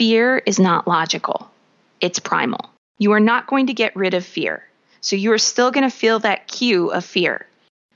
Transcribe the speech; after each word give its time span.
fear 0.00 0.38
is 0.46 0.58
not 0.58 0.88
logical, 0.88 1.50
it's 2.00 2.18
primal. 2.18 2.70
You 2.96 3.12
are 3.12 3.20
not 3.20 3.46
going 3.46 3.66
to 3.66 3.74
get 3.74 3.94
rid 3.94 4.14
of 4.14 4.24
fear. 4.24 4.66
So 5.02 5.14
you 5.14 5.30
are 5.32 5.36
still 5.36 5.70
going 5.70 5.84
to 5.84 5.94
feel 5.94 6.20
that 6.20 6.48
cue 6.48 6.90
of 6.90 7.04
fear. 7.04 7.46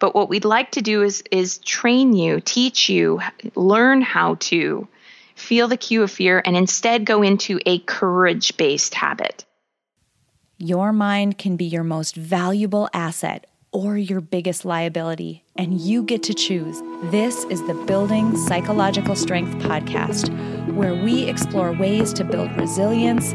But 0.01 0.15
what 0.15 0.29
we'd 0.29 0.45
like 0.45 0.73
to 0.73 0.83
do 0.83 1.03
is, 1.03 1.25
is 1.31 1.57
train 1.57 2.13
you, 2.13 2.41
teach 2.41 2.91
you, 2.91 3.23
learn 3.55 4.03
how 4.03 4.35
to 4.41 4.87
feel 5.35 5.67
the 5.67 5.79
cue 5.79 6.03
of 6.03 6.11
fear 6.11 6.43
and 6.45 6.59
instead 6.59 7.07
go 7.07 7.23
into 7.23 7.59
a 7.65 7.79
courage 7.79 8.55
based 8.59 8.93
habit. 8.93 9.47
Your 10.59 10.93
mind 10.93 11.39
can 11.39 11.57
be 11.57 11.65
your 11.65 11.85
most 11.85 12.17
valuable 12.17 12.87
asset 12.93 13.47
or 13.75 13.99
your 13.99 14.21
biggest 14.21 14.65
liability, 14.65 15.43
and 15.57 15.81
you 15.81 16.05
get 16.05 16.23
to 16.23 16.33
choose. 16.33 16.81
This 17.11 17.45
is 17.47 17.61
the 17.67 17.75
Building 17.87 18.37
Psychological 18.37 19.17
Strength 19.17 19.63
podcast, 19.65 20.31
where 20.73 20.95
we 20.95 21.25
explore 21.25 21.73
ways 21.73 22.13
to 22.15 22.25
build 22.25 22.57
resilience 22.57 23.35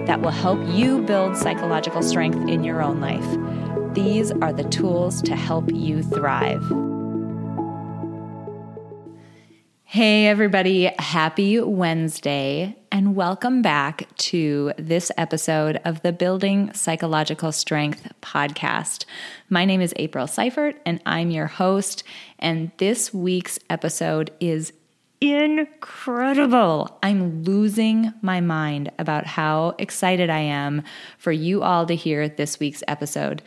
that 0.05 0.21
will 0.21 0.31
help 0.31 0.59
you 0.67 1.01
build 1.01 1.37
psychological 1.37 2.01
strength 2.01 2.49
in 2.49 2.63
your 2.63 2.81
own 2.81 2.99
life. 2.99 3.93
These 3.93 4.31
are 4.31 4.53
the 4.53 4.63
tools 4.65 5.21
to 5.23 5.35
help 5.35 5.71
you 5.71 6.01
thrive. 6.01 6.63
Hey, 9.83 10.27
everybody, 10.27 10.89
happy 10.99 11.59
Wednesday, 11.59 12.77
and 12.93 13.13
welcome 13.13 13.61
back 13.61 14.07
to 14.19 14.71
this 14.77 15.11
episode 15.17 15.81
of 15.83 16.01
the 16.01 16.13
Building 16.13 16.71
Psychological 16.73 17.51
Strength 17.51 18.09
podcast. 18.21 19.03
My 19.49 19.65
name 19.65 19.81
is 19.81 19.93
April 19.97 20.27
Seifert, 20.27 20.81
and 20.85 21.01
I'm 21.05 21.29
your 21.29 21.47
host. 21.47 22.05
And 22.39 22.71
this 22.77 23.13
week's 23.13 23.59
episode 23.69 24.31
is 24.39 24.71
incredible. 25.21 26.97
I'm 27.03 27.43
losing 27.43 28.11
my 28.21 28.41
mind 28.41 28.91
about 28.97 29.27
how 29.27 29.75
excited 29.77 30.29
I 30.29 30.39
am 30.39 30.81
for 31.19 31.31
you 31.31 31.61
all 31.61 31.85
to 31.85 31.95
hear 31.95 32.27
this 32.27 32.59
week's 32.59 32.83
episode. 32.87 33.43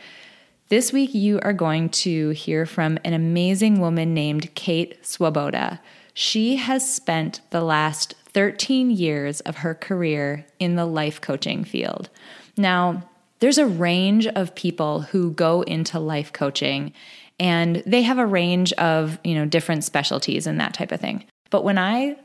This 0.69 0.91
week, 0.91 1.13
you 1.13 1.39
are 1.43 1.53
going 1.53 1.89
to 1.89 2.29
hear 2.29 2.65
from 2.65 2.97
an 3.03 3.13
amazing 3.13 3.79
woman 3.79 4.13
named 4.13 4.55
Kate 4.55 4.97
Swoboda. 5.05 5.81
She 6.13 6.55
has 6.55 6.89
spent 6.89 7.41
the 7.51 7.61
last 7.61 8.15
13 8.33 8.89
years 8.89 9.41
of 9.41 9.57
her 9.57 9.75
career 9.75 10.45
in 10.59 10.75
the 10.75 10.85
life 10.85 11.19
coaching 11.19 11.65
field. 11.65 12.09
Now, 12.57 13.07
there's 13.39 13.57
a 13.57 13.67
range 13.67 14.27
of 14.27 14.55
people 14.55 15.01
who 15.01 15.31
go 15.31 15.61
into 15.63 15.99
life 15.99 16.31
coaching 16.31 16.93
and 17.37 17.83
they 17.85 18.01
have 18.01 18.17
a 18.17 18.25
range 18.25 18.71
of, 18.73 19.19
you 19.25 19.35
know, 19.35 19.45
different 19.45 19.83
specialties 19.83 20.47
and 20.47 20.59
that 20.61 20.73
type 20.73 20.93
of 20.93 21.01
thing. 21.01 21.25
But 21.49 21.63
when 21.63 21.77
I 21.77 22.17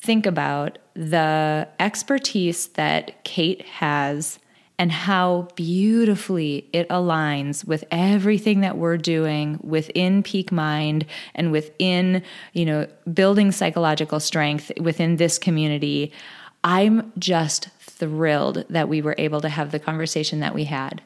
think 0.00 0.26
about 0.26 0.78
the 0.94 1.68
expertise 1.78 2.68
that 2.68 3.24
Kate 3.24 3.62
has 3.62 4.38
and 4.78 4.90
how 4.90 5.46
beautifully 5.54 6.68
it 6.72 6.88
aligns 6.88 7.64
with 7.64 7.84
everything 7.92 8.62
that 8.62 8.76
we're 8.76 8.96
doing 8.96 9.60
within 9.62 10.22
peak 10.24 10.50
mind 10.50 11.06
and 11.34 11.52
within 11.52 12.22
you 12.52 12.64
know 12.64 12.88
building 13.12 13.52
psychological 13.52 14.18
strength 14.18 14.72
within 14.80 15.16
this 15.16 15.38
community 15.38 16.10
i'm 16.64 17.12
just 17.18 17.68
thrilled 17.78 18.64
that 18.70 18.88
we 18.88 19.00
were 19.00 19.14
able 19.18 19.40
to 19.40 19.48
have 19.48 19.70
the 19.70 19.78
conversation 19.78 20.40
that 20.40 20.54
we 20.54 20.64
had 20.64 21.00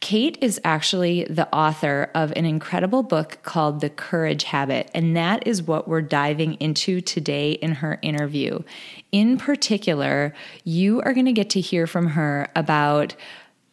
Kate 0.00 0.38
is 0.40 0.60
actually 0.62 1.24
the 1.24 1.52
author 1.52 2.10
of 2.14 2.32
an 2.36 2.46
incredible 2.46 3.02
book 3.02 3.38
called 3.42 3.80
The 3.80 3.90
Courage 3.90 4.44
Habit, 4.44 4.90
and 4.94 5.16
that 5.16 5.46
is 5.46 5.62
what 5.62 5.88
we're 5.88 6.02
diving 6.02 6.54
into 6.54 7.00
today 7.00 7.52
in 7.52 7.72
her 7.72 7.98
interview. 8.00 8.60
In 9.10 9.38
particular, 9.38 10.34
you 10.62 11.00
are 11.02 11.12
going 11.12 11.26
to 11.26 11.32
get 11.32 11.50
to 11.50 11.60
hear 11.60 11.86
from 11.86 12.08
her 12.08 12.48
about 12.54 13.16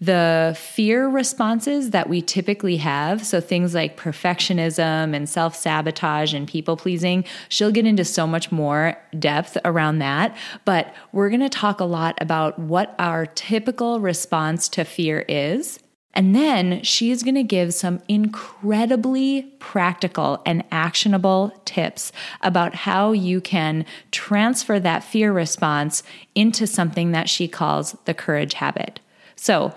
the 0.02 0.58
fear 0.60 1.08
responses 1.08 1.92
that 1.92 2.10
we 2.10 2.22
typically 2.22 2.78
have, 2.78 3.26
so 3.26 3.40
things 3.40 3.74
like 3.74 3.96
perfectionism 3.96 5.16
and 5.16 5.30
self 5.30 5.56
sabotage 5.56 6.34
and 6.34 6.48
people 6.48 6.76
pleasing, 6.76 7.24
she'll 7.50 7.72
get 7.72 7.86
into 7.86 8.04
so 8.04 8.28
much 8.28 8.52
more 8.52 8.98
depth 9.18 9.58
around 9.64 10.00
that. 10.00 10.36
But 10.66 10.94
we're 11.14 11.30
going 11.30 11.40
to 11.42 11.50
talk 11.50 11.80
a 11.80 11.86
lot 11.86 12.18
about 12.20 12.60
what 12.60 12.94
our 13.00 13.26
typical 13.26 14.00
response 14.00 14.68
to 14.70 14.84
fear 14.84 15.24
is 15.30 15.80
and 16.16 16.34
then 16.34 16.82
she 16.82 17.12
is 17.12 17.24
going 17.24 17.36
to 17.36 17.44
give 17.44 17.74
some 17.74 18.02
incredibly 18.08 19.44
practical 19.60 20.42
and 20.46 20.64
actionable 20.72 21.52
tips 21.66 22.14
about 22.42 22.74
how 22.74 23.12
you 23.12 23.42
can 23.42 23.86
transfer 24.12 24.80
that 24.80 25.04
fear 25.04 25.34
response 25.34 26.04
into 26.34 26.66
something 26.66 27.12
that 27.12 27.28
she 27.28 27.50
calls 27.50 27.98
the 28.06 28.14
courage 28.14 28.54
habit. 28.54 29.02
So, 29.36 29.74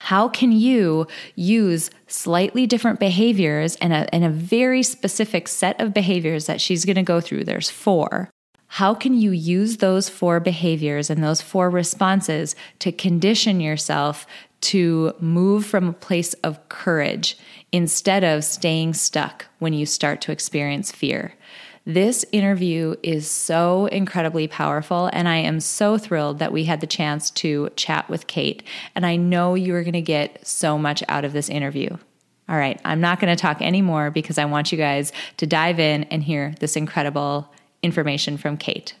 how 0.00 0.28
can 0.28 0.52
you 0.52 1.06
use 1.34 1.90
slightly 2.06 2.66
different 2.66 3.00
behaviors 3.00 3.76
and 3.76 3.92
a, 3.92 4.12
and 4.14 4.24
a 4.24 4.30
very 4.30 4.82
specific 4.82 5.48
set 5.48 5.80
of 5.80 5.92
behaviors 5.92 6.46
that 6.46 6.60
she's 6.60 6.84
going 6.84 6.96
to 6.96 7.02
go 7.02 7.20
through? 7.20 7.44
There's 7.44 7.68
four. 7.68 8.30
How 8.68 8.94
can 8.94 9.14
you 9.14 9.32
use 9.32 9.78
those 9.78 10.08
four 10.08 10.40
behaviors 10.40 11.10
and 11.10 11.24
those 11.24 11.40
four 11.40 11.70
responses 11.70 12.54
to 12.80 12.92
condition 12.92 13.60
yourself 13.60 14.26
to 14.60 15.12
move 15.20 15.64
from 15.66 15.88
a 15.88 15.92
place 15.92 16.34
of 16.34 16.68
courage 16.68 17.38
instead 17.72 18.24
of 18.24 18.44
staying 18.44 18.94
stuck 18.94 19.46
when 19.58 19.72
you 19.72 19.86
start 19.86 20.20
to 20.22 20.32
experience 20.32 20.90
fear. 20.90 21.34
This 21.88 22.22
interview 22.32 22.96
is 23.02 23.26
so 23.30 23.86
incredibly 23.86 24.46
powerful, 24.46 25.08
and 25.14 25.26
I 25.26 25.36
am 25.36 25.58
so 25.58 25.96
thrilled 25.96 26.38
that 26.38 26.52
we 26.52 26.64
had 26.64 26.82
the 26.82 26.86
chance 26.86 27.30
to 27.30 27.70
chat 27.76 28.10
with 28.10 28.26
Kate. 28.26 28.62
And 28.94 29.06
I 29.06 29.16
know 29.16 29.54
you 29.54 29.74
are 29.74 29.82
going 29.82 29.94
to 29.94 30.02
get 30.02 30.46
so 30.46 30.76
much 30.76 31.02
out 31.08 31.24
of 31.24 31.32
this 31.32 31.48
interview. 31.48 31.96
All 32.46 32.58
right, 32.58 32.78
I'm 32.84 33.00
not 33.00 33.20
going 33.20 33.34
to 33.34 33.40
talk 33.40 33.62
anymore 33.62 34.10
because 34.10 34.36
I 34.36 34.44
want 34.44 34.70
you 34.70 34.76
guys 34.76 35.12
to 35.38 35.46
dive 35.46 35.80
in 35.80 36.04
and 36.04 36.22
hear 36.22 36.54
this 36.60 36.76
incredible 36.76 37.50
information 37.82 38.36
from 38.36 38.58
Kate. 38.58 38.94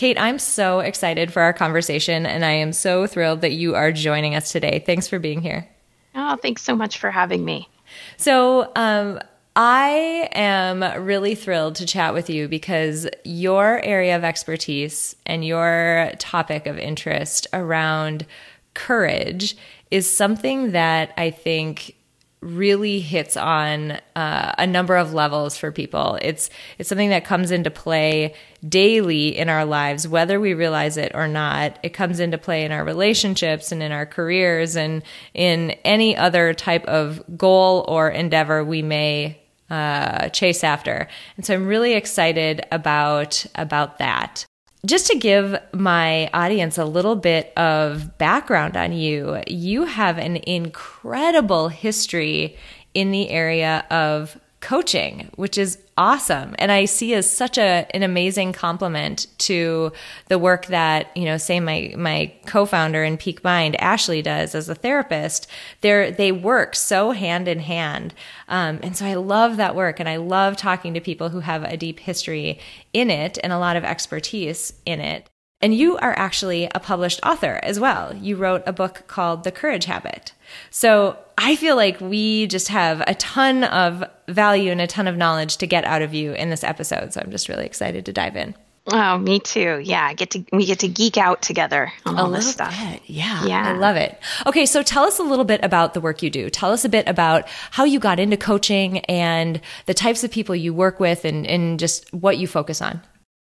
Kate, 0.00 0.18
I'm 0.18 0.38
so 0.38 0.78
excited 0.80 1.30
for 1.30 1.42
our 1.42 1.52
conversation, 1.52 2.24
and 2.24 2.42
I 2.42 2.52
am 2.52 2.72
so 2.72 3.06
thrilled 3.06 3.42
that 3.42 3.52
you 3.52 3.74
are 3.74 3.92
joining 3.92 4.34
us 4.34 4.50
today. 4.50 4.82
Thanks 4.86 5.06
for 5.06 5.18
being 5.18 5.42
here. 5.42 5.68
Oh, 6.14 6.36
thanks 6.36 6.62
so 6.62 6.74
much 6.74 6.96
for 6.96 7.10
having 7.10 7.44
me. 7.44 7.68
So, 8.16 8.72
um, 8.76 9.20
I 9.56 10.30
am 10.32 11.04
really 11.04 11.34
thrilled 11.34 11.74
to 11.74 11.84
chat 11.84 12.14
with 12.14 12.30
you 12.30 12.48
because 12.48 13.08
your 13.24 13.84
area 13.84 14.16
of 14.16 14.24
expertise 14.24 15.16
and 15.26 15.44
your 15.44 16.12
topic 16.18 16.66
of 16.66 16.78
interest 16.78 17.46
around 17.52 18.24
courage 18.72 19.54
is 19.90 20.10
something 20.10 20.72
that 20.72 21.12
I 21.18 21.30
think 21.30 21.94
really 22.40 23.00
hits 23.00 23.36
on 23.36 23.92
uh, 24.16 24.54
a 24.56 24.66
number 24.66 24.96
of 24.96 25.12
levels 25.12 25.56
for 25.56 25.70
people. 25.70 26.18
It's 26.22 26.48
it's 26.78 26.88
something 26.88 27.10
that 27.10 27.24
comes 27.24 27.50
into 27.50 27.70
play 27.70 28.34
daily 28.66 29.36
in 29.36 29.48
our 29.48 29.64
lives, 29.64 30.08
whether 30.08 30.40
we 30.40 30.54
realize 30.54 30.96
it 30.96 31.12
or 31.14 31.28
not. 31.28 31.78
It 31.82 31.90
comes 31.90 32.18
into 32.18 32.38
play 32.38 32.64
in 32.64 32.72
our 32.72 32.84
relationships 32.84 33.72
and 33.72 33.82
in 33.82 33.92
our 33.92 34.06
careers 34.06 34.76
and 34.76 35.02
in 35.34 35.72
any 35.84 36.16
other 36.16 36.54
type 36.54 36.84
of 36.86 37.22
goal 37.36 37.84
or 37.88 38.08
endeavor 38.08 38.64
we 38.64 38.82
may 38.82 39.40
uh, 39.68 40.28
chase 40.30 40.64
after. 40.64 41.08
And 41.36 41.44
so 41.44 41.54
I'm 41.54 41.66
really 41.66 41.92
excited 41.92 42.66
about 42.72 43.44
about 43.54 43.98
that. 43.98 44.46
Just 44.86 45.08
to 45.08 45.18
give 45.18 45.56
my 45.74 46.28
audience 46.28 46.78
a 46.78 46.86
little 46.86 47.16
bit 47.16 47.52
of 47.56 48.16
background 48.16 48.76
on 48.76 48.92
you, 48.92 49.42
you 49.46 49.84
have 49.84 50.16
an 50.16 50.36
incredible 50.36 51.68
history 51.68 52.56
in 52.94 53.10
the 53.10 53.28
area 53.28 53.84
of 53.90 54.38
coaching, 54.60 55.30
which 55.36 55.56
is 55.56 55.78
awesome. 55.96 56.54
And 56.58 56.70
I 56.70 56.84
see 56.84 57.14
as 57.14 57.30
such 57.30 57.56
a 57.56 57.86
an 57.94 58.02
amazing 58.02 58.52
compliment 58.52 59.26
to 59.38 59.92
the 60.28 60.38
work 60.38 60.66
that, 60.66 61.14
you 61.16 61.24
know, 61.24 61.38
say 61.38 61.60
my 61.60 61.94
my 61.96 62.32
co-founder 62.46 63.02
in 63.02 63.16
Peak 63.16 63.42
Mind, 63.42 63.80
Ashley 63.80 64.20
does 64.22 64.54
as 64.54 64.68
a 64.68 64.74
therapist. 64.74 65.46
They're 65.80 66.10
they 66.10 66.32
work 66.32 66.74
so 66.76 67.12
hand 67.12 67.48
in 67.48 67.60
hand. 67.60 68.12
Um, 68.48 68.80
and 68.82 68.96
so 68.96 69.06
I 69.06 69.14
love 69.14 69.56
that 69.56 69.74
work 69.74 70.00
and 70.00 70.08
I 70.08 70.16
love 70.16 70.56
talking 70.56 70.94
to 70.94 71.00
people 71.00 71.30
who 71.30 71.40
have 71.40 71.62
a 71.62 71.76
deep 71.76 72.00
history 72.00 72.58
in 72.92 73.10
it 73.10 73.38
and 73.42 73.52
a 73.52 73.58
lot 73.58 73.76
of 73.76 73.84
expertise 73.84 74.74
in 74.84 75.00
it. 75.00 75.29
And 75.62 75.74
you 75.74 75.98
are 75.98 76.18
actually 76.18 76.68
a 76.74 76.80
published 76.80 77.20
author 77.22 77.60
as 77.62 77.78
well. 77.78 78.16
You 78.16 78.36
wrote 78.36 78.62
a 78.66 78.72
book 78.72 79.04
called 79.08 79.44
The 79.44 79.52
Courage 79.52 79.84
Habit. 79.84 80.32
So 80.70 81.18
I 81.36 81.56
feel 81.56 81.76
like 81.76 82.00
we 82.00 82.46
just 82.46 82.68
have 82.68 83.02
a 83.06 83.14
ton 83.14 83.64
of 83.64 84.04
value 84.28 84.70
and 84.70 84.80
a 84.80 84.86
ton 84.86 85.06
of 85.06 85.16
knowledge 85.16 85.58
to 85.58 85.66
get 85.66 85.84
out 85.84 86.02
of 86.02 86.14
you 86.14 86.32
in 86.32 86.50
this 86.50 86.64
episode. 86.64 87.12
So 87.12 87.20
I'm 87.20 87.30
just 87.30 87.48
really 87.48 87.66
excited 87.66 88.06
to 88.06 88.12
dive 88.12 88.36
in. 88.36 88.54
Oh, 88.86 89.18
me 89.18 89.38
too. 89.38 89.80
Yeah, 89.84 90.12
get 90.14 90.30
to 90.30 90.44
we 90.52 90.64
get 90.64 90.80
to 90.80 90.88
geek 90.88 91.18
out 91.18 91.42
together 91.42 91.92
on 92.06 92.18
all 92.18 92.30
this 92.30 92.50
stuff. 92.50 92.74
Bit. 92.76 93.02
Yeah, 93.06 93.44
yeah, 93.44 93.68
I 93.68 93.72
love 93.72 93.96
it. 93.96 94.18
Okay, 94.46 94.64
so 94.64 94.82
tell 94.82 95.04
us 95.04 95.18
a 95.18 95.22
little 95.22 95.44
bit 95.44 95.62
about 95.62 95.94
the 95.94 96.00
work 96.00 96.22
you 96.22 96.30
do. 96.30 96.48
Tell 96.48 96.72
us 96.72 96.84
a 96.84 96.88
bit 96.88 97.06
about 97.06 97.46
how 97.70 97.84
you 97.84 98.00
got 98.00 98.18
into 98.18 98.36
coaching 98.36 99.00
and 99.00 99.60
the 99.86 99.94
types 99.94 100.24
of 100.24 100.30
people 100.30 100.56
you 100.56 100.72
work 100.72 100.98
with, 100.98 101.24
and 101.24 101.46
and 101.46 101.78
just 101.78 102.12
what 102.12 102.38
you 102.38 102.46
focus 102.46 102.80
on. 102.80 103.02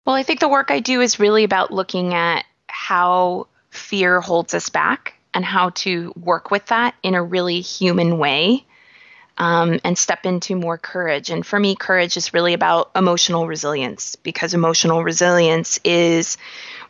Well, 0.04 0.16
I 0.16 0.25
think 0.25 0.40
the 0.40 0.49
work 0.49 0.70
I 0.70 0.81
do 0.81 1.00
is 1.00 1.20
really 1.20 1.44
about 1.44 1.72
looking 1.72 2.12
at 2.14 2.44
how 2.66 3.46
fear 3.70 4.20
holds 4.20 4.52
us 4.54 4.69
back 4.69 5.14
and 5.32 5.44
how 5.44 5.70
to 5.70 6.12
work 6.16 6.50
with 6.50 6.66
that 6.66 6.94
in 7.02 7.14
a 7.14 7.22
really 7.22 7.60
human 7.60 8.19
way 8.19 8.64
um, 9.38 9.78
and 9.84 9.96
step 9.96 10.26
into 10.26 10.56
more 10.56 10.76
courage. 10.76 11.31
And 11.31 11.46
for 11.46 11.58
me, 11.58 11.75
courage 11.75 12.16
is 12.16 12.34
really 12.34 12.52
about 12.52 12.90
emotional 12.96 13.46
resilience 13.46 14.16
because 14.16 14.54
emotional 14.54 15.04
resilience 15.04 15.78
is 15.84 16.37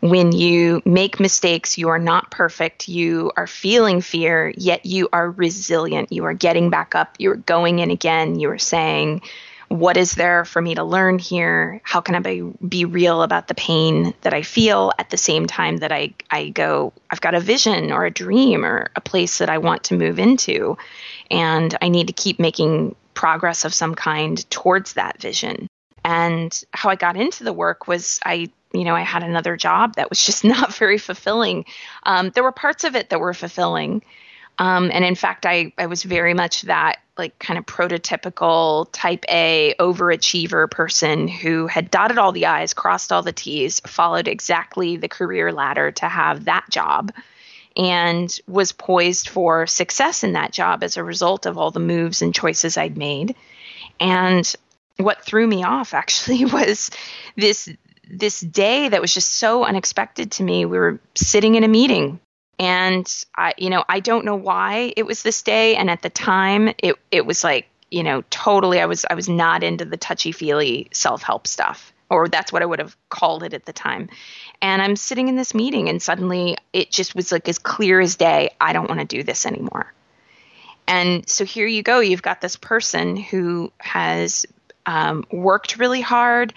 when 0.00 0.32
you 0.32 0.82
make 0.84 1.20
mistakes, 1.20 1.78
you 1.78 1.90
are 1.90 1.98
not 1.98 2.30
perfect, 2.30 2.88
you 2.88 3.30
are 3.36 3.46
feeling 3.46 4.00
fear, 4.00 4.52
yet 4.56 4.84
you 4.84 5.08
are 5.12 5.30
resilient. 5.30 6.10
You 6.10 6.24
are 6.24 6.34
getting 6.34 6.70
back 6.70 6.94
up, 6.94 7.16
you're 7.18 7.36
going 7.36 7.78
in 7.78 7.90
again, 7.90 8.40
you 8.40 8.50
are 8.50 8.58
saying, 8.58 9.22
what 9.72 9.96
is 9.96 10.12
there 10.12 10.44
for 10.44 10.60
me 10.60 10.74
to 10.74 10.84
learn 10.84 11.18
here? 11.18 11.80
How 11.82 12.00
can 12.00 12.14
I 12.14 12.20
be, 12.20 12.42
be 12.66 12.84
real 12.84 13.22
about 13.22 13.48
the 13.48 13.54
pain 13.54 14.12
that 14.20 14.34
I 14.34 14.42
feel 14.42 14.92
at 14.98 15.10
the 15.10 15.16
same 15.16 15.46
time 15.46 15.78
that 15.78 15.90
I, 15.90 16.14
I 16.30 16.50
go, 16.50 16.92
I've 17.10 17.20
got 17.20 17.34
a 17.34 17.40
vision 17.40 17.90
or 17.90 18.04
a 18.04 18.10
dream 18.10 18.64
or 18.64 18.90
a 18.96 19.00
place 19.00 19.38
that 19.38 19.48
I 19.48 19.58
want 19.58 19.84
to 19.84 19.96
move 19.96 20.18
into, 20.18 20.76
and 21.30 21.76
I 21.80 21.88
need 21.88 22.08
to 22.08 22.12
keep 22.12 22.38
making 22.38 22.94
progress 23.14 23.64
of 23.64 23.72
some 23.72 23.94
kind 23.94 24.48
towards 24.50 24.94
that 24.94 25.20
vision. 25.20 25.66
And 26.04 26.62
how 26.72 26.90
I 26.90 26.96
got 26.96 27.16
into 27.16 27.44
the 27.44 27.52
work 27.52 27.88
was 27.88 28.20
I, 28.24 28.50
you 28.74 28.84
know, 28.84 28.94
I 28.94 29.02
had 29.02 29.22
another 29.22 29.56
job 29.56 29.94
that 29.94 30.10
was 30.10 30.24
just 30.24 30.44
not 30.44 30.74
very 30.74 30.98
fulfilling. 30.98 31.64
Um, 32.02 32.30
there 32.30 32.44
were 32.44 32.52
parts 32.52 32.84
of 32.84 32.94
it 32.94 33.10
that 33.10 33.20
were 33.20 33.34
fulfilling. 33.34 34.02
Um, 34.58 34.90
and 34.92 35.04
in 35.04 35.14
fact, 35.14 35.46
I, 35.46 35.72
I 35.78 35.86
was 35.86 36.02
very 36.02 36.34
much 36.34 36.62
that 36.62 36.98
like 37.18 37.38
kind 37.38 37.58
of 37.58 37.66
prototypical 37.66 38.86
type 38.92 39.24
A 39.28 39.74
overachiever 39.78 40.70
person 40.70 41.28
who 41.28 41.66
had 41.66 41.90
dotted 41.90 42.18
all 42.18 42.32
the 42.32 42.46
I's, 42.46 42.74
crossed 42.74 43.12
all 43.12 43.22
the 43.22 43.32
T's, 43.32 43.80
followed 43.80 44.28
exactly 44.28 44.96
the 44.96 45.08
career 45.08 45.52
ladder 45.52 45.90
to 45.92 46.08
have 46.08 46.46
that 46.46 46.66
job, 46.70 47.12
and 47.76 48.38
was 48.46 48.72
poised 48.72 49.28
for 49.28 49.66
success 49.66 50.24
in 50.24 50.32
that 50.32 50.52
job 50.52 50.82
as 50.82 50.96
a 50.96 51.04
result 51.04 51.46
of 51.46 51.58
all 51.58 51.70
the 51.70 51.80
moves 51.80 52.22
and 52.22 52.34
choices 52.34 52.76
I'd 52.76 52.96
made. 52.96 53.34
And 54.00 54.52
what 54.96 55.22
threw 55.24 55.46
me 55.46 55.64
off 55.64 55.94
actually 55.94 56.44
was 56.44 56.90
this 57.36 57.68
this 58.08 58.40
day 58.40 58.88
that 58.88 59.00
was 59.00 59.14
just 59.14 59.34
so 59.34 59.64
unexpected 59.64 60.32
to 60.32 60.42
me. 60.42 60.66
We 60.66 60.78
were 60.78 61.00
sitting 61.14 61.54
in 61.54 61.64
a 61.64 61.68
meeting 61.68 62.20
and 62.58 63.24
I, 63.36 63.54
you 63.56 63.70
know, 63.70 63.84
I 63.88 64.00
don't 64.00 64.24
know 64.24 64.36
why 64.36 64.92
it 64.96 65.04
was 65.04 65.22
this 65.22 65.42
day. 65.42 65.76
And 65.76 65.90
at 65.90 66.02
the 66.02 66.10
time, 66.10 66.72
it 66.78 66.96
it 67.10 67.26
was 67.26 67.42
like, 67.42 67.68
you 67.90 68.02
know, 68.02 68.22
totally. 68.30 68.80
I 68.80 68.86
was 68.86 69.04
I 69.08 69.14
was 69.14 69.28
not 69.28 69.62
into 69.62 69.84
the 69.84 69.96
touchy 69.96 70.32
feely 70.32 70.88
self 70.92 71.22
help 71.22 71.46
stuff, 71.46 71.92
or 72.10 72.28
that's 72.28 72.52
what 72.52 72.62
I 72.62 72.66
would 72.66 72.78
have 72.78 72.96
called 73.08 73.42
it 73.42 73.54
at 73.54 73.64
the 73.64 73.72
time. 73.72 74.08
And 74.60 74.80
I'm 74.80 74.96
sitting 74.96 75.28
in 75.28 75.36
this 75.36 75.54
meeting, 75.54 75.88
and 75.88 76.00
suddenly 76.00 76.56
it 76.72 76.90
just 76.90 77.14
was 77.14 77.32
like 77.32 77.48
as 77.48 77.58
clear 77.58 78.00
as 78.00 78.16
day. 78.16 78.50
I 78.60 78.72
don't 78.72 78.88
want 78.88 79.00
to 79.00 79.06
do 79.06 79.22
this 79.22 79.46
anymore. 79.46 79.92
And 80.86 81.28
so 81.28 81.44
here 81.44 81.66
you 81.66 81.82
go. 81.82 82.00
You've 82.00 82.22
got 82.22 82.40
this 82.40 82.56
person 82.56 83.16
who 83.16 83.72
has 83.78 84.46
um, 84.84 85.24
worked 85.30 85.78
really 85.78 86.00
hard, 86.00 86.54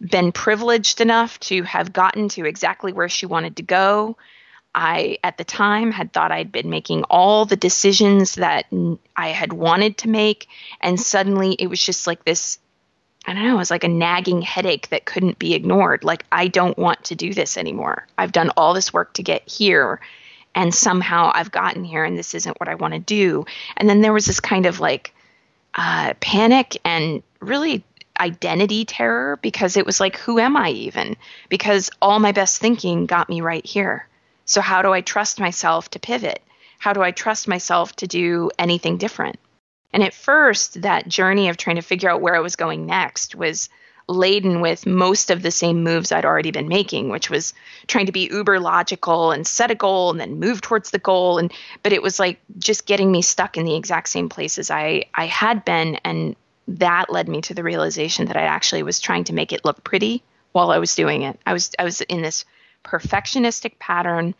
been 0.00 0.30
privileged 0.30 1.00
enough 1.00 1.40
to 1.40 1.62
have 1.62 1.92
gotten 1.92 2.28
to 2.30 2.44
exactly 2.44 2.92
where 2.92 3.08
she 3.08 3.26
wanted 3.26 3.56
to 3.56 3.62
go 3.62 4.16
I, 4.74 5.18
at 5.22 5.36
the 5.36 5.44
time, 5.44 5.90
had 5.90 6.12
thought 6.12 6.32
I'd 6.32 6.52
been 6.52 6.70
making 6.70 7.04
all 7.04 7.44
the 7.44 7.56
decisions 7.56 8.36
that 8.36 8.66
I 9.16 9.28
had 9.28 9.52
wanted 9.52 9.98
to 9.98 10.08
make. 10.08 10.48
And 10.80 10.98
suddenly 10.98 11.52
it 11.52 11.66
was 11.66 11.84
just 11.84 12.06
like 12.06 12.24
this 12.24 12.58
I 13.24 13.34
don't 13.34 13.44
know, 13.44 13.54
it 13.54 13.58
was 13.58 13.70
like 13.70 13.84
a 13.84 13.88
nagging 13.88 14.42
headache 14.42 14.88
that 14.88 15.04
couldn't 15.04 15.38
be 15.38 15.54
ignored. 15.54 16.02
Like, 16.02 16.24
I 16.32 16.48
don't 16.48 16.76
want 16.76 17.04
to 17.04 17.14
do 17.14 17.32
this 17.32 17.56
anymore. 17.56 18.06
I've 18.18 18.32
done 18.32 18.50
all 18.56 18.74
this 18.74 18.92
work 18.92 19.14
to 19.14 19.22
get 19.22 19.48
here, 19.48 20.00
and 20.56 20.74
somehow 20.74 21.30
I've 21.32 21.52
gotten 21.52 21.84
here, 21.84 22.04
and 22.04 22.18
this 22.18 22.34
isn't 22.34 22.58
what 22.58 22.68
I 22.68 22.74
want 22.74 22.94
to 22.94 22.98
do. 22.98 23.46
And 23.76 23.88
then 23.88 24.00
there 24.00 24.12
was 24.12 24.26
this 24.26 24.40
kind 24.40 24.66
of 24.66 24.80
like 24.80 25.14
uh, 25.74 26.14
panic 26.20 26.76
and 26.84 27.22
really 27.40 27.84
identity 28.18 28.84
terror 28.84 29.38
because 29.40 29.76
it 29.76 29.86
was 29.86 30.00
like, 30.00 30.16
who 30.16 30.40
am 30.40 30.56
I 30.56 30.70
even? 30.70 31.16
Because 31.48 31.90
all 32.02 32.18
my 32.18 32.32
best 32.32 32.60
thinking 32.60 33.06
got 33.06 33.28
me 33.28 33.40
right 33.40 33.64
here. 33.64 34.06
So, 34.44 34.60
how 34.60 34.82
do 34.82 34.92
I 34.92 35.00
trust 35.00 35.40
myself 35.40 35.90
to 35.90 35.98
pivot? 35.98 36.42
How 36.78 36.92
do 36.92 37.02
I 37.02 37.10
trust 37.10 37.48
myself 37.48 37.94
to 37.96 38.06
do 38.06 38.50
anything 38.58 38.96
different? 38.96 39.38
And 39.92 40.02
at 40.02 40.14
first, 40.14 40.82
that 40.82 41.06
journey 41.06 41.48
of 41.48 41.56
trying 41.56 41.76
to 41.76 41.82
figure 41.82 42.10
out 42.10 42.20
where 42.20 42.34
I 42.34 42.40
was 42.40 42.56
going 42.56 42.86
next 42.86 43.34
was 43.34 43.68
laden 44.08 44.60
with 44.60 44.86
most 44.86 45.30
of 45.30 45.42
the 45.42 45.50
same 45.50 45.84
moves 45.84 46.12
I'd 46.12 46.24
already 46.24 46.50
been 46.50 46.68
making, 46.68 47.08
which 47.08 47.30
was 47.30 47.54
trying 47.86 48.06
to 48.06 48.12
be 48.12 48.28
uber 48.30 48.58
logical 48.58 49.30
and 49.30 49.46
set 49.46 49.70
a 49.70 49.74
goal 49.74 50.10
and 50.10 50.20
then 50.20 50.40
move 50.40 50.60
towards 50.60 50.90
the 50.90 50.98
goal. 50.98 51.38
And 51.38 51.52
but 51.82 51.92
it 51.92 52.02
was 52.02 52.18
like 52.18 52.40
just 52.58 52.86
getting 52.86 53.12
me 53.12 53.22
stuck 53.22 53.56
in 53.56 53.64
the 53.64 53.76
exact 53.76 54.08
same 54.08 54.28
places 54.28 54.70
I 54.70 55.04
I 55.14 55.26
had 55.26 55.64
been, 55.64 55.96
and 56.04 56.36
that 56.68 57.10
led 57.10 57.28
me 57.28 57.42
to 57.42 57.54
the 57.54 57.62
realization 57.62 58.26
that 58.26 58.36
I 58.36 58.42
actually 58.42 58.82
was 58.82 59.00
trying 59.00 59.24
to 59.24 59.34
make 59.34 59.52
it 59.52 59.64
look 59.64 59.84
pretty 59.84 60.22
while 60.52 60.70
I 60.70 60.78
was 60.78 60.94
doing 60.94 61.22
it. 61.22 61.38
I 61.46 61.52
was 61.52 61.70
I 61.78 61.84
was 61.84 62.00
in 62.02 62.22
this 62.22 62.44
perfectionistic 62.84 63.78
pattern, 63.78 64.34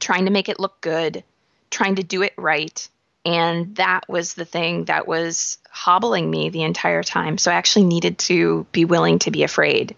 trying 0.00 0.24
to 0.26 0.30
make 0.30 0.48
it 0.48 0.60
look 0.60 0.80
good, 0.80 1.24
trying 1.70 1.96
to 1.96 2.02
do 2.02 2.22
it 2.22 2.34
right. 2.36 2.88
And 3.24 3.76
that 3.76 4.08
was 4.08 4.34
the 4.34 4.44
thing 4.44 4.84
that 4.86 5.06
was 5.06 5.58
hobbling 5.70 6.30
me 6.30 6.50
the 6.50 6.62
entire 6.62 7.02
time. 7.02 7.38
So 7.38 7.50
I 7.50 7.54
actually 7.54 7.86
needed 7.86 8.18
to 8.20 8.66
be 8.72 8.84
willing 8.84 9.18
to 9.20 9.30
be 9.30 9.42
afraid. 9.42 9.96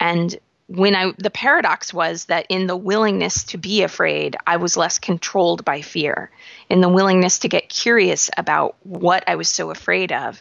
And 0.00 0.36
when 0.66 0.94
I, 0.94 1.12
the 1.18 1.30
paradox 1.30 1.94
was 1.94 2.26
that 2.26 2.46
in 2.48 2.66
the 2.66 2.76
willingness 2.76 3.44
to 3.44 3.58
be 3.58 3.82
afraid, 3.82 4.36
I 4.46 4.56
was 4.56 4.76
less 4.76 4.98
controlled 4.98 5.64
by 5.64 5.80
fear. 5.80 6.30
In 6.68 6.80
the 6.80 6.88
willingness 6.88 7.40
to 7.40 7.48
get 7.48 7.68
curious 7.68 8.30
about 8.36 8.76
what 8.82 9.24
I 9.26 9.36
was 9.36 9.48
so 9.48 9.70
afraid 9.70 10.12
of, 10.12 10.40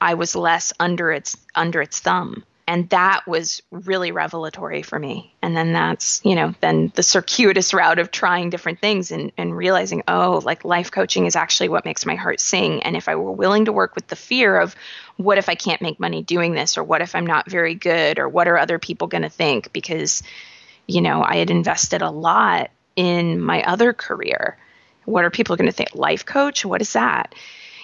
I 0.00 0.14
was 0.14 0.36
less 0.36 0.72
under 0.78 1.10
its 1.10 1.36
under 1.54 1.80
its 1.80 2.00
thumb 2.00 2.44
and 2.68 2.88
that 2.90 3.26
was 3.28 3.62
really 3.70 4.10
revelatory 4.10 4.82
for 4.82 4.98
me. 4.98 5.32
And 5.40 5.56
then 5.56 5.72
that's 5.72 6.20
you 6.24 6.34
know 6.34 6.54
then 6.60 6.92
the 6.94 7.02
circuitous 7.02 7.72
route 7.72 7.98
of 7.98 8.10
trying 8.10 8.50
different 8.50 8.80
things 8.80 9.10
and, 9.10 9.32
and 9.36 9.56
realizing 9.56 10.02
oh 10.08 10.40
like 10.44 10.64
life 10.64 10.90
coaching 10.90 11.26
is 11.26 11.36
actually 11.36 11.68
what 11.68 11.84
makes 11.84 12.04
my 12.04 12.16
heart 12.16 12.40
sing. 12.40 12.82
And 12.82 12.96
if 12.96 13.08
i 13.08 13.14
were 13.14 13.32
willing 13.32 13.66
to 13.66 13.72
work 13.72 13.94
with 13.94 14.08
the 14.08 14.16
fear 14.16 14.58
of 14.58 14.74
what 15.16 15.38
if 15.38 15.48
i 15.48 15.54
can't 15.54 15.82
make 15.82 16.00
money 16.00 16.22
doing 16.22 16.54
this? 16.54 16.76
Or 16.76 16.84
what 16.84 17.02
if 17.02 17.14
i'm 17.14 17.26
not 17.26 17.50
very 17.50 17.74
good? 17.74 18.18
Or 18.18 18.28
what 18.28 18.48
are 18.48 18.58
other 18.58 18.78
people 18.78 19.06
going 19.06 19.22
to 19.22 19.30
think? 19.30 19.72
Because 19.72 20.22
you 20.86 21.00
know 21.00 21.22
i 21.22 21.36
had 21.36 21.50
invested 21.50 22.02
a 22.02 22.10
lot 22.10 22.70
in 22.96 23.40
my 23.40 23.62
other 23.62 23.92
career. 23.92 24.58
What 25.04 25.24
are 25.24 25.30
people 25.30 25.54
going 25.56 25.70
to 25.70 25.76
think? 25.76 25.94
Life 25.94 26.24
coach? 26.24 26.64
What 26.64 26.80
is 26.80 26.94
that? 26.94 27.34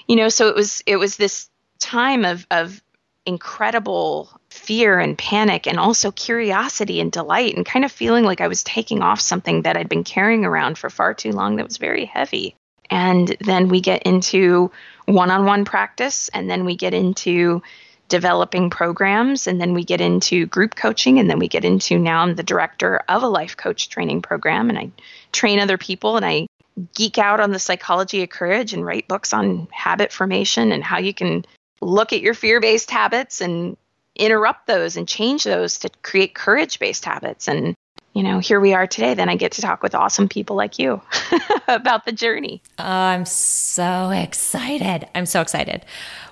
You 0.08 0.16
know 0.16 0.28
so 0.28 0.48
it 0.48 0.56
was 0.56 0.82
it 0.86 0.96
was 0.96 1.16
this 1.16 1.48
time 1.78 2.24
of 2.24 2.46
of 2.50 2.82
incredible 3.24 4.30
fear 4.52 4.98
and 4.98 5.16
panic 5.16 5.66
and 5.66 5.78
also 5.78 6.10
curiosity 6.10 7.00
and 7.00 7.10
delight 7.10 7.56
and 7.56 7.64
kind 7.64 7.84
of 7.84 7.90
feeling 7.90 8.24
like 8.24 8.40
I 8.40 8.48
was 8.48 8.62
taking 8.62 9.02
off 9.02 9.20
something 9.20 9.62
that 9.62 9.76
I'd 9.76 9.88
been 9.88 10.04
carrying 10.04 10.44
around 10.44 10.78
for 10.78 10.90
far 10.90 11.14
too 11.14 11.32
long 11.32 11.56
that 11.56 11.66
was 11.66 11.78
very 11.78 12.04
heavy. 12.04 12.54
And 12.90 13.34
then 13.40 13.68
we 13.68 13.80
get 13.80 14.02
into 14.02 14.70
one 15.06 15.30
on 15.30 15.46
one 15.46 15.64
practice, 15.64 16.28
and 16.28 16.50
then 16.50 16.66
we 16.66 16.76
get 16.76 16.92
into 16.92 17.62
developing 18.08 18.68
programs, 18.68 19.46
and 19.46 19.58
then 19.58 19.72
we 19.72 19.84
get 19.84 20.02
into 20.02 20.46
group 20.46 20.74
coaching, 20.74 21.18
and 21.18 21.30
then 21.30 21.38
we 21.38 21.48
get 21.48 21.64
into 21.64 21.98
now 21.98 22.22
I'm 22.22 22.34
the 22.34 22.42
director 22.42 23.00
of 23.08 23.22
a 23.22 23.28
life 23.28 23.56
coach 23.56 23.88
training 23.88 24.20
program, 24.20 24.68
and 24.68 24.78
I 24.78 24.90
train 25.32 25.58
other 25.58 25.78
people 25.78 26.16
and 26.16 26.26
I 26.26 26.46
geek 26.94 27.16
out 27.18 27.40
on 27.40 27.50
the 27.50 27.58
psychology 27.58 28.22
of 28.22 28.28
courage 28.28 28.74
and 28.74 28.84
write 28.84 29.08
books 29.08 29.32
on 29.32 29.68
habit 29.70 30.12
formation 30.12 30.72
and 30.72 30.84
how 30.84 30.98
you 30.98 31.14
can 31.14 31.44
look 31.80 32.12
at 32.12 32.20
your 32.20 32.34
fear 32.34 32.60
based 32.60 32.90
habits 32.90 33.40
and 33.40 33.76
interrupt 34.16 34.66
those 34.66 34.96
and 34.96 35.08
change 35.08 35.44
those 35.44 35.78
to 35.78 35.90
create 36.02 36.34
courage 36.34 36.78
based 36.78 37.04
habits. 37.04 37.48
And 37.48 37.74
you 38.14 38.22
know, 38.22 38.40
here 38.40 38.60
we 38.60 38.74
are 38.74 38.86
today. 38.86 39.14
Then 39.14 39.30
I 39.30 39.36
get 39.36 39.52
to 39.52 39.62
talk 39.62 39.82
with 39.82 39.94
awesome 39.94 40.28
people 40.28 40.54
like 40.54 40.78
you 40.78 41.00
about 41.68 42.04
the 42.04 42.12
journey. 42.12 42.62
Oh, 42.78 42.84
I'm 42.84 43.24
so 43.24 44.10
excited. 44.10 45.08
I'm 45.14 45.24
so 45.24 45.40
excited. 45.40 45.86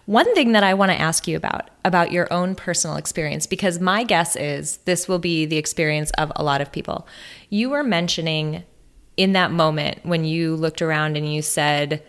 One 0.04 0.34
thing 0.34 0.52
that 0.52 0.62
I 0.62 0.75
want 0.75 0.90
to 0.90 1.00
ask 1.00 1.26
you 1.26 1.37
about, 1.37 1.70
about 1.84 2.12
your 2.12 2.30
own 2.32 2.54
personal 2.54 2.96
experience, 2.96 3.46
because 3.46 3.80
my 3.80 4.04
guess 4.04 4.37
is 4.37 4.78
this 4.78 5.08
will 5.08 5.18
be 5.18 5.46
the 5.46 5.56
experience 5.56 6.10
of 6.18 6.30
a 6.37 6.42
lot 6.42 6.60
of 6.60 6.70
people. 6.70 7.06
You 7.49 7.70
were 7.70 7.84
mentioning 7.84 8.64
in 9.16 9.32
that 9.32 9.50
moment 9.50 10.00
when 10.02 10.25
you 10.25 10.56
looked 10.56 10.82
around 10.82 11.16
and 11.16 11.32
you 11.32 11.40
said, 11.42 12.02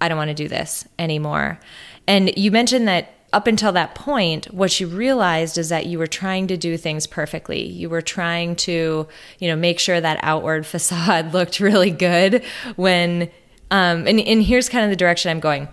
I 0.00 0.08
don't 0.08 0.16
want 0.18 0.28
to 0.28 0.34
do 0.34 0.48
this 0.48 0.86
anymore. 0.98 1.60
And 2.06 2.36
you 2.38 2.50
mentioned 2.50 2.88
that 2.88 3.12
up 3.32 3.46
until 3.46 3.72
that 3.72 3.94
point, 3.94 4.52
what 4.52 4.80
you 4.80 4.86
realized 4.86 5.56
is 5.58 5.68
that 5.68 5.86
you 5.86 5.98
were 5.98 6.06
trying 6.06 6.46
to 6.48 6.56
do 6.56 6.76
things 6.76 7.06
perfectly. 7.06 7.64
You 7.64 7.88
were 7.88 8.02
trying 8.02 8.56
to, 8.56 9.06
you 9.38 9.48
know, 9.48 9.56
make 9.56 9.78
sure 9.78 10.00
that 10.00 10.18
outward 10.22 10.66
facade 10.74 11.32
looked 11.32 11.60
really 11.60 11.90
good 11.90 12.44
when 12.76 13.30
um, 13.70 14.06
and, 14.08 14.18
and 14.18 14.42
here's 14.42 14.68
kind 14.68 14.84
of 14.84 14.90
the 14.90 14.96
direction 14.96 15.30
I'm 15.30 15.40
going. 15.40 15.68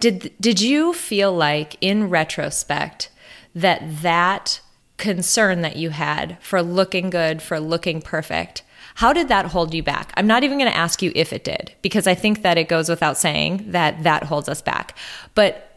Did 0.00 0.32
did 0.40 0.60
you 0.60 0.92
feel 0.92 1.32
like 1.32 1.76
in 1.80 2.08
retrospect 2.08 3.10
that 3.54 3.82
that 4.02 4.60
concern 4.96 5.62
that 5.62 5.76
you 5.76 5.90
had 5.90 6.36
for 6.40 6.62
looking 6.62 7.08
good, 7.08 7.40
for 7.40 7.58
looking 7.58 8.02
perfect, 8.02 8.62
how 8.96 9.12
did 9.12 9.28
that 9.28 9.46
hold 9.46 9.72
you 9.72 9.82
back? 9.82 10.12
I'm 10.16 10.26
not 10.26 10.42
even 10.42 10.58
going 10.58 10.70
to 10.70 10.76
ask 10.76 11.02
you 11.02 11.12
if 11.14 11.32
it 11.32 11.44
did 11.44 11.72
because 11.82 12.06
I 12.06 12.14
think 12.14 12.42
that 12.42 12.58
it 12.58 12.68
goes 12.68 12.88
without 12.88 13.16
saying 13.16 13.70
that 13.70 14.02
that 14.02 14.24
holds 14.24 14.48
us 14.48 14.60
back. 14.60 14.96
But 15.34 15.67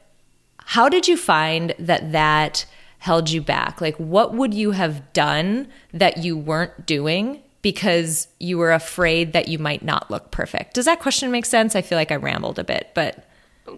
how 0.71 0.87
did 0.87 1.05
you 1.05 1.17
find 1.17 1.75
that 1.79 2.13
that 2.13 2.65
held 2.99 3.29
you 3.29 3.41
back? 3.41 3.81
Like, 3.81 3.97
what 3.97 4.33
would 4.33 4.53
you 4.53 4.71
have 4.71 5.11
done 5.11 5.67
that 5.91 6.19
you 6.19 6.37
weren't 6.37 6.85
doing 6.85 7.41
because 7.61 8.29
you 8.39 8.57
were 8.57 8.71
afraid 8.71 9.33
that 9.33 9.49
you 9.49 9.59
might 9.59 9.83
not 9.83 10.09
look 10.09 10.31
perfect? 10.31 10.75
Does 10.75 10.85
that 10.85 11.01
question 11.01 11.29
make 11.29 11.45
sense? 11.45 11.75
I 11.75 11.81
feel 11.81 11.97
like 11.97 12.09
I 12.09 12.15
rambled 12.15 12.57
a 12.57 12.63
bit, 12.63 12.91
but 12.93 13.27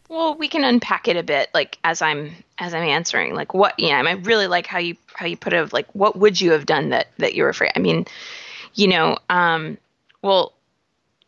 well 0.08 0.36
we 0.36 0.48
can 0.48 0.64
unpack 0.64 1.08
it 1.08 1.18
a 1.18 1.24
bit 1.24 1.50
like 1.54 1.78
as 1.84 2.02
i'm 2.02 2.32
as 2.58 2.74
i'm 2.74 2.84
answering 2.84 3.36
like 3.36 3.54
what 3.54 3.78
yeah 3.78 4.02
i 4.08 4.12
really 4.12 4.48
like 4.48 4.66
how 4.66 4.80
you 4.80 4.96
how 5.14 5.26
you 5.26 5.36
put 5.36 5.52
it 5.52 5.74
like 5.74 5.86
what 5.94 6.18
would 6.18 6.40
you 6.40 6.52
have 6.52 6.66
done 6.66 6.90
that 6.90 7.08
that 7.18 7.36
you 7.36 7.44
were 7.44 7.50
afraid 7.50 7.72
i 7.76 7.80
mean 7.80 8.06
you 8.74 8.88
know 8.88 9.18
um 9.30 9.78
well 10.22 10.54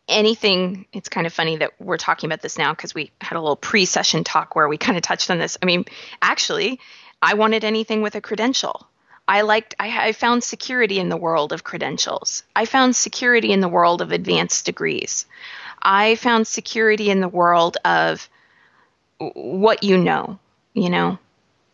anything 0.08 0.86
it's 0.92 1.08
kind 1.08 1.26
of 1.26 1.32
funny 1.32 1.56
that 1.56 1.72
we're 1.80 1.96
talking 1.96 2.28
about 2.28 2.40
this 2.40 2.58
now 2.58 2.72
because 2.72 2.94
we 2.94 3.10
had 3.20 3.36
a 3.36 3.40
little 3.40 3.56
pre-session 3.56 4.24
talk 4.24 4.54
where 4.54 4.68
we 4.68 4.78
kind 4.78 4.96
of 4.96 5.02
touched 5.02 5.30
on 5.30 5.38
this. 5.38 5.58
I 5.62 5.66
mean 5.66 5.84
actually 6.22 6.80
i 7.20 7.34
wanted 7.34 7.64
anything 7.64 8.02
with 8.02 8.14
a 8.14 8.20
credential. 8.20 8.86
I 9.28 9.40
liked 9.40 9.74
I, 9.80 10.08
I 10.08 10.12
found 10.12 10.44
security 10.44 11.00
in 11.00 11.08
the 11.08 11.16
world 11.16 11.52
of 11.52 11.64
credentials. 11.64 12.44
I 12.54 12.66
found 12.66 12.94
security 12.94 13.52
in 13.52 13.60
the 13.60 13.68
world 13.68 14.00
of 14.00 14.12
advanced 14.12 14.66
degrees. 14.66 15.26
I 15.82 16.14
found 16.14 16.46
security 16.46 17.10
in 17.10 17.20
the 17.20 17.28
world 17.28 17.76
of 17.84 18.28
what 19.18 19.82
you 19.82 19.98
know 19.98 20.38
you 20.74 20.90
know? 20.90 21.18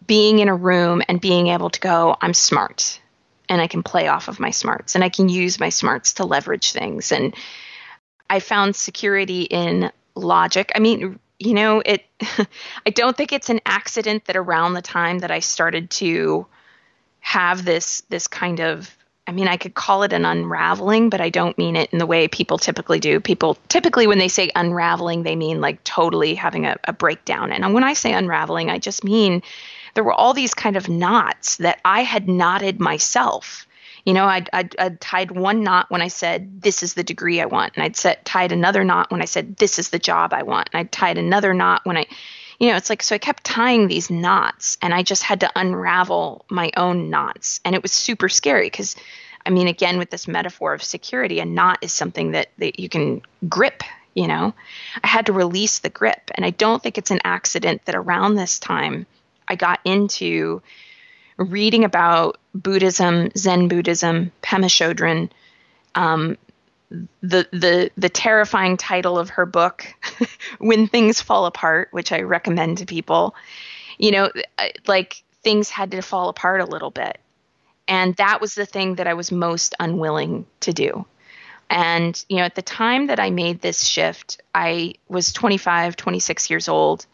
Being 0.07 0.39
in 0.39 0.49
a 0.49 0.55
room 0.55 1.03
and 1.09 1.21
being 1.21 1.49
able 1.49 1.71
to 1.71 1.81
go 1.81 2.17
i'm 2.21 2.35
smart 2.35 3.01
and 3.49 3.61
i 3.61 3.67
can 3.67 3.83
play 3.83 4.09
off 4.09 4.29
of 4.29 4.41
my 4.41 4.51
smarts 4.51 4.95
and 4.95 5.05
i 5.05 5.09
can 5.09 5.29
use 5.29 5.61
my 5.61 5.69
smarts 5.69 6.15
to 6.15 6.25
leverage 6.25 6.73
things 6.73 7.13
and 7.13 7.35
I 8.33 8.41
found 8.41 8.75
security 8.75 9.43
in 9.43 9.93
logic. 10.15 10.73
I 10.75 10.79
mean, 10.79 11.19
you 11.39 11.53
know, 11.53 11.83
it 11.85 12.03
I 12.87 12.91
don't 12.91 13.15
think 13.15 13.31
it's 13.31 13.51
an 13.51 13.61
accident 13.67 14.25
that 14.25 14.37
around 14.37 14.73
the 14.73 14.81
time 14.81 15.19
that 15.19 15.31
I 15.31 15.41
started 15.41 15.91
to 15.91 16.47
have 17.21 17.63
this 17.63 18.01
this 18.09 18.29
kind 18.29 18.61
of 18.61 18.97
I 19.27 19.33
mean, 19.33 19.49
I 19.49 19.59
could 19.59 19.75
call 19.75 20.03
it 20.03 20.15
an 20.15 20.25
unraveling, 20.25 21.11
but 21.11 21.21
I 21.21 21.29
don't 21.29 21.59
mean 21.59 21.77
it 21.77 21.93
in 21.93 21.99
the 21.99 22.07
way 22.07 22.27
people 22.27 22.57
typically 22.57 23.01
do. 23.01 23.21
People 23.21 23.59
typically, 23.69 24.07
when 24.07 24.19
they 24.19 24.29
say 24.29 24.51
unraveling, 24.57 25.25
they 25.25 25.37
mean 25.37 25.61
like 25.61 25.85
totally 25.85 26.35
having 26.35 26.65
a, 26.65 26.77
a, 26.85 26.93
breakdown. 26.93 27.53
And 27.53 27.75
when 27.75 27.85
I 27.85 27.93
say 27.93 28.15
unraveling, 28.15 28.71
I 28.71 28.79
just 28.79 29.05
mean 29.05 29.43
there 29.95 30.05
were 30.05 30.13
all 30.13 30.33
these 30.33 30.55
kind 30.55 30.77
of 30.77 30.89
knots 30.89 31.57
that 31.59 31.81
I 31.85 32.03
had 32.03 32.29
knotted 32.29 32.81
myself 32.81 33.67
you 34.05 34.15
know, 34.15 34.25
I'd, 34.25 34.51
I'd, 34.53 34.75
I'd, 34.79 35.01
tied 35.01 35.31
one 35.31 35.63
knot 35.63 35.87
when 35.89 36.03
I 36.03 36.09
said, 36.09 36.61
this 36.61 36.83
is 36.83 36.95
the 36.95 37.05
degree 37.05 37.41
I 37.41 37.47
want. 37.47 37.75
And 37.77 37.85
I'd 37.85 37.97
set, 37.97 38.25
tied 38.25 38.53
another 38.53 38.83
knot 38.83 39.11
when 39.11 39.23
I 39.23 39.27
said, 39.27 39.57
this 39.57 39.79
is 39.79 39.91
the 39.91 39.99
job 39.99 40.33
I 40.33 40.43
want. 40.43 40.71
And 40.73 40.81
I'd 40.81 40.91
tied 40.91 41.19
another 41.19 41.55
knot 41.55 41.83
when 41.85 41.97
I, 41.97 42.07
you 42.59 42.69
know, 42.69 42.77
it's 42.77 42.91
like, 42.91 43.03
so 43.03 43.15
I 43.15 43.19
kept 43.19 43.45
tying 43.45 43.87
these 43.87 44.11
knots 44.11 44.77
and 44.83 44.93
I 44.93 45.03
just 45.03 45.23
had 45.23 45.41
to 45.41 45.51
unravel 45.55 46.45
my 46.51 46.71
own 46.77 47.11
knots. 47.11 47.61
And 47.65 47.75
it 47.75 47.83
was 47.83 47.93
super 47.93 48.29
scary 48.29 48.67
because, 48.67 48.97
I 49.47 49.51
mean, 49.51 49.69
again, 49.69 49.99
with 49.99 50.11
this 50.11 50.27
metaphor 50.27 50.75
of 50.75 50.83
security, 50.83 51.39
a 51.39 51.45
knot 51.45 51.79
is 51.83 51.93
something 51.93 52.33
that, 52.33 52.49
that 52.59 52.81
you 52.81 52.89
can 52.89 53.23
grip, 53.49 53.85
you 54.15 54.27
know. 54.27 54.53
I 55.03 55.07
had 55.07 55.27
to 55.27 55.33
release 55.33 55.79
the 55.79 55.91
grip. 55.91 56.31
And 56.35 56.45
I 56.45 56.51
don't 56.51 56.83
think 56.83 56.99
it's 56.99 57.13
an 57.13 57.21
accident 57.25 57.85
that 57.85 57.95
around 57.95 58.35
this 58.35 58.59
time 58.59 59.07
I 59.47 59.55
got 59.55 59.79
into 59.85 60.61
reading 61.37 61.85
about 61.85 62.39
Buddhism, 62.55 63.31
Zen 63.37 63.69
Buddhism, 63.69 64.33
Pema 64.43 64.67
Chodron, 64.67 65.31
um, 65.95 66.37
the 67.23 67.49
the 67.53 67.91
the 67.97 68.09
terrifying 68.09 68.77
title 68.77 69.19
of 69.19 69.31
her 69.31 69.47
book, 69.47 69.87
"When 70.59 70.87
Things 70.87 71.21
Fall 71.21 71.47
Apart," 71.47 71.89
which 71.93 72.13
I 72.13 72.21
recommend 72.21 72.79
to 72.79 72.87
people. 72.87 73.35
You 73.99 74.11
know, 74.11 74.31
like 74.87 75.23
things 75.43 75.71
had 75.71 75.91
to 75.93 76.03
fall 76.03 76.29
apart 76.29 76.61
a 76.61 76.67
little 76.67 76.91
bit, 76.91 77.19
and 77.89 78.15
that 78.17 78.41
was 78.41 78.55
the 78.55 78.67
thing 78.67 78.97
that 78.97 79.07
I 79.07 79.15
was 79.15 79.33
most 79.33 79.75
unwilling 79.81 80.47
to 80.61 80.73
do. 80.73 81.07
And 81.71 82.23
you 82.29 82.37
know, 82.37 82.45
at 82.45 82.55
the 82.55 82.63
time 82.63 83.07
that 83.07 83.21
I 83.21 83.31
made 83.31 83.61
this 83.61 83.85
shift, 83.85 84.43
I 84.55 84.95
was 85.09 85.33
25, 85.33 85.97
26 85.97 86.51
years 86.51 86.69
old, 86.69 87.07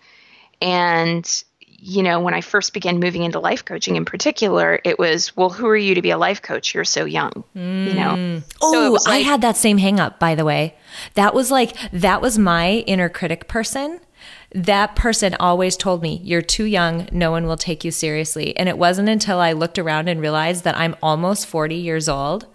and 0.60 1.44
you 1.80 2.02
know, 2.02 2.20
when 2.20 2.34
I 2.34 2.40
first 2.40 2.72
began 2.72 2.98
moving 2.98 3.22
into 3.22 3.38
life 3.38 3.64
coaching 3.64 3.94
in 3.94 4.04
particular, 4.04 4.80
it 4.84 4.98
was, 4.98 5.36
well, 5.36 5.48
who 5.48 5.66
are 5.68 5.76
you 5.76 5.94
to 5.94 6.02
be 6.02 6.10
a 6.10 6.18
life 6.18 6.42
coach? 6.42 6.74
You're 6.74 6.84
so 6.84 7.04
young, 7.04 7.44
you 7.54 7.94
know? 7.94 8.14
Mm. 8.16 8.42
Oh, 8.60 8.96
so 8.96 9.10
like, 9.10 9.14
I 9.14 9.18
had 9.18 9.42
that 9.42 9.56
same 9.56 9.78
hang 9.78 10.00
up, 10.00 10.18
by 10.18 10.34
the 10.34 10.44
way. 10.44 10.74
That 11.14 11.34
was 11.34 11.52
like, 11.52 11.76
that 11.92 12.20
was 12.20 12.36
my 12.36 12.84
inner 12.86 13.08
critic 13.08 13.46
person. 13.46 14.00
That 14.52 14.96
person 14.96 15.36
always 15.38 15.76
told 15.76 16.02
me, 16.02 16.20
you're 16.24 16.42
too 16.42 16.64
young. 16.64 17.08
No 17.12 17.30
one 17.30 17.46
will 17.46 17.56
take 17.56 17.84
you 17.84 17.92
seriously. 17.92 18.56
And 18.56 18.68
it 18.68 18.76
wasn't 18.76 19.08
until 19.08 19.38
I 19.38 19.52
looked 19.52 19.78
around 19.78 20.08
and 20.08 20.20
realized 20.20 20.64
that 20.64 20.76
I'm 20.76 20.96
almost 21.00 21.46
40 21.46 21.76
years 21.76 22.08
old 22.08 22.46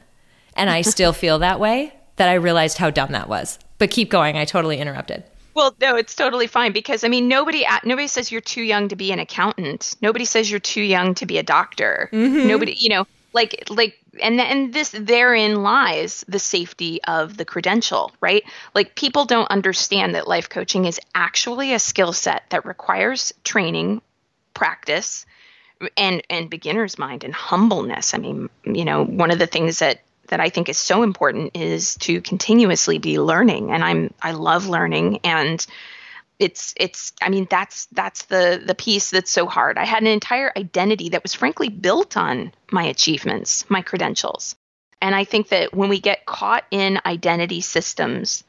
and 0.55 0.69
I 0.69 0.81
still 0.83 1.13
feel 1.13 1.39
that 1.39 1.61
way 1.61 1.93
that 2.17 2.27
I 2.27 2.33
realized 2.33 2.77
how 2.77 2.89
dumb 2.89 3.13
that 3.13 3.29
was. 3.29 3.57
But 3.77 3.89
keep 3.89 4.09
going. 4.09 4.35
I 4.35 4.43
totally 4.43 4.79
interrupted. 4.79 5.23
Well, 5.53 5.75
no, 5.79 5.95
it's 5.95 6.15
totally 6.15 6.47
fine 6.47 6.71
because 6.71 7.03
I 7.03 7.07
mean, 7.07 7.27
nobody 7.27 7.65
nobody 7.83 8.07
says 8.07 8.31
you're 8.31 8.41
too 8.41 8.63
young 8.63 8.87
to 8.89 8.95
be 8.95 9.11
an 9.11 9.19
accountant. 9.19 9.95
Nobody 10.01 10.25
says 10.25 10.49
you're 10.49 10.59
too 10.59 10.81
young 10.81 11.15
to 11.15 11.25
be 11.25 11.37
a 11.37 11.43
doctor. 11.43 12.09
Mm-hmm. 12.11 12.47
Nobody, 12.47 12.75
you 12.77 12.89
know, 12.89 13.05
like 13.33 13.65
like 13.69 13.99
and 14.21 14.39
and 14.39 14.73
this 14.73 14.89
therein 14.89 15.61
lies 15.61 16.23
the 16.27 16.39
safety 16.39 17.03
of 17.03 17.37
the 17.37 17.45
credential, 17.45 18.11
right? 18.21 18.43
Like 18.73 18.95
people 18.95 19.25
don't 19.25 19.49
understand 19.51 20.15
that 20.15 20.27
life 20.27 20.49
coaching 20.49 20.85
is 20.85 20.99
actually 21.13 21.73
a 21.73 21.79
skill 21.79 22.13
set 22.13 22.43
that 22.49 22.65
requires 22.65 23.33
training, 23.43 24.01
practice, 24.53 25.25
and 25.97 26.23
and 26.29 26.49
beginner's 26.49 26.97
mind 26.97 27.23
and 27.23 27.33
humbleness. 27.33 28.13
I 28.13 28.17
mean, 28.17 28.49
you 28.65 28.85
know, 28.85 29.03
one 29.03 29.31
of 29.31 29.39
the 29.39 29.47
things 29.47 29.79
that 29.79 30.01
that 30.27 30.39
I 30.39 30.49
think 30.49 30.69
is 30.69 30.77
so 30.77 31.03
important 31.03 31.55
is 31.55 31.95
to 31.97 32.21
continuously 32.21 32.97
be 32.97 33.19
learning 33.19 33.71
and 33.71 33.83
I'm 33.83 34.13
I 34.21 34.31
love 34.31 34.67
learning 34.67 35.19
and 35.23 35.65
it's 36.39 36.73
it's 36.77 37.13
I 37.21 37.29
mean 37.29 37.47
that's 37.49 37.85
that's 37.91 38.25
the 38.25 38.61
the 38.63 38.75
piece 38.75 39.11
that's 39.11 39.31
so 39.31 39.45
hard. 39.45 39.77
I 39.77 39.85
had 39.85 40.01
an 40.01 40.07
entire 40.07 40.51
identity 40.55 41.09
that 41.09 41.23
was 41.23 41.33
frankly 41.33 41.69
built 41.69 42.17
on 42.17 42.51
my 42.71 42.83
achievements, 42.83 43.69
my 43.69 43.81
credentials. 43.81 44.55
And 45.01 45.13
I 45.13 45.25
think 45.25 45.49
that 45.49 45.73
when 45.73 45.89
we 45.89 45.99
get 45.99 46.25
caught 46.25 46.63
in 46.71 46.99
identity 47.05 47.61
systems 47.61 48.43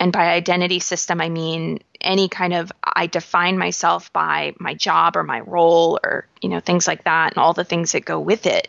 and 0.00 0.12
by 0.12 0.32
identity 0.32 0.80
system 0.80 1.20
I 1.20 1.28
mean 1.28 1.78
any 2.00 2.28
kind 2.28 2.52
of 2.52 2.72
I 2.82 3.06
define 3.06 3.56
myself 3.56 4.12
by 4.12 4.54
my 4.58 4.74
job 4.74 5.16
or 5.16 5.22
my 5.22 5.40
role 5.40 5.98
or 6.04 6.26
you 6.40 6.48
know 6.48 6.60
things 6.60 6.86
like 6.86 7.04
that 7.04 7.32
and 7.32 7.38
all 7.38 7.54
the 7.54 7.64
things 7.64 7.92
that 7.92 8.04
go 8.04 8.20
with 8.20 8.46
it 8.46 8.68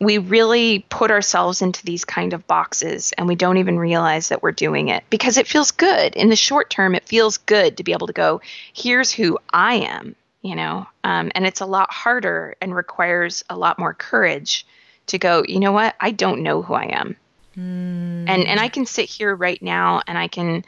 we 0.00 0.18
really 0.18 0.84
put 0.90 1.10
ourselves 1.10 1.60
into 1.60 1.84
these 1.84 2.04
kind 2.04 2.32
of 2.32 2.46
boxes 2.46 3.12
and 3.18 3.26
we 3.26 3.34
don't 3.34 3.58
even 3.58 3.78
realize 3.78 4.28
that 4.28 4.42
we're 4.42 4.52
doing 4.52 4.88
it 4.88 5.04
because 5.10 5.36
it 5.36 5.46
feels 5.46 5.70
good. 5.70 6.14
In 6.14 6.28
the 6.28 6.36
short 6.36 6.70
term 6.70 6.94
it 6.94 7.08
feels 7.08 7.38
good 7.38 7.76
to 7.76 7.84
be 7.84 7.92
able 7.92 8.06
to 8.06 8.12
go 8.12 8.40
here's 8.72 9.12
who 9.12 9.38
i 9.52 9.74
am 9.74 10.14
you 10.40 10.54
know? 10.54 10.86
Um, 11.02 11.32
and 11.34 11.44
it's 11.44 11.60
a 11.60 11.66
lot 11.66 11.92
harder 11.92 12.54
and 12.60 12.74
requires 12.74 13.44
a 13.50 13.56
lot 13.56 13.78
more 13.78 13.92
courage 13.92 14.66
to 15.06 15.18
go 15.18 15.42
you 15.46 15.60
know 15.60 15.72
what? 15.72 15.94
I 16.00 16.10
don't 16.10 16.42
know 16.42 16.62
who 16.62 16.74
i 16.74 16.84
am. 16.84 17.16
Mm. 17.56 18.28
and 18.28 18.46
and 18.46 18.60
i 18.60 18.68
can 18.68 18.86
sit 18.86 19.06
here 19.06 19.34
right 19.34 19.60
now 19.60 20.00
and 20.06 20.16
i 20.16 20.28
can 20.28 20.64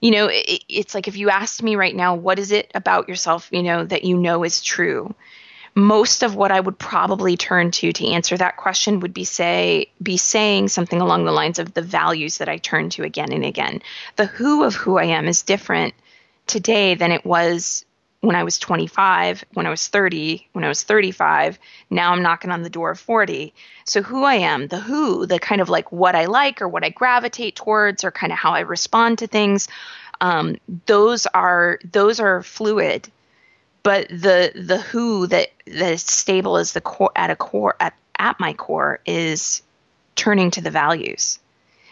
you 0.00 0.10
know 0.10 0.28
it, 0.28 0.64
it's 0.66 0.94
like 0.94 1.06
if 1.06 1.18
you 1.18 1.28
asked 1.28 1.62
me 1.62 1.76
right 1.76 1.94
now 1.94 2.14
what 2.14 2.38
is 2.38 2.50
it 2.50 2.70
about 2.74 3.10
yourself 3.10 3.50
you 3.52 3.62
know 3.62 3.84
that 3.84 4.04
you 4.04 4.16
know 4.16 4.42
is 4.42 4.62
true 4.62 5.14
most 5.78 6.22
of 6.22 6.34
what 6.34 6.50
I 6.50 6.58
would 6.58 6.78
probably 6.78 7.36
turn 7.36 7.70
to 7.70 7.92
to 7.92 8.06
answer 8.08 8.36
that 8.36 8.56
question 8.56 9.00
would 9.00 9.14
be 9.14 9.24
say 9.24 9.90
be 10.02 10.16
saying 10.16 10.68
something 10.68 11.00
along 11.00 11.24
the 11.24 11.32
lines 11.32 11.58
of 11.58 11.74
the 11.74 11.82
values 11.82 12.38
that 12.38 12.48
I 12.48 12.58
turn 12.58 12.90
to 12.90 13.04
again 13.04 13.32
and 13.32 13.44
again. 13.44 13.80
The 14.16 14.26
who 14.26 14.64
of 14.64 14.74
who 14.74 14.98
I 14.98 15.04
am 15.04 15.28
is 15.28 15.42
different 15.42 15.94
today 16.46 16.94
than 16.94 17.12
it 17.12 17.24
was 17.24 17.84
when 18.20 18.34
I 18.34 18.42
was 18.42 18.58
25, 18.58 19.44
when 19.54 19.66
I 19.66 19.70
was 19.70 19.86
30, 19.86 20.48
when 20.52 20.64
I 20.64 20.68
was 20.68 20.82
35. 20.82 21.58
Now 21.90 22.10
I'm 22.12 22.22
knocking 22.22 22.50
on 22.50 22.62
the 22.62 22.70
door 22.70 22.90
of 22.90 22.98
40. 22.98 23.54
So 23.84 24.02
who 24.02 24.24
I 24.24 24.34
am, 24.34 24.66
the 24.66 24.80
who, 24.80 25.26
the 25.26 25.38
kind 25.38 25.60
of 25.60 25.68
like 25.68 25.92
what 25.92 26.16
I 26.16 26.24
like 26.24 26.60
or 26.60 26.66
what 26.66 26.84
I 26.84 26.88
gravitate 26.88 27.54
towards 27.54 28.02
or 28.02 28.10
kind 28.10 28.32
of 28.32 28.38
how 28.38 28.50
I 28.50 28.60
respond 28.60 29.18
to 29.18 29.28
things, 29.28 29.68
um, 30.20 30.56
those 30.86 31.26
are 31.26 31.78
those 31.92 32.18
are 32.18 32.42
fluid 32.42 33.08
but 33.88 34.06
the 34.10 34.52
the 34.54 34.76
who 34.76 35.26
that 35.28 35.48
that 35.64 35.92
is 35.92 36.02
stable 36.02 36.58
as 36.58 36.72
the 36.74 36.80
core 36.82 37.10
at 37.16 37.30
a 37.30 37.36
core 37.36 37.74
at, 37.80 37.94
at 38.18 38.38
my 38.38 38.52
core 38.52 39.00
is 39.06 39.62
turning 40.14 40.50
to 40.50 40.60
the 40.60 40.70
values. 40.70 41.38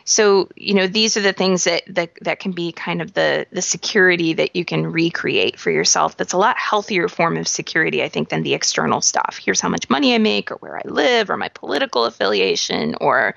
So 0.04 0.50
you 0.56 0.74
know 0.74 0.88
these 0.88 1.16
are 1.16 1.22
the 1.22 1.32
things 1.32 1.64
that, 1.64 1.84
that 1.86 2.10
that 2.20 2.38
can 2.38 2.52
be 2.52 2.72
kind 2.72 3.00
of 3.00 3.14
the 3.14 3.46
the 3.50 3.62
security 3.62 4.34
that 4.34 4.54
you 4.54 4.62
can 4.62 4.86
recreate 4.86 5.58
for 5.58 5.70
yourself. 5.70 6.18
That's 6.18 6.34
a 6.34 6.36
lot 6.36 6.58
healthier 6.58 7.08
form 7.08 7.38
of 7.38 7.48
security 7.48 8.02
i 8.02 8.10
think 8.10 8.28
than 8.28 8.42
the 8.42 8.52
external 8.52 9.00
stuff. 9.00 9.40
Here's 9.42 9.62
how 9.62 9.70
much 9.70 9.88
money 9.88 10.14
i 10.14 10.18
make 10.18 10.50
or 10.50 10.56
where 10.56 10.76
i 10.76 10.82
live 10.84 11.30
or 11.30 11.38
my 11.38 11.48
political 11.48 12.04
affiliation 12.04 12.94
or 13.00 13.36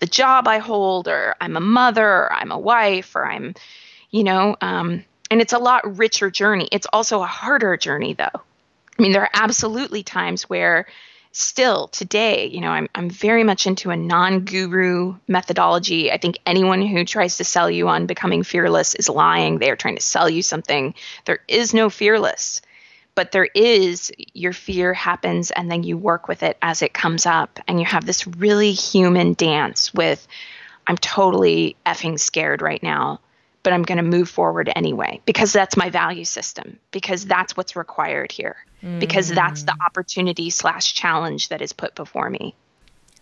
the 0.00 0.06
job 0.06 0.48
i 0.48 0.58
hold 0.58 1.06
or 1.06 1.36
i'm 1.40 1.56
a 1.56 1.60
mother 1.60 2.08
or 2.08 2.32
i'm 2.32 2.50
a 2.50 2.58
wife 2.58 3.14
or 3.14 3.24
i'm 3.24 3.54
you 4.10 4.24
know 4.24 4.56
um, 4.60 5.04
and 5.30 5.40
it's 5.40 5.52
a 5.52 5.58
lot 5.58 5.98
richer 5.98 6.30
journey. 6.30 6.68
It's 6.72 6.86
also 6.92 7.22
a 7.22 7.26
harder 7.26 7.76
journey, 7.76 8.14
though. 8.14 8.40
I 8.98 9.02
mean, 9.02 9.12
there 9.12 9.22
are 9.22 9.30
absolutely 9.32 10.02
times 10.02 10.42
where 10.42 10.86
still 11.32 11.88
today, 11.88 12.46
you 12.46 12.60
know, 12.60 12.70
I'm, 12.70 12.88
I'm 12.94 13.08
very 13.08 13.44
much 13.44 13.66
into 13.66 13.90
a 13.90 13.96
non 13.96 14.40
guru 14.40 15.16
methodology. 15.28 16.10
I 16.10 16.18
think 16.18 16.38
anyone 16.44 16.82
who 16.82 17.04
tries 17.04 17.36
to 17.38 17.44
sell 17.44 17.70
you 17.70 17.88
on 17.88 18.06
becoming 18.06 18.42
fearless 18.42 18.94
is 18.94 19.08
lying. 19.08 19.58
They 19.58 19.70
are 19.70 19.76
trying 19.76 19.96
to 19.96 20.02
sell 20.02 20.28
you 20.28 20.42
something. 20.42 20.94
There 21.24 21.38
is 21.46 21.72
no 21.72 21.88
fearless, 21.88 22.60
but 23.14 23.30
there 23.30 23.48
is 23.54 24.12
your 24.34 24.52
fear 24.52 24.92
happens 24.92 25.50
and 25.52 25.70
then 25.70 25.84
you 25.84 25.96
work 25.96 26.26
with 26.26 26.42
it 26.42 26.58
as 26.60 26.82
it 26.82 26.92
comes 26.92 27.24
up. 27.24 27.60
And 27.68 27.78
you 27.78 27.86
have 27.86 28.04
this 28.04 28.26
really 28.26 28.72
human 28.72 29.34
dance 29.34 29.94
with, 29.94 30.26
I'm 30.86 30.96
totally 30.96 31.76
effing 31.86 32.18
scared 32.18 32.62
right 32.62 32.82
now 32.82 33.20
but 33.62 33.72
I'm 33.72 33.82
going 33.82 33.98
to 33.98 34.04
move 34.04 34.28
forward 34.28 34.70
anyway 34.74 35.20
because 35.26 35.52
that's 35.52 35.76
my 35.76 35.90
value 35.90 36.24
system, 36.24 36.78
because 36.90 37.26
that's 37.26 37.56
what's 37.56 37.76
required 37.76 38.32
here, 38.32 38.56
mm. 38.82 39.00
because 39.00 39.28
that's 39.28 39.64
the 39.64 39.76
opportunity 39.84 40.50
slash 40.50 40.94
challenge 40.94 41.48
that 41.48 41.60
is 41.60 41.72
put 41.72 41.94
before 41.94 42.30
me. 42.30 42.54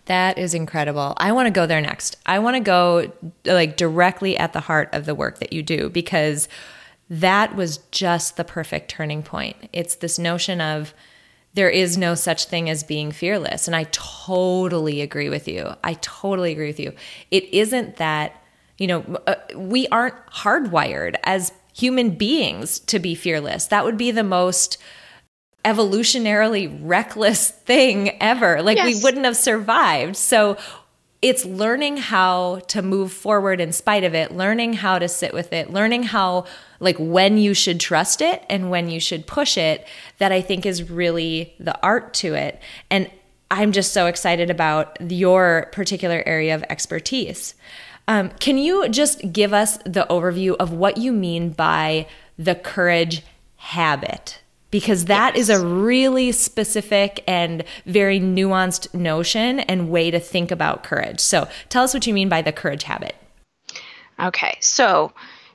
That 0.06 0.38
is 0.38 0.54
incredible. 0.54 1.14
I 1.18 1.32
want 1.32 1.46
to 1.46 1.50
go 1.50 1.66
there 1.66 1.82
next. 1.82 2.16
I 2.24 2.38
want 2.38 2.56
to 2.56 2.60
go 2.60 3.12
like 3.44 3.76
directly 3.76 4.38
at 4.38 4.54
the 4.54 4.60
heart 4.60 4.88
of 4.92 5.04
the 5.04 5.14
work 5.14 5.38
that 5.40 5.52
you 5.52 5.62
do 5.62 5.90
because 5.90 6.48
that 7.10 7.54
was 7.54 7.78
just 7.90 8.36
the 8.36 8.44
perfect 8.44 8.90
turning 8.90 9.22
point. 9.22 9.56
It's 9.72 9.96
this 9.96 10.18
notion 10.18 10.60
of 10.60 10.94
there 11.54 11.68
is 11.68 11.98
no 11.98 12.14
such 12.14 12.44
thing 12.44 12.70
as 12.70 12.82
being 12.82 13.10
fearless. 13.10 13.66
And 13.66 13.74
I 13.74 13.84
totally 13.90 15.00
agree 15.00 15.28
with 15.28 15.48
you. 15.48 15.74
I 15.82 15.94
totally 15.94 16.52
agree 16.52 16.68
with 16.68 16.80
you. 16.80 16.92
It 17.30 17.44
isn't 17.52 17.96
that 17.96 18.42
you 18.78 18.86
know, 18.86 19.04
uh, 19.26 19.34
we 19.54 19.86
aren't 19.88 20.14
hardwired 20.26 21.16
as 21.24 21.52
human 21.74 22.10
beings 22.10 22.78
to 22.80 22.98
be 22.98 23.14
fearless. 23.14 23.66
That 23.66 23.84
would 23.84 23.98
be 23.98 24.10
the 24.10 24.24
most 24.24 24.78
evolutionarily 25.64 26.78
reckless 26.82 27.50
thing 27.66 28.20
ever. 28.22 28.62
Like 28.62 28.78
yes. 28.78 28.86
we 28.86 29.02
wouldn't 29.02 29.24
have 29.24 29.36
survived. 29.36 30.16
So 30.16 30.56
it's 31.20 31.44
learning 31.44 31.96
how 31.96 32.60
to 32.68 32.80
move 32.80 33.12
forward 33.12 33.60
in 33.60 33.72
spite 33.72 34.04
of 34.04 34.14
it, 34.14 34.32
learning 34.32 34.74
how 34.74 35.00
to 35.00 35.08
sit 35.08 35.34
with 35.34 35.52
it, 35.52 35.72
learning 35.72 36.04
how, 36.04 36.44
like, 36.78 36.96
when 36.98 37.38
you 37.38 37.54
should 37.54 37.80
trust 37.80 38.20
it 38.22 38.44
and 38.48 38.70
when 38.70 38.88
you 38.88 39.00
should 39.00 39.26
push 39.26 39.58
it, 39.58 39.84
that 40.18 40.30
I 40.30 40.40
think 40.40 40.64
is 40.64 40.88
really 40.88 41.54
the 41.58 41.76
art 41.82 42.14
to 42.14 42.34
it. 42.34 42.62
And 42.88 43.10
I'm 43.50 43.72
just 43.72 43.92
so 43.92 44.06
excited 44.06 44.48
about 44.48 45.10
your 45.10 45.70
particular 45.72 46.22
area 46.24 46.54
of 46.54 46.62
expertise. 46.70 47.54
Um, 48.08 48.30
can 48.40 48.56
you 48.56 48.88
just 48.88 49.32
give 49.32 49.52
us 49.52 49.76
the 49.84 50.06
overview 50.08 50.56
of 50.56 50.72
what 50.72 50.96
you 50.96 51.12
mean 51.12 51.50
by 51.50 52.06
the 52.38 52.54
courage 52.54 53.22
habit? 53.56 54.40
Because 54.70 55.04
that 55.04 55.36
yes. 55.36 55.48
is 55.48 55.50
a 55.50 55.66
really 55.66 56.32
specific 56.32 57.22
and 57.28 57.64
very 57.84 58.18
nuanced 58.18 58.92
notion 58.94 59.60
and 59.60 59.90
way 59.90 60.10
to 60.10 60.18
think 60.18 60.50
about 60.50 60.84
courage. 60.84 61.20
So 61.20 61.48
tell 61.68 61.84
us 61.84 61.92
what 61.92 62.06
you 62.06 62.14
mean 62.14 62.30
by 62.30 62.42
the 62.42 62.52
courage 62.52 62.82
habit. 62.84 63.14
Okay, 64.18 64.56
so 64.60 65.12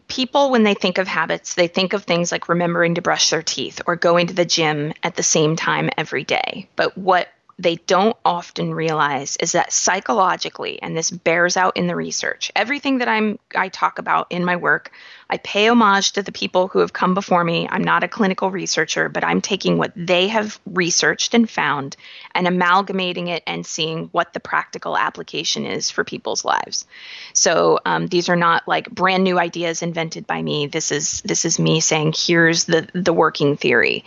people, 0.08 0.52
when 0.52 0.64
they 0.64 0.74
think 0.76 1.00
of 1.00 1.08
habits, 1.08 1.56
they 1.56 1.68
think 1.68 1.94
of 1.94 2.04
things 2.04 2.32
like 2.32 2.50
remembering 2.50 2.96
to 2.96 3.02
brush 3.02 3.32
their 3.32 3.44
teeth 3.44 3.82
or 3.88 3.96
going 3.96 4.28
to 4.28 4.34
the 4.34 4.46
gym 4.46 4.94
at 5.02 5.16
the 5.16 5.24
same 5.24 5.56
time 5.56 5.90
every 5.98 6.24
day. 6.24 6.70
But 6.76 6.98
what 6.98 7.30
they 7.60 7.76
don't 7.76 8.18
often 8.26 8.74
realize 8.74 9.38
is 9.38 9.52
that 9.52 9.72
psychologically 9.72 10.82
and 10.82 10.96
this 10.96 11.12
bears 11.12 11.56
out 11.58 11.78
in 11.78 11.88
the 11.88 11.96
research 11.96 12.52
everything 12.56 12.98
that 12.98 13.08
i'm 13.08 13.38
i 13.56 13.70
talk 13.70 14.00
about 14.00 14.28
in 14.30 14.44
my 14.44 14.56
work 14.56 14.92
i 15.30 15.38
pay 15.38 15.68
homage 15.68 16.12
to 16.14 16.22
the 16.22 16.32
people 16.32 16.68
who 16.68 16.80
have 16.80 16.94
come 16.94 17.14
before 17.14 17.44
me. 17.44 17.68
I'm 17.70 17.84
not 17.84 18.04
a 18.04 18.08
clinical 18.08 18.52
researcher 18.52 19.10
but 19.10 19.24
i'm 19.24 19.42
taking 19.42 19.78
what 19.78 19.92
they 19.96 20.28
have 20.28 20.60
researched 20.66 21.34
and 21.34 21.50
found 21.50 21.96
and 22.34 22.48
amalgamating 22.48 23.28
it 23.28 23.44
and 23.46 23.66
seeing 23.66 24.10
what 24.12 24.34
the 24.34 24.40
practical 24.40 24.98
application 24.98 25.66
is 25.66 25.92
for 25.92 26.04
people's 26.04 26.44
lives. 26.44 26.86
So 27.34 27.80
um, 27.86 28.08
these 28.08 28.30
are 28.30 28.36
not 28.36 28.68
like 28.68 28.90
brand 28.90 29.24
new 29.24 29.40
ideas 29.40 29.82
invented 29.82 30.28
by 30.28 30.42
me. 30.42 30.68
This 30.68 30.92
is 30.92 31.22
this 31.22 31.46
is 31.46 31.60
me 31.60 31.80
saying 31.80 32.14
here's 32.16 32.66
the 32.66 32.88
the 32.94 33.14
working 33.14 33.58
theory 33.58 34.04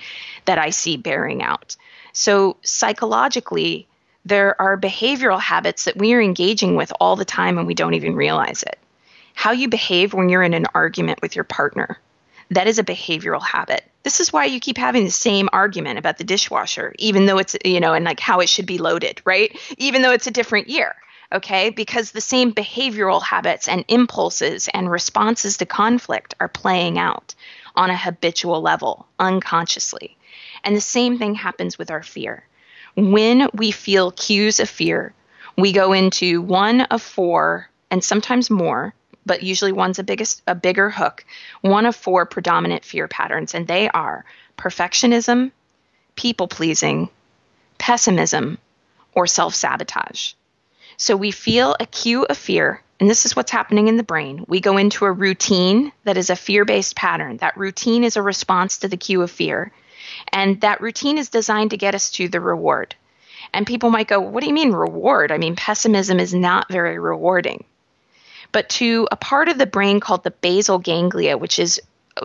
that 0.46 0.58
i 0.58 0.70
see 0.70 0.96
bearing 0.96 1.42
out 1.42 1.76
so, 2.18 2.56
psychologically, 2.62 3.86
there 4.24 4.58
are 4.58 4.78
behavioral 4.78 5.38
habits 5.38 5.84
that 5.84 5.98
we 5.98 6.14
are 6.14 6.20
engaging 6.22 6.74
with 6.74 6.90
all 6.98 7.14
the 7.14 7.26
time 7.26 7.58
and 7.58 7.66
we 7.66 7.74
don't 7.74 7.92
even 7.92 8.16
realize 8.16 8.62
it. 8.62 8.78
How 9.34 9.52
you 9.52 9.68
behave 9.68 10.14
when 10.14 10.30
you're 10.30 10.42
in 10.42 10.54
an 10.54 10.64
argument 10.74 11.20
with 11.20 11.36
your 11.36 11.44
partner. 11.44 11.98
That 12.52 12.68
is 12.68 12.78
a 12.78 12.84
behavioral 12.84 13.42
habit. 13.42 13.84
This 14.02 14.20
is 14.20 14.32
why 14.32 14.46
you 14.46 14.60
keep 14.60 14.78
having 14.78 15.04
the 15.04 15.10
same 15.10 15.50
argument 15.52 15.98
about 15.98 16.16
the 16.16 16.24
dishwasher, 16.24 16.94
even 16.98 17.26
though 17.26 17.36
it's, 17.36 17.54
you 17.66 17.80
know, 17.80 17.92
and 17.92 18.06
like 18.06 18.18
how 18.18 18.40
it 18.40 18.48
should 18.48 18.64
be 18.64 18.78
loaded, 18.78 19.20
right? 19.26 19.54
Even 19.76 20.00
though 20.00 20.12
it's 20.12 20.26
a 20.26 20.30
different 20.30 20.70
year, 20.70 20.96
okay? 21.30 21.68
Because 21.68 22.12
the 22.12 22.22
same 22.22 22.54
behavioral 22.54 23.22
habits 23.22 23.68
and 23.68 23.84
impulses 23.88 24.70
and 24.72 24.90
responses 24.90 25.58
to 25.58 25.66
conflict 25.66 26.34
are 26.40 26.48
playing 26.48 26.98
out 26.98 27.34
on 27.74 27.90
a 27.90 27.96
habitual 27.96 28.62
level, 28.62 29.06
unconsciously. 29.18 30.16
And 30.66 30.76
the 30.76 30.80
same 30.80 31.16
thing 31.16 31.36
happens 31.36 31.78
with 31.78 31.92
our 31.92 32.02
fear. 32.02 32.44
When 32.96 33.48
we 33.54 33.70
feel 33.70 34.10
cues 34.10 34.58
of 34.58 34.68
fear, 34.68 35.14
we 35.56 35.72
go 35.72 35.92
into 35.92 36.42
one 36.42 36.80
of 36.80 37.00
four 37.00 37.70
and 37.88 38.02
sometimes 38.02 38.50
more, 38.50 38.92
but 39.24 39.44
usually 39.44 39.70
one's 39.70 40.00
a 40.00 40.02
biggest 40.02 40.42
a 40.48 40.56
bigger 40.56 40.90
hook, 40.90 41.24
one 41.60 41.86
of 41.86 41.94
four 41.94 42.26
predominant 42.26 42.84
fear 42.84 43.06
patterns 43.06 43.54
and 43.54 43.68
they 43.68 43.88
are 43.90 44.24
perfectionism, 44.58 45.52
people 46.16 46.48
pleasing, 46.48 47.10
pessimism, 47.78 48.58
or 49.12 49.28
self-sabotage. 49.28 50.32
So 50.96 51.16
we 51.16 51.30
feel 51.30 51.76
a 51.78 51.86
cue 51.86 52.24
of 52.24 52.36
fear 52.36 52.82
and 52.98 53.08
this 53.08 53.24
is 53.24 53.36
what's 53.36 53.52
happening 53.52 53.86
in 53.86 53.98
the 53.98 54.02
brain. 54.02 54.44
We 54.48 54.58
go 54.58 54.78
into 54.78 55.04
a 55.04 55.12
routine 55.12 55.92
that 56.02 56.16
is 56.16 56.30
a 56.30 56.34
fear 56.34 56.64
based 56.64 56.96
pattern. 56.96 57.36
That 57.36 57.56
routine 57.56 58.02
is 58.02 58.16
a 58.16 58.22
response 58.22 58.78
to 58.78 58.88
the 58.88 58.96
cue 58.96 59.22
of 59.22 59.30
fear. 59.30 59.70
And 60.36 60.60
that 60.60 60.82
routine 60.82 61.16
is 61.16 61.30
designed 61.30 61.70
to 61.70 61.78
get 61.78 61.94
us 61.94 62.10
to 62.10 62.28
the 62.28 62.40
reward. 62.40 62.94
And 63.54 63.66
people 63.66 63.88
might 63.88 64.06
go, 64.06 64.20
What 64.20 64.42
do 64.42 64.48
you 64.48 64.52
mean 64.52 64.72
reward? 64.72 65.32
I 65.32 65.38
mean, 65.38 65.56
pessimism 65.56 66.20
is 66.20 66.34
not 66.34 66.70
very 66.70 66.98
rewarding. 66.98 67.64
But 68.52 68.68
to 68.80 69.08
a 69.10 69.16
part 69.16 69.48
of 69.48 69.56
the 69.56 69.66
brain 69.66 69.98
called 69.98 70.24
the 70.24 70.30
basal 70.30 70.78
ganglia, 70.78 71.38
which 71.38 71.58
is 71.58 71.80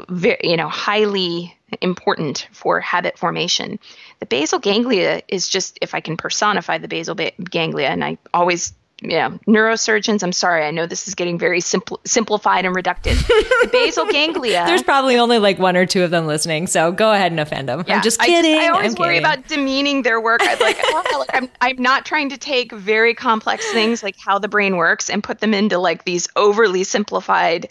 very, 0.09 0.41
you 0.43 0.57
know, 0.57 0.67
highly 0.67 1.55
important 1.79 2.49
for 2.51 2.81
habit 2.81 3.17
formation. 3.17 3.79
The 4.19 4.25
basal 4.25 4.59
ganglia 4.59 5.21
is 5.29 5.47
just, 5.47 5.79
if 5.81 5.95
I 5.95 6.01
can 6.01 6.17
personify 6.17 6.79
the 6.79 6.89
basal 6.89 7.15
ba- 7.15 7.31
ganglia, 7.49 7.87
and 7.87 8.03
I 8.03 8.17
always 8.33 8.73
yeah, 9.01 9.29
neurosurgeons, 9.47 10.21
I'm 10.23 10.31
sorry, 10.31 10.63
I 10.63 10.71
know 10.71 10.85
this 10.85 11.07
is 11.07 11.15
getting 11.15 11.39
very 11.39 11.59
simpl- 11.59 11.99
simplified 12.05 12.65
and 12.65 12.75
reductive. 12.75 13.17
the 13.27 13.69
basal 13.71 14.05
ganglia. 14.11 14.65
There's 14.67 14.83
probably 14.83 15.17
only 15.17 15.39
like 15.39 15.57
one 15.57 15.75
or 15.75 15.85
two 15.85 16.03
of 16.03 16.11
them 16.11 16.27
listening, 16.27 16.67
so 16.67 16.91
go 16.91 17.11
ahead 17.11 17.31
and 17.31 17.39
offend 17.39 17.67
them. 17.67 17.83
Yeah, 17.87 17.95
I'm 17.95 18.03
just 18.03 18.19
kidding. 18.19 18.53
I, 18.53 18.57
just, 18.57 18.69
I 18.69 18.73
always 18.75 18.95
I'm 18.95 18.99
worry 18.99 19.15
kidding. 19.15 19.25
about 19.25 19.47
demeaning 19.47 20.03
their 20.03 20.21
work. 20.21 20.41
I'm 20.43 20.59
like, 20.59 20.77
oh, 20.83 21.17
like 21.19 21.29
I'm, 21.33 21.49
I'm 21.61 21.81
not 21.81 22.05
trying 22.05 22.29
to 22.29 22.37
take 22.37 22.71
very 22.71 23.13
complex 23.15 23.69
things 23.71 24.03
like 24.03 24.15
how 24.19 24.37
the 24.37 24.47
brain 24.47 24.77
works 24.77 25.09
and 25.09 25.23
put 25.23 25.39
them 25.39 25.53
into 25.53 25.77
like 25.79 26.05
these 26.05 26.27
overly 26.35 26.83
simplified 26.83 27.67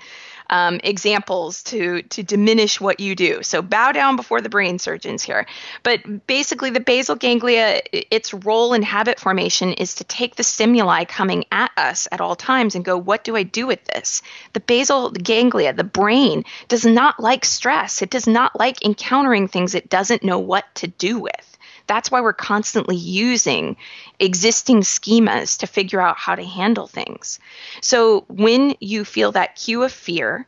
um, 0.51 0.81
examples 0.85 1.63
to 1.63 2.03
to 2.03 2.23
diminish 2.23 2.81
what 2.81 3.01
you 3.01 3.15
do. 3.15 3.43
So 3.43 3.63
bow 3.63 3.93
down 3.93 4.17
before 4.17 4.41
the 4.41 4.49
brain 4.49 4.79
surgeons 4.79 5.23
here. 5.23 5.47
But 5.83 6.27
basically, 6.27 6.71
the 6.71 6.81
basal 6.81 7.17
ganglia, 7.17 7.81
its 7.93 8.35
role 8.35 8.75
in 8.75 8.83
habit 8.83 9.19
formation 9.19 9.73
is 9.73 9.95
to 9.97 10.05
take 10.05 10.37
the 10.37 10.43
stimuli 10.43 11.05
coming 11.05 11.45
at 11.53 11.71
us 11.77 12.09
at 12.13 12.21
all 12.21 12.37
times 12.37 12.75
and 12.75 12.85
go, 12.85 12.99
what 12.99 13.25
do 13.25 13.37
I 13.37 13.45
do 13.45 13.67
with 13.67 13.83
this? 13.85 14.23
The 14.53 14.61
basal 14.61 15.11
ganglia, 15.11 15.73
the 15.73 15.85
brain, 15.85 16.45
does 16.69 16.85
not 16.85 17.21
like 17.21 17.45
stress. 17.45 18.03
It 18.03 18.11
does 18.11 18.27
not 18.27 18.59
like 18.59 18.85
encountering 18.85 19.49
things 19.49 19.75
it 19.75 19.89
doesn't 19.89 20.25
know 20.25 20.39
what 20.39 20.65
to 20.77 20.89
do 20.89 21.19
with. 21.21 21.50
That's 21.91 22.09
why 22.09 22.21
we're 22.21 22.35
constantly 22.35 22.95
using 22.95 23.77
existing 24.21 24.83
schemas 24.83 25.59
to 25.59 25.67
figure 25.67 26.01
out 26.01 26.19
how 26.19 26.37
to 26.37 26.45
handle 26.45 26.87
things. 26.87 27.41
So 27.81 28.27
when 28.29 28.77
you 28.79 29.05
feel 29.05 29.33
that 29.33 29.57
cue 29.57 29.83
of 29.83 29.91
fear, 29.91 30.47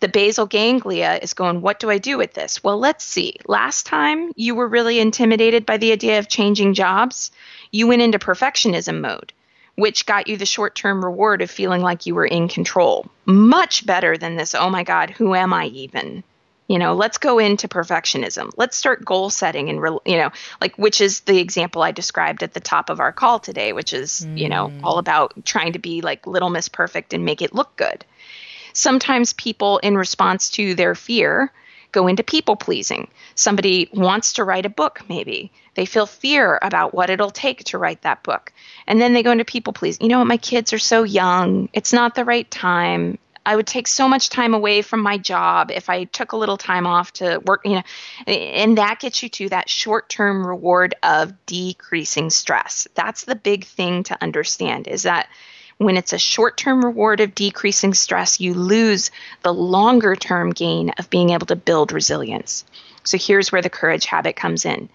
the 0.00 0.08
basal 0.08 0.46
ganglia 0.46 1.18
is 1.20 1.34
going, 1.34 1.60
What 1.60 1.80
do 1.80 1.90
I 1.90 1.98
do 1.98 2.16
with 2.16 2.32
this? 2.32 2.64
Well, 2.64 2.78
let's 2.78 3.04
see. 3.04 3.34
Last 3.46 3.84
time 3.84 4.32
you 4.36 4.54
were 4.54 4.66
really 4.66 5.00
intimidated 5.00 5.66
by 5.66 5.76
the 5.76 5.92
idea 5.92 6.18
of 6.18 6.30
changing 6.30 6.72
jobs, 6.72 7.30
you 7.70 7.86
went 7.86 8.00
into 8.00 8.18
perfectionism 8.18 9.02
mode, 9.02 9.34
which 9.74 10.06
got 10.06 10.28
you 10.28 10.38
the 10.38 10.46
short 10.46 10.74
term 10.74 11.04
reward 11.04 11.42
of 11.42 11.50
feeling 11.50 11.82
like 11.82 12.06
you 12.06 12.14
were 12.14 12.24
in 12.24 12.48
control. 12.48 13.04
Much 13.26 13.84
better 13.84 14.16
than 14.16 14.36
this, 14.36 14.54
oh 14.54 14.70
my 14.70 14.82
God, 14.82 15.10
who 15.10 15.34
am 15.34 15.52
I 15.52 15.66
even? 15.66 16.24
You 16.66 16.78
know 16.78 16.94
let's 16.94 17.18
go 17.18 17.38
into 17.38 17.68
perfectionism. 17.68 18.50
Let's 18.56 18.76
start 18.76 19.04
goal 19.04 19.30
setting 19.30 19.68
and 19.68 19.78
you 20.06 20.16
know 20.16 20.30
like 20.60 20.76
which 20.76 21.00
is 21.00 21.20
the 21.20 21.38
example 21.38 21.82
i 21.82 21.92
described 21.92 22.42
at 22.42 22.54
the 22.54 22.60
top 22.60 22.90
of 22.90 23.00
our 23.00 23.12
call 23.12 23.38
today 23.38 23.72
which 23.72 23.92
is 23.92 24.26
mm. 24.26 24.38
you 24.38 24.48
know 24.48 24.68
mm. 24.68 24.80
all 24.82 24.98
about 24.98 25.44
trying 25.44 25.72
to 25.74 25.78
be 25.78 26.00
like 26.00 26.26
little 26.26 26.50
miss 26.50 26.68
perfect 26.68 27.12
and 27.12 27.24
make 27.24 27.42
it 27.42 27.54
look 27.54 27.76
good. 27.76 28.04
Sometimes 28.72 29.32
people 29.34 29.78
in 29.78 29.96
response 29.96 30.50
to 30.50 30.74
their 30.74 30.94
fear 30.94 31.52
go 31.92 32.08
into 32.08 32.24
people 32.24 32.56
pleasing. 32.56 33.08
Somebody 33.36 33.88
wants 33.92 34.32
to 34.34 34.44
write 34.44 34.66
a 34.66 34.70
book 34.70 35.02
maybe. 35.08 35.52
They 35.74 35.86
feel 35.86 36.06
fear 36.06 36.58
about 36.60 36.92
what 36.92 37.08
it'll 37.08 37.30
take 37.30 37.62
to 37.64 37.78
write 37.78 38.02
that 38.02 38.24
book. 38.24 38.52
And 38.88 39.00
then 39.00 39.12
they 39.12 39.22
go 39.22 39.30
into 39.30 39.44
people 39.44 39.72
please 39.72 39.98
you 40.00 40.08
know 40.08 40.18
what? 40.18 40.26
My 40.26 40.38
kids 40.38 40.72
are 40.72 40.78
so 40.78 41.04
young. 41.04 41.68
It's 41.72 41.92
not 41.92 42.14
the 42.14 42.24
right 42.24 42.50
time 42.50 43.18
I 43.46 43.56
would 43.56 43.66
take 43.66 43.86
so 43.86 44.08
much 44.08 44.30
time 44.30 44.54
away 44.54 44.82
from 44.82 45.00
my 45.00 45.18
job 45.18 45.70
if 45.70 45.90
I 45.90 46.04
took 46.04 46.32
a 46.32 46.36
little 46.36 46.56
time 46.56 46.86
off 46.86 47.12
to 47.14 47.40
work, 47.44 47.62
you 47.64 47.74
know, 47.74 47.82
and 48.26 48.78
that 48.78 49.00
gets 49.00 49.22
you 49.22 49.28
to 49.28 49.48
that 49.50 49.68
short 49.68 50.08
term 50.08 50.46
reward 50.46 50.94
of 51.02 51.32
decreasing 51.46 52.30
stress. 52.30 52.88
That's 52.94 53.24
the 53.24 53.36
big 53.36 53.64
thing 53.64 54.04
to 54.04 54.22
understand 54.22 54.88
is 54.88 55.02
that 55.02 55.28
when 55.78 55.96
it's 55.96 56.12
a 56.12 56.18
short 56.18 56.56
term 56.56 56.84
reward 56.84 57.20
of 57.20 57.34
decreasing 57.34 57.94
stress, 57.94 58.40
you 58.40 58.54
lose 58.54 59.10
the 59.42 59.52
longer 59.52 60.16
term 60.16 60.50
gain 60.50 60.90
of 60.98 61.10
being 61.10 61.30
able 61.30 61.46
to 61.46 61.56
build 61.56 61.92
resilience. 61.92 62.64
So 63.02 63.18
here's 63.18 63.52
where 63.52 63.62
the 63.62 63.70
courage 63.70 64.06
habit 64.06 64.36
comes 64.36 64.64
in. 64.64 64.88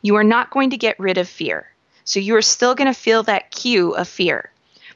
You 0.00 0.16
are 0.16 0.24
not 0.24 0.50
going 0.50 0.70
to 0.70 0.76
get 0.76 0.98
rid 0.98 1.18
of 1.18 1.28
fear. 1.28 1.66
So 2.04 2.20
you 2.20 2.36
are 2.36 2.42
still 2.42 2.74
going 2.74 2.92
to 2.92 2.98
feel 2.98 3.22
that 3.24 3.50
cue 3.50 3.92
of 3.94 4.08
fear. 4.08 4.51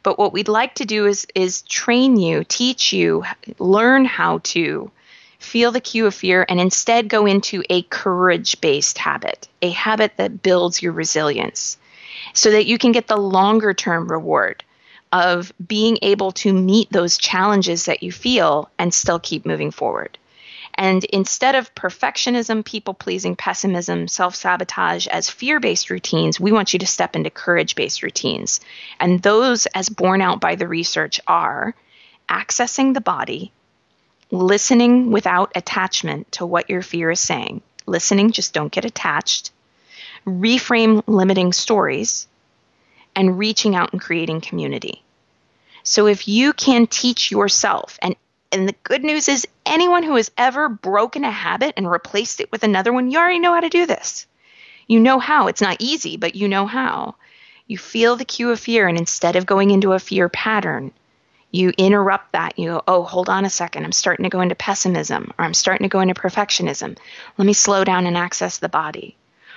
But 0.06 0.20
what 0.20 0.32
we'd 0.32 0.46
like 0.46 0.76
to 0.76 0.84
do 0.84 1.04
is 1.06 1.26
is 1.34 1.62
train 1.62 2.16
you, 2.16 2.44
teach 2.44 2.92
you, 2.92 3.24
learn 3.58 4.04
how 4.04 4.38
to 4.54 4.92
feel 5.40 5.72
the 5.72 5.80
cue 5.80 6.06
of 6.06 6.14
fear 6.14 6.46
and 6.48 6.60
instead 6.60 7.08
go 7.08 7.26
into 7.26 7.64
a 7.68 7.82
courage-based 7.82 8.98
habit, 8.98 9.48
a 9.62 9.70
habit 9.70 10.12
that 10.18 10.44
builds 10.44 10.80
your 10.80 10.92
resilience 10.92 11.76
so 12.34 12.52
that 12.52 12.66
you 12.66 12.78
can 12.78 12.92
get 12.92 13.08
the 13.08 13.16
longer 13.16 13.74
term 13.74 14.06
reward 14.06 14.62
of 15.10 15.52
being 15.66 15.98
able 16.02 16.30
to 16.30 16.52
meet 16.52 16.88
those 16.92 17.18
challenges 17.18 17.86
that 17.86 18.04
you 18.04 18.12
feel 18.12 18.70
and 18.78 18.94
still 18.94 19.18
keep 19.18 19.44
moving 19.44 19.72
forward. 19.72 20.18
And 20.76 21.04
instead 21.04 21.54
of 21.54 21.74
perfectionism, 21.74 22.64
people 22.64 22.92
pleasing, 22.92 23.34
pessimism, 23.34 24.08
self 24.08 24.34
sabotage 24.34 25.06
as 25.06 25.30
fear 25.30 25.58
based 25.58 25.88
routines, 25.88 26.38
we 26.38 26.52
want 26.52 26.72
you 26.72 26.78
to 26.80 26.86
step 26.86 27.16
into 27.16 27.30
courage 27.30 27.74
based 27.74 28.02
routines. 28.02 28.60
And 29.00 29.22
those, 29.22 29.66
as 29.66 29.88
borne 29.88 30.20
out 30.20 30.40
by 30.40 30.54
the 30.54 30.68
research, 30.68 31.20
are 31.26 31.74
accessing 32.28 32.92
the 32.92 33.00
body, 33.00 33.52
listening 34.30 35.10
without 35.10 35.52
attachment 35.54 36.30
to 36.32 36.44
what 36.44 36.68
your 36.68 36.82
fear 36.82 37.10
is 37.10 37.20
saying. 37.20 37.62
Listening, 37.86 38.32
just 38.32 38.52
don't 38.52 38.72
get 38.72 38.84
attached. 38.84 39.52
Reframe 40.26 41.02
limiting 41.06 41.52
stories 41.52 42.26
and 43.14 43.38
reaching 43.38 43.74
out 43.74 43.92
and 43.92 44.00
creating 44.00 44.42
community. 44.42 45.02
So 45.84 46.06
if 46.06 46.26
you 46.26 46.52
can 46.52 46.88
teach 46.88 47.30
yourself, 47.30 47.96
and 48.02 48.16
and 48.52 48.68
the 48.68 48.74
good 48.84 49.04
news 49.04 49.28
is, 49.28 49.46
anyone 49.64 50.02
who 50.02 50.16
has 50.16 50.30
ever 50.36 50.68
broken 50.68 51.24
a 51.24 51.30
habit 51.30 51.74
and 51.76 51.90
replaced 51.90 52.40
it 52.40 52.50
with 52.52 52.62
another 52.62 52.92
one, 52.92 53.10
you 53.10 53.18
already 53.18 53.38
know 53.38 53.52
how 53.52 53.60
to 53.60 53.68
do 53.68 53.86
this. 53.86 54.26
You 54.86 55.00
know 55.00 55.18
how. 55.18 55.48
It's 55.48 55.60
not 55.60 55.78
easy, 55.80 56.16
but 56.16 56.34
you 56.34 56.48
know 56.48 56.66
how. 56.66 57.16
You 57.66 57.78
feel 57.78 58.16
the 58.16 58.24
cue 58.24 58.50
of 58.50 58.60
fear, 58.60 58.86
and 58.86 58.96
instead 58.96 59.36
of 59.36 59.46
going 59.46 59.70
into 59.70 59.92
a 59.92 59.98
fear 59.98 60.28
pattern, 60.28 60.92
you 61.50 61.72
interrupt 61.76 62.32
that. 62.32 62.58
You 62.58 62.70
go, 62.70 62.82
oh, 62.86 63.02
hold 63.02 63.28
on 63.28 63.44
a 63.44 63.50
second. 63.50 63.84
I'm 63.84 63.92
starting 63.92 64.24
to 64.24 64.30
go 64.30 64.40
into 64.40 64.54
pessimism, 64.54 65.32
or 65.38 65.44
I'm 65.44 65.54
starting 65.54 65.84
to 65.84 65.92
go 65.92 66.00
into 66.00 66.14
perfectionism. 66.14 66.96
Let 67.36 67.46
me 67.46 67.52
slow 67.52 67.82
down 67.84 68.06
and 68.06 68.16
access 68.16 68.58
the 68.58 68.68
body. 68.68 69.16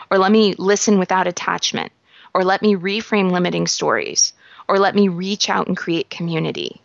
Or 0.09 0.17
let 0.17 0.31
me 0.31 0.55
listen 0.57 0.97
without 0.97 1.27
attachment. 1.27 1.91
Or 2.33 2.43
let 2.43 2.61
me 2.61 2.75
reframe 2.75 3.31
limiting 3.31 3.67
stories. 3.67 4.33
Or 4.67 4.79
let 4.79 4.95
me 4.95 5.07
reach 5.07 5.49
out 5.49 5.67
and 5.67 5.77
create 5.77 6.09
community 6.09 6.81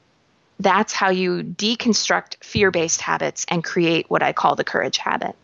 that's 0.61 0.93
how 0.93 1.11
you 1.11 1.43
deconstruct 1.43 2.43
fear 2.43 2.71
based 2.71 3.01
habits 3.01 3.45
and 3.49 3.65
create 3.65 4.09
what 4.09 4.23
I 4.23 4.33
call 4.33 4.57
the 4.57 4.65
courage 4.65 4.99
habit. 4.99 5.37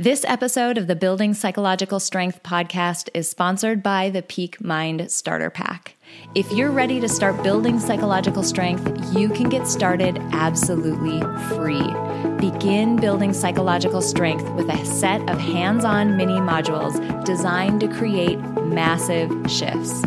This 0.00 0.24
episode 0.28 0.78
of 0.78 0.86
the 0.86 0.94
Building 0.94 1.34
Psychological 1.34 1.98
Strength 1.98 2.44
podcast 2.44 3.08
is 3.14 3.28
sponsored 3.28 3.82
by 3.82 4.10
the 4.10 4.22
Peak 4.22 4.60
Mind 4.60 5.10
Starter 5.10 5.50
Pack. 5.50 5.96
If 6.36 6.52
you're 6.52 6.70
ready 6.70 7.00
to 7.00 7.08
start 7.08 7.42
building 7.42 7.80
psychological 7.80 8.44
strength, 8.44 8.86
you 9.12 9.28
can 9.28 9.48
get 9.48 9.66
started 9.66 10.18
absolutely 10.30 11.20
free. 11.48 11.82
Begin 12.38 12.94
building 12.94 13.32
psychological 13.32 14.00
strength 14.00 14.48
with 14.50 14.68
a 14.68 14.84
set 14.86 15.28
of 15.28 15.40
hands 15.40 15.84
on 15.84 16.16
mini 16.16 16.38
modules 16.38 17.24
designed 17.24 17.80
to 17.80 17.88
create 17.88 18.38
massive 18.66 19.32
shifts. 19.50 20.04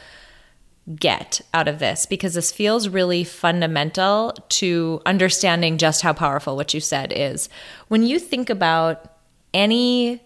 get 0.94 1.40
out 1.54 1.68
of 1.68 1.78
this 1.78 2.04
because 2.04 2.34
this 2.34 2.52
feels 2.52 2.90
really 2.90 3.24
fundamental 3.24 4.34
to 4.50 5.00
understanding 5.06 5.78
just 5.78 6.02
how 6.02 6.12
powerful 6.12 6.54
what 6.54 6.74
you 6.74 6.80
said 6.80 7.14
is. 7.16 7.48
When 7.88 8.02
you 8.02 8.18
think 8.18 8.50
about 8.50 9.10
any 9.54 10.20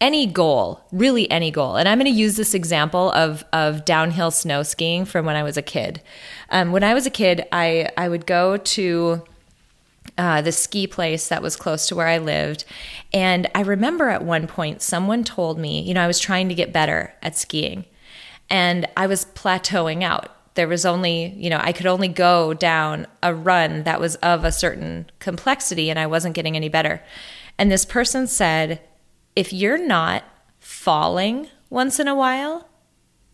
any 0.00 0.26
goal, 0.26 0.84
really 0.92 1.30
any 1.30 1.50
goal. 1.50 1.76
And 1.76 1.88
I'm 1.88 1.98
going 1.98 2.12
to 2.12 2.18
use 2.18 2.36
this 2.36 2.54
example 2.54 3.10
of 3.12 3.44
of 3.52 3.84
downhill 3.84 4.30
snow 4.30 4.62
skiing 4.62 5.04
from 5.04 5.24
when 5.24 5.36
I 5.36 5.42
was 5.42 5.56
a 5.56 5.62
kid. 5.62 6.02
Um, 6.50 6.72
when 6.72 6.84
I 6.84 6.94
was 6.94 7.06
a 7.06 7.10
kid, 7.10 7.46
I 7.52 7.88
I 7.96 8.08
would 8.08 8.26
go 8.26 8.56
to 8.56 9.22
uh, 10.16 10.42
the 10.42 10.52
ski 10.52 10.86
place 10.86 11.28
that 11.28 11.42
was 11.42 11.56
close 11.56 11.88
to 11.88 11.94
where 11.94 12.06
I 12.06 12.18
lived. 12.18 12.64
And 13.12 13.48
I 13.54 13.62
remember 13.62 14.10
at 14.10 14.24
one 14.24 14.46
point 14.46 14.82
someone 14.82 15.24
told 15.24 15.58
me, 15.58 15.80
you 15.82 15.94
know, 15.94 16.02
I 16.02 16.06
was 16.06 16.20
trying 16.20 16.48
to 16.48 16.54
get 16.54 16.72
better 16.72 17.14
at 17.22 17.36
skiing 17.36 17.84
and 18.50 18.86
I 18.96 19.06
was 19.06 19.24
plateauing 19.24 20.02
out. 20.02 20.30
There 20.54 20.68
was 20.68 20.86
only, 20.86 21.34
you 21.36 21.50
know, 21.50 21.58
I 21.60 21.72
could 21.72 21.86
only 21.86 22.06
go 22.06 22.54
down 22.54 23.08
a 23.22 23.34
run 23.34 23.82
that 23.84 24.00
was 24.00 24.14
of 24.16 24.44
a 24.44 24.52
certain 24.52 25.10
complexity 25.18 25.90
and 25.90 25.98
I 25.98 26.06
wasn't 26.06 26.36
getting 26.36 26.54
any 26.54 26.68
better. 26.68 27.02
And 27.58 27.70
this 27.70 27.84
person 27.84 28.28
said, 28.28 28.80
if 29.36 29.52
you're 29.52 29.84
not 29.84 30.24
falling 30.58 31.48
once 31.70 31.98
in 31.98 32.08
a 32.08 32.14
while, 32.14 32.68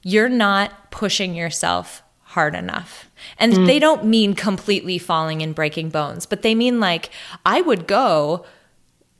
you're 0.02 0.28
not 0.28 0.90
pushing 0.90 1.34
yourself 1.34 2.02
hard 2.22 2.54
enough. 2.54 3.10
And 3.38 3.52
mm. 3.52 3.66
they 3.66 3.78
don't 3.78 4.04
mean 4.04 4.34
completely 4.34 4.98
falling 4.98 5.42
and 5.42 5.54
breaking 5.54 5.90
bones, 5.90 6.26
but 6.26 6.42
they 6.42 6.54
mean 6.54 6.80
like 6.80 7.10
I 7.44 7.60
would 7.60 7.86
go 7.86 8.44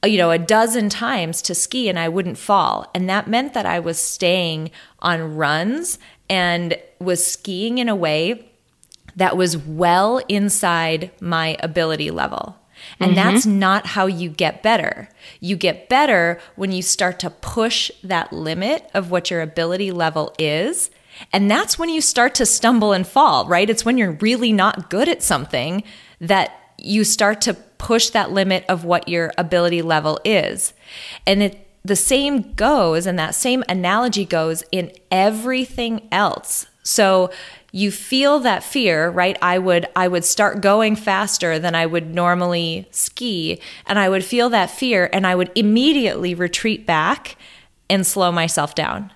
you 0.04 0.16
know 0.16 0.30
a 0.30 0.38
dozen 0.38 0.88
times 0.88 1.42
to 1.42 1.54
ski 1.54 1.88
and 1.88 1.98
I 1.98 2.08
wouldn't 2.08 2.38
fall. 2.38 2.90
And 2.94 3.08
that 3.08 3.28
meant 3.28 3.54
that 3.54 3.66
I 3.66 3.80
was 3.80 3.98
staying 3.98 4.70
on 5.00 5.36
runs 5.36 5.98
and 6.28 6.78
was 6.98 7.26
skiing 7.26 7.78
in 7.78 7.88
a 7.88 7.96
way 7.96 8.50
that 9.16 9.36
was 9.36 9.58
well 9.58 10.18
inside 10.28 11.10
my 11.20 11.56
ability 11.60 12.10
level. 12.10 12.56
And 12.98 13.12
mm-hmm. 13.12 13.32
that's 13.32 13.46
not 13.46 13.86
how 13.86 14.06
you 14.06 14.28
get 14.28 14.62
better. 14.62 15.08
You 15.40 15.56
get 15.56 15.88
better 15.88 16.40
when 16.56 16.72
you 16.72 16.82
start 16.82 17.18
to 17.20 17.30
push 17.30 17.90
that 18.02 18.32
limit 18.32 18.88
of 18.94 19.10
what 19.10 19.30
your 19.30 19.40
ability 19.40 19.90
level 19.90 20.34
is 20.38 20.90
and 21.32 21.50
that's 21.50 21.78
when 21.78 21.88
you 21.88 22.00
start 22.00 22.34
to 22.36 22.46
stumble 22.46 22.92
and 22.92 23.06
fall, 23.06 23.46
right? 23.46 23.68
It's 23.68 23.84
when 23.84 23.98
you're 23.98 24.12
really 24.12 24.52
not 24.52 24.90
good 24.90 25.08
at 25.08 25.22
something 25.22 25.82
that 26.20 26.52
you 26.78 27.04
start 27.04 27.40
to 27.42 27.54
push 27.54 28.10
that 28.10 28.30
limit 28.30 28.64
of 28.68 28.84
what 28.84 29.08
your 29.08 29.32
ability 29.36 29.82
level 29.82 30.18
is. 30.24 30.72
And 31.26 31.42
it 31.42 31.66
the 31.82 31.96
same 31.96 32.52
goes 32.54 33.06
and 33.06 33.18
that 33.18 33.34
same 33.34 33.64
analogy 33.66 34.26
goes 34.26 34.62
in 34.70 34.92
everything 35.10 36.06
else. 36.12 36.66
So 36.82 37.30
you 37.72 37.90
feel 37.90 38.40
that 38.40 38.64
fear, 38.64 39.10
right? 39.10 39.36
I 39.40 39.58
would 39.58 39.86
I 39.94 40.08
would 40.08 40.24
start 40.24 40.60
going 40.60 40.96
faster 40.96 41.58
than 41.58 41.74
I 41.74 41.86
would 41.86 42.14
normally 42.14 42.88
ski 42.90 43.60
and 43.86 43.98
I 43.98 44.08
would 44.08 44.24
feel 44.24 44.48
that 44.50 44.70
fear 44.70 45.08
and 45.12 45.26
I 45.26 45.34
would 45.34 45.52
immediately 45.54 46.34
retreat 46.34 46.86
back 46.86 47.36
and 47.88 48.06
slow 48.06 48.32
myself 48.32 48.74
down. 48.74 49.12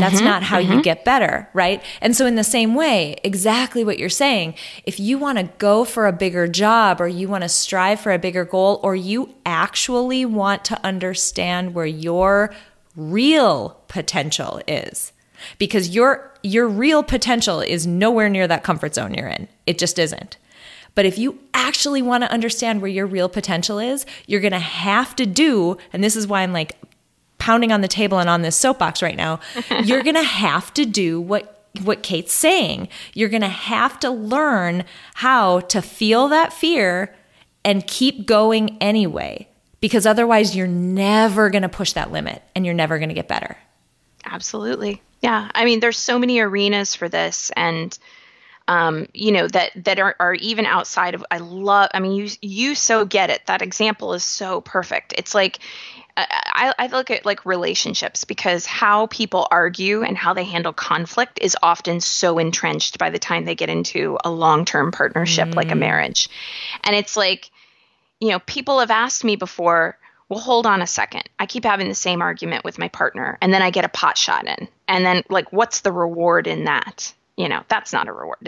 That's 0.00 0.16
mm-hmm, 0.16 0.24
not 0.24 0.42
how 0.42 0.60
mm-hmm. 0.60 0.74
you 0.74 0.82
get 0.82 1.04
better, 1.04 1.48
right? 1.54 1.82
And 2.00 2.14
so, 2.14 2.26
in 2.26 2.34
the 2.34 2.44
same 2.44 2.74
way, 2.74 3.16
exactly 3.24 3.82
what 3.82 3.98
you're 3.98 4.08
saying, 4.08 4.54
if 4.84 5.00
you 5.00 5.16
want 5.16 5.38
to 5.38 5.44
go 5.58 5.84
for 5.84 6.06
a 6.06 6.12
bigger 6.12 6.46
job 6.46 7.00
or 7.00 7.08
you 7.08 7.28
want 7.28 7.42
to 7.42 7.48
strive 7.48 8.00
for 8.00 8.12
a 8.12 8.18
bigger 8.18 8.44
goal 8.44 8.80
or 8.82 8.94
you 8.94 9.34
actually 9.46 10.24
want 10.24 10.64
to 10.66 10.84
understand 10.84 11.74
where 11.74 11.86
your 11.86 12.52
real 12.94 13.80
potential 13.88 14.60
is, 14.68 15.12
because 15.58 15.88
your 15.90 16.32
your 16.42 16.68
real 16.68 17.02
potential 17.02 17.60
is 17.60 17.86
nowhere 17.86 18.28
near 18.28 18.46
that 18.46 18.62
comfort 18.62 18.94
zone 18.94 19.14
you're 19.14 19.28
in. 19.28 19.48
It 19.66 19.78
just 19.78 19.98
isn't. 19.98 20.36
But 20.94 21.04
if 21.04 21.18
you 21.18 21.38
actually 21.52 22.02
want 22.02 22.24
to 22.24 22.32
understand 22.32 22.80
where 22.80 22.90
your 22.90 23.06
real 23.06 23.28
potential 23.28 23.78
is, 23.78 24.06
you're 24.26 24.40
going 24.40 24.52
to 24.52 24.58
have 24.58 25.14
to 25.16 25.26
do, 25.26 25.76
and 25.92 26.02
this 26.02 26.16
is 26.16 26.26
why 26.26 26.42
I'm 26.42 26.52
like 26.52 26.76
pounding 27.38 27.70
on 27.70 27.82
the 27.82 27.88
table 27.88 28.18
and 28.18 28.30
on 28.30 28.42
this 28.42 28.56
soapbox 28.56 29.02
right 29.02 29.16
now, 29.16 29.40
you're 29.84 30.02
going 30.02 30.16
to 30.16 30.22
have 30.22 30.72
to 30.74 30.84
do 30.84 31.20
what 31.20 31.52
what 31.82 32.02
Kate's 32.02 32.32
saying. 32.32 32.88
You're 33.12 33.28
going 33.28 33.42
to 33.42 33.48
have 33.48 34.00
to 34.00 34.10
learn 34.10 34.84
how 35.14 35.60
to 35.60 35.82
feel 35.82 36.28
that 36.28 36.54
fear 36.54 37.14
and 37.64 37.86
keep 37.86 38.26
going 38.26 38.78
anyway 38.80 39.46
because 39.80 40.06
otherwise 40.06 40.56
you're 40.56 40.66
never 40.66 41.50
going 41.50 41.62
to 41.62 41.68
push 41.68 41.92
that 41.92 42.10
limit 42.10 42.42
and 42.54 42.64
you're 42.64 42.74
never 42.74 42.98
going 42.98 43.10
to 43.10 43.14
get 43.14 43.28
better. 43.28 43.58
Absolutely. 44.24 45.02
Yeah. 45.20 45.50
I 45.54 45.64
mean, 45.64 45.80
there's 45.80 45.98
so 45.98 46.18
many 46.18 46.40
arenas 46.40 46.94
for 46.94 47.08
this 47.08 47.50
and 47.56 47.96
um, 48.68 49.06
you 49.14 49.30
know 49.30 49.46
that 49.46 49.70
that 49.84 50.00
are, 50.00 50.16
are 50.18 50.34
even 50.34 50.66
outside 50.66 51.14
of 51.14 51.24
i 51.30 51.38
love 51.38 51.88
i 51.94 52.00
mean 52.00 52.10
you 52.10 52.28
you 52.42 52.74
so 52.74 53.04
get 53.04 53.30
it 53.30 53.46
that 53.46 53.62
example 53.62 54.12
is 54.12 54.24
so 54.24 54.60
perfect 54.60 55.14
it's 55.16 55.36
like 55.36 55.60
I, 56.18 56.72
I 56.78 56.86
look 56.86 57.10
at 57.10 57.26
like 57.26 57.44
relationships 57.44 58.24
because 58.24 58.64
how 58.64 59.06
people 59.08 59.46
argue 59.50 60.02
and 60.02 60.16
how 60.16 60.32
they 60.32 60.44
handle 60.44 60.72
conflict 60.72 61.38
is 61.42 61.56
often 61.62 62.00
so 62.00 62.38
entrenched 62.38 62.98
by 62.98 63.10
the 63.10 63.18
time 63.18 63.44
they 63.44 63.54
get 63.54 63.68
into 63.68 64.16
a 64.24 64.30
long 64.30 64.64
term 64.64 64.92
partnership 64.92 65.48
mm. 65.48 65.54
like 65.54 65.70
a 65.70 65.74
mm. 65.74 65.80
marriage. 65.80 66.30
And 66.84 66.96
it's 66.96 67.18
like, 67.18 67.50
you 68.18 68.30
know, 68.30 68.38
people 68.38 68.80
have 68.80 68.90
asked 68.90 69.24
me 69.24 69.36
before, 69.36 69.98
well, 70.28 70.40
hold 70.40 70.66
on 70.66 70.82
a 70.82 70.86
second. 70.86 71.24
I 71.38 71.46
keep 71.46 71.64
having 71.64 71.88
the 71.88 71.94
same 71.94 72.20
argument 72.20 72.64
with 72.64 72.78
my 72.78 72.88
partner, 72.88 73.38
and 73.40 73.52
then 73.52 73.62
I 73.62 73.70
get 73.70 73.84
a 73.84 73.88
pot 73.88 74.18
shot 74.18 74.46
in. 74.46 74.68
And 74.88 75.04
then, 75.04 75.22
like, 75.28 75.52
what's 75.52 75.80
the 75.80 75.92
reward 75.92 76.46
in 76.46 76.64
that? 76.64 77.12
You 77.36 77.48
know, 77.48 77.62
that's 77.68 77.92
not 77.92 78.08
a 78.08 78.12
reward. 78.12 78.38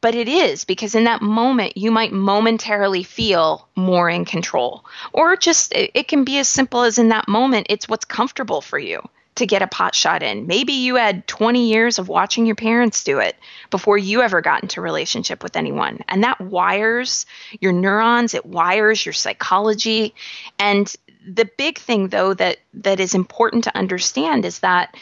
But 0.00 0.14
it 0.14 0.28
is 0.28 0.64
because 0.64 0.94
in 0.94 1.04
that 1.04 1.22
moment, 1.22 1.76
you 1.76 1.90
might 1.90 2.12
momentarily 2.12 3.04
feel 3.04 3.68
more 3.76 4.10
in 4.10 4.24
control. 4.24 4.84
Or 5.12 5.36
just, 5.36 5.72
it 5.74 6.08
can 6.08 6.24
be 6.24 6.38
as 6.38 6.48
simple 6.48 6.82
as 6.82 6.98
in 6.98 7.10
that 7.10 7.28
moment, 7.28 7.68
it's 7.70 7.88
what's 7.88 8.04
comfortable 8.04 8.60
for 8.60 8.78
you 8.78 9.08
to 9.36 9.46
get 9.46 9.62
a 9.62 9.66
pot 9.66 9.94
shot 9.94 10.22
in. 10.22 10.46
Maybe 10.46 10.74
you 10.74 10.94
had 10.94 11.26
20 11.26 11.68
years 11.68 11.98
of 11.98 12.08
watching 12.08 12.46
your 12.46 12.54
parents 12.54 13.02
do 13.02 13.18
it 13.18 13.36
before 13.70 13.98
you 13.98 14.22
ever 14.22 14.40
got 14.40 14.62
into 14.62 14.80
relationship 14.80 15.42
with 15.42 15.56
anyone. 15.56 16.00
And 16.08 16.22
that 16.22 16.40
wires 16.40 17.26
your 17.60 17.72
neurons, 17.72 18.34
it 18.34 18.46
wires 18.46 19.04
your 19.04 19.12
psychology. 19.12 20.14
And 20.58 20.94
the 21.26 21.48
big 21.56 21.78
thing 21.78 22.08
though 22.08 22.34
that 22.34 22.58
that 22.74 23.00
is 23.00 23.14
important 23.14 23.64
to 23.64 23.76
understand 23.76 24.44
is 24.44 24.60
that 24.60 24.94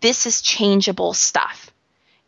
this 0.00 0.26
is 0.26 0.42
changeable 0.42 1.14
stuff. 1.14 1.70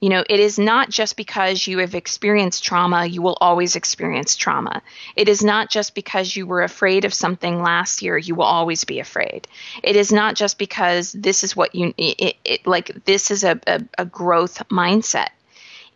You 0.00 0.08
know, 0.08 0.24
it 0.30 0.40
is 0.40 0.58
not 0.58 0.88
just 0.88 1.14
because 1.14 1.66
you 1.66 1.78
have 1.78 1.94
experienced 1.94 2.64
trauma, 2.64 3.04
you 3.04 3.20
will 3.20 3.36
always 3.38 3.76
experience 3.76 4.34
trauma. 4.34 4.80
It 5.14 5.28
is 5.28 5.44
not 5.44 5.68
just 5.68 5.94
because 5.94 6.34
you 6.34 6.46
were 6.46 6.62
afraid 6.62 7.04
of 7.04 7.12
something 7.12 7.60
last 7.60 8.00
year, 8.00 8.16
you 8.16 8.34
will 8.34 8.44
always 8.44 8.84
be 8.84 9.00
afraid. 9.00 9.46
It 9.82 9.96
is 9.96 10.10
not 10.10 10.36
just 10.36 10.56
because 10.56 11.12
this 11.12 11.44
is 11.44 11.54
what 11.54 11.74
you, 11.74 11.92
it, 11.98 12.36
it, 12.46 12.66
like, 12.66 13.04
this 13.04 13.30
is 13.30 13.44
a, 13.44 13.60
a, 13.66 13.82
a 13.98 14.04
growth 14.06 14.66
mindset. 14.70 15.28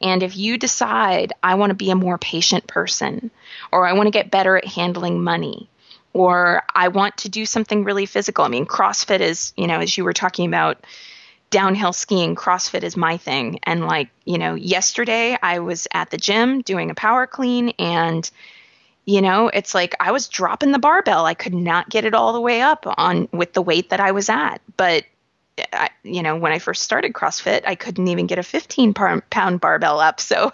And 0.02 0.22
if 0.22 0.36
you 0.36 0.58
decide, 0.58 1.32
I 1.42 1.54
want 1.54 1.70
to 1.70 1.74
be 1.74 1.90
a 1.90 1.96
more 1.96 2.18
patient 2.18 2.66
person, 2.66 3.30
or 3.72 3.86
I 3.86 3.94
want 3.94 4.08
to 4.08 4.10
get 4.10 4.30
better 4.30 4.54
at 4.54 4.66
handling 4.66 5.24
money, 5.24 5.70
or 6.14 6.62
I 6.74 6.88
want 6.88 7.18
to 7.18 7.28
do 7.28 7.44
something 7.44 7.84
really 7.84 8.06
physical. 8.06 8.44
I 8.44 8.48
mean, 8.48 8.64
CrossFit 8.64 9.20
is, 9.20 9.52
you 9.56 9.66
know, 9.66 9.80
as 9.80 9.98
you 9.98 10.04
were 10.04 10.14
talking 10.14 10.46
about, 10.46 10.84
downhill 11.50 11.92
skiing, 11.92 12.34
CrossFit 12.34 12.82
is 12.82 12.96
my 12.96 13.16
thing. 13.16 13.60
And 13.62 13.86
like, 13.86 14.08
you 14.24 14.38
know, 14.38 14.54
yesterday 14.54 15.38
I 15.40 15.60
was 15.60 15.86
at 15.92 16.10
the 16.10 16.16
gym 16.16 16.62
doing 16.62 16.90
a 16.90 16.94
power 16.94 17.28
clean 17.28 17.68
and 17.78 18.28
you 19.06 19.20
know, 19.20 19.48
it's 19.48 19.74
like 19.74 19.94
I 20.00 20.12
was 20.12 20.28
dropping 20.28 20.72
the 20.72 20.78
barbell. 20.78 21.26
I 21.26 21.34
could 21.34 21.54
not 21.54 21.90
get 21.90 22.04
it 22.06 22.14
all 22.14 22.32
the 22.32 22.40
way 22.40 22.62
up 22.62 22.86
on 22.96 23.28
with 23.32 23.52
the 23.52 23.62
weight 23.62 23.90
that 23.90 24.00
I 24.00 24.12
was 24.12 24.30
at. 24.30 24.62
But 24.76 25.04
I, 25.72 25.90
you 26.02 26.22
know, 26.22 26.36
when 26.36 26.52
I 26.52 26.58
first 26.58 26.82
started 26.82 27.12
CrossFit, 27.12 27.62
I 27.66 27.74
couldn't 27.74 28.08
even 28.08 28.26
get 28.26 28.38
a 28.38 28.42
15 28.42 28.94
pound 28.94 29.60
barbell 29.60 30.00
up. 30.00 30.20
So 30.20 30.52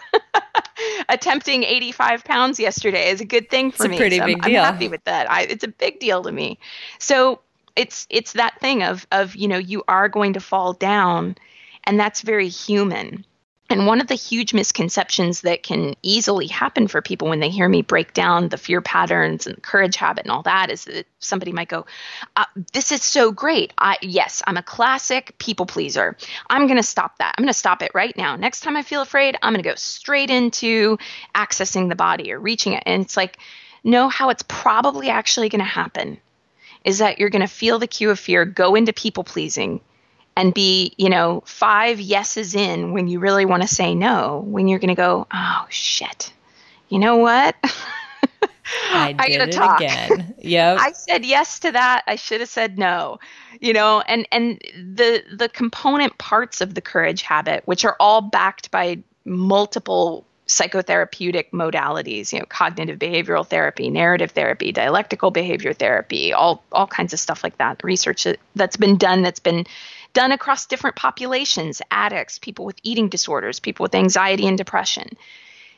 attempting 1.09 1.65
85 1.65 2.25
pounds 2.25 2.61
yesterday 2.61 3.09
is 3.11 3.21
a 3.21 3.25
good 3.25 3.49
thing 3.51 3.71
for 3.71 3.85
it's 3.85 3.91
me. 3.91 3.97
Pretty 3.97 4.19
so 4.19 4.27
big 4.27 4.39
I'm, 4.43 4.51
deal. 4.51 4.63
I'm 4.63 4.73
happy 4.73 4.89
with 4.89 5.05
that. 5.05 5.31
I, 5.31 5.43
it's 5.43 5.65
a 5.65 5.69
big 5.69 6.01
deal 6.01 6.23
to 6.23 6.33
me. 6.33 6.59
So 6.99 7.41
it's 7.77 8.07
it's 8.11 8.33
that 8.33 8.61
thing 8.61 8.83
of 8.83 9.07
of 9.13 9.37
you 9.37 9.49
know 9.49 9.57
you 9.59 9.83
are 9.89 10.09
going 10.09 10.33
to 10.33 10.41
fall 10.41 10.73
down 10.73 11.37
and 11.85 11.99
that's 11.99 12.21
very 12.23 12.49
human 12.49 13.25
and 13.71 13.87
one 13.87 14.01
of 14.01 14.09
the 14.09 14.15
huge 14.15 14.53
misconceptions 14.53 15.43
that 15.43 15.63
can 15.63 15.95
easily 16.03 16.49
happen 16.49 16.89
for 16.89 17.01
people 17.01 17.29
when 17.29 17.41
they 17.41 17.49
hear 17.49 17.69
me 17.69 17.83
break 17.83 18.13
down 18.13 18.49
the 18.49 18.59
fear 18.59 18.81
patterns 18.81 19.47
and 19.47 19.57
the 19.57 19.61
courage 19.61 19.97
habit 19.97 20.25
and 20.25 20.33
all 20.33 20.43
that 20.43 20.71
is 20.71 20.85
that 20.85 21.07
somebody 21.21 21.53
might 21.53 21.69
go, 21.69 21.87
uh, 22.37 22.45
"This 22.73 22.91
is 22.93 23.03
so 23.03 23.31
great. 23.31 23.73
I 23.79 23.97
yes, 24.03 24.43
I'm 24.47 24.57
a 24.57 24.63
classic 24.63 25.37
people 25.39 25.67
pleaser. 25.67 26.17
I'm 26.49 26.67
going 26.67 26.77
to 26.77 26.83
stop 26.83 27.19
that. 27.19 27.35
I'm 27.39 27.43
going 27.43 27.53
to 27.53 27.59
stop 27.59 27.83
it 27.83 27.93
right 27.95 28.17
now. 28.17 28.37
Next 28.37 28.61
time 28.61 28.77
I 28.77 28.83
feel 28.83 29.03
afraid, 29.03 29.37
I'm 29.41 29.53
going 29.53 29.63
to 29.63 29.69
go 29.69 29.77
straight 29.77 30.31
into 30.31 30.99
accessing 31.35 31.89
the 31.89 31.97
body 31.97 32.33
or 32.33 32.41
reaching 32.41 32.73
it." 32.73 32.83
And 32.87 33.03
it's 33.03 33.17
like, 33.17 33.39
know 33.85 34.09
how 34.09 34.31
it's 34.31 34.45
probably 34.47 35.09
actually 35.09 35.49
going 35.49 35.61
to 35.61 35.65
happen 35.65 36.19
is 36.85 36.99
that 36.99 37.19
you're 37.19 37.31
going 37.31 37.41
to 37.43 37.49
feel 37.49 37.79
the 37.79 37.87
cue 37.87 38.11
of 38.11 38.19
fear, 38.19 38.45
go 38.45 38.75
into 38.75 38.93
people 38.93 39.25
pleasing, 39.25 39.81
and 40.41 40.55
be, 40.55 40.95
you 40.97 41.11
know, 41.11 41.43
five 41.45 42.01
yeses 42.01 42.55
in 42.55 42.93
when 42.93 43.09
you 43.09 43.21
really 43.21 43.45
want 43.45 43.61
to 43.61 43.69
say 43.69 43.95
no, 43.95 44.43
when 44.47 44.69
you're 44.69 44.79
going 44.79 44.89
to 44.89 44.95
go, 44.95 45.27
oh, 45.31 45.67
shit. 45.69 46.33
You 46.89 46.99
know 46.99 47.19
what? 47.19 47.55
I 48.91 49.13
did 49.13 49.43
I 49.43 49.45
it 49.45 49.53
talk. 49.53 49.81
again. 49.83 50.35
Yep. 50.39 50.79
I 50.81 50.93
said 50.93 51.27
yes 51.27 51.59
to 51.61 51.73
that. 51.73 52.05
I 52.07 52.17
should 52.17 52.41
have 52.41 52.49
said 52.49 52.79
no. 52.79 53.19
You 53.61 53.75
know, 53.75 54.01
and 54.01 54.27
and 54.33 54.63
the 54.75 55.23
the 55.31 55.51
component 55.51 56.17
parts 56.17 56.63
of 56.63 56.75
the 56.75 56.81
courage 56.81 57.21
habit, 57.21 57.63
which 57.67 57.85
are 57.85 57.97
all 58.01 58.23
backed 58.23 58.71
by 58.71 59.03
multiple 59.27 60.25
psychotherapeutic 60.47 61.51
modalities, 61.51 62.33
you 62.33 62.39
know, 62.39 62.45
cognitive 62.47 62.99
behavioral 62.99 63.47
therapy, 63.47 63.91
narrative 63.91 64.31
therapy, 64.31 64.73
dialectical 64.73 65.31
behavior 65.31 65.73
therapy, 65.73 66.33
all 66.33 66.63
all 66.73 66.87
kinds 66.87 67.13
of 67.13 67.21
stuff 67.21 67.45
like 67.45 67.59
that. 67.59 67.83
Research 67.85 68.27
that's 68.55 68.77
been 68.77 68.97
done 68.97 69.23
that's 69.23 69.41
been 69.41 69.67
done 70.13 70.33
across 70.33 70.67
different 70.67 70.97
populations, 70.97 71.83
addicts, 71.91 72.39
people 72.39 72.65
with 72.65 72.79
eating 72.83 73.09
disorders, 73.09 73.61
people 73.61 73.85
with 73.85 73.95
anxiety 73.95 74.47
and 74.47 74.59
depression. 74.59 75.09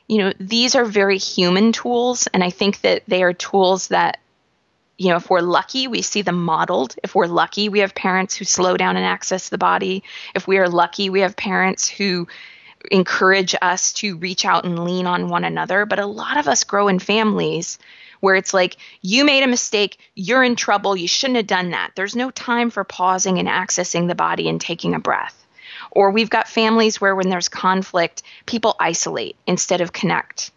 You 0.09 0.19
know, 0.19 0.33
these 0.41 0.75
are 0.75 0.85
very 0.85 1.19
human 1.19 1.73
tools 1.73 2.27
and 2.33 2.43
I 2.43 2.51
think 2.51 2.81
that 2.83 3.03
they 3.07 3.23
are 3.23 3.33
tools 3.33 3.89
that 3.89 4.19
you 4.99 5.09
know, 5.09 5.17
if 5.17 5.31
we're 5.31 5.41
lucky, 5.41 5.89
we 5.89 6.03
see 6.03 6.23
them 6.23 6.45
modeled. 6.45 6.95
If 7.03 7.15
we're 7.15 7.27
lucky, 7.27 7.69
we 7.69 7.81
have 7.81 7.95
parents 7.95 8.37
who 8.37 8.45
slow 8.45 8.77
down 8.77 8.97
and 8.97 9.05
access 9.05 9.49
the 9.49 9.59
body. 9.59 10.05
If 10.35 10.47
we 10.47 10.59
are 10.59 10.69
lucky, 10.69 11.11
we 11.11 11.21
have 11.21 11.35
parents 11.35 11.89
who 11.89 12.29
encourage 12.91 13.55
us 13.61 13.93
to 13.95 14.17
reach 14.19 14.45
out 14.45 14.65
and 14.65 14.85
lean 14.85 15.07
on 15.07 15.29
one 15.29 15.45
another. 15.45 15.87
But 15.87 15.99
a 15.99 16.07
lot 16.07 16.37
of 16.37 16.47
us 16.47 16.65
grow 16.65 16.89
in 16.89 16.99
families 16.99 17.79
where 18.23 18.37
it's 18.37 18.55
like, 18.55 18.77
you 19.01 19.25
made 19.25 19.43
a 19.43 19.49
mistake, 19.49 19.99
you're 20.15 20.45
in 20.45 20.55
trouble, 20.55 20.97
you 20.97 21.09
shouldn't 21.09 21.39
have 21.39 21.49
done 21.49 21.71
that. 21.71 21.91
There's 21.97 22.15
no 22.15 22.31
time 22.31 22.71
for 22.71 22.85
pausing 22.85 23.41
and 23.41 23.49
accessing 23.49 24.07
the 24.07 24.15
body 24.15 24.49
and 24.49 24.61
taking 24.61 24.95
a 24.95 25.01
breath. 25.01 25.45
Or 25.91 26.13
we've 26.13 26.31
got 26.31 26.49
families 26.49 27.01
where 27.01 27.17
when 27.17 27.31
there's 27.31 27.49
conflict, 27.49 28.23
people 28.47 28.77
isolate 28.79 29.35
instead 29.45 29.81
of 29.81 29.93
connect. 29.93 30.53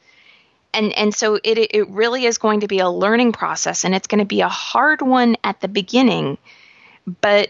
And, 0.76 0.94
and 0.94 1.14
so 1.16 1.40
it, 1.44 1.58
it 1.58 1.90
really 1.90 2.26
is 2.26 2.38
going 2.38 2.60
to 2.60 2.68
be 2.68 2.80
a 2.80 2.90
learning 2.90 3.32
process 3.32 3.84
and 3.84 3.96
it's 3.96 4.08
going 4.08 4.20
to 4.20 4.26
be 4.26 4.42
a 4.42 4.48
hard 4.48 5.02
one 5.02 5.36
at 5.44 5.60
the 5.60 5.68
beginning. 5.68 6.38
But 7.20 7.50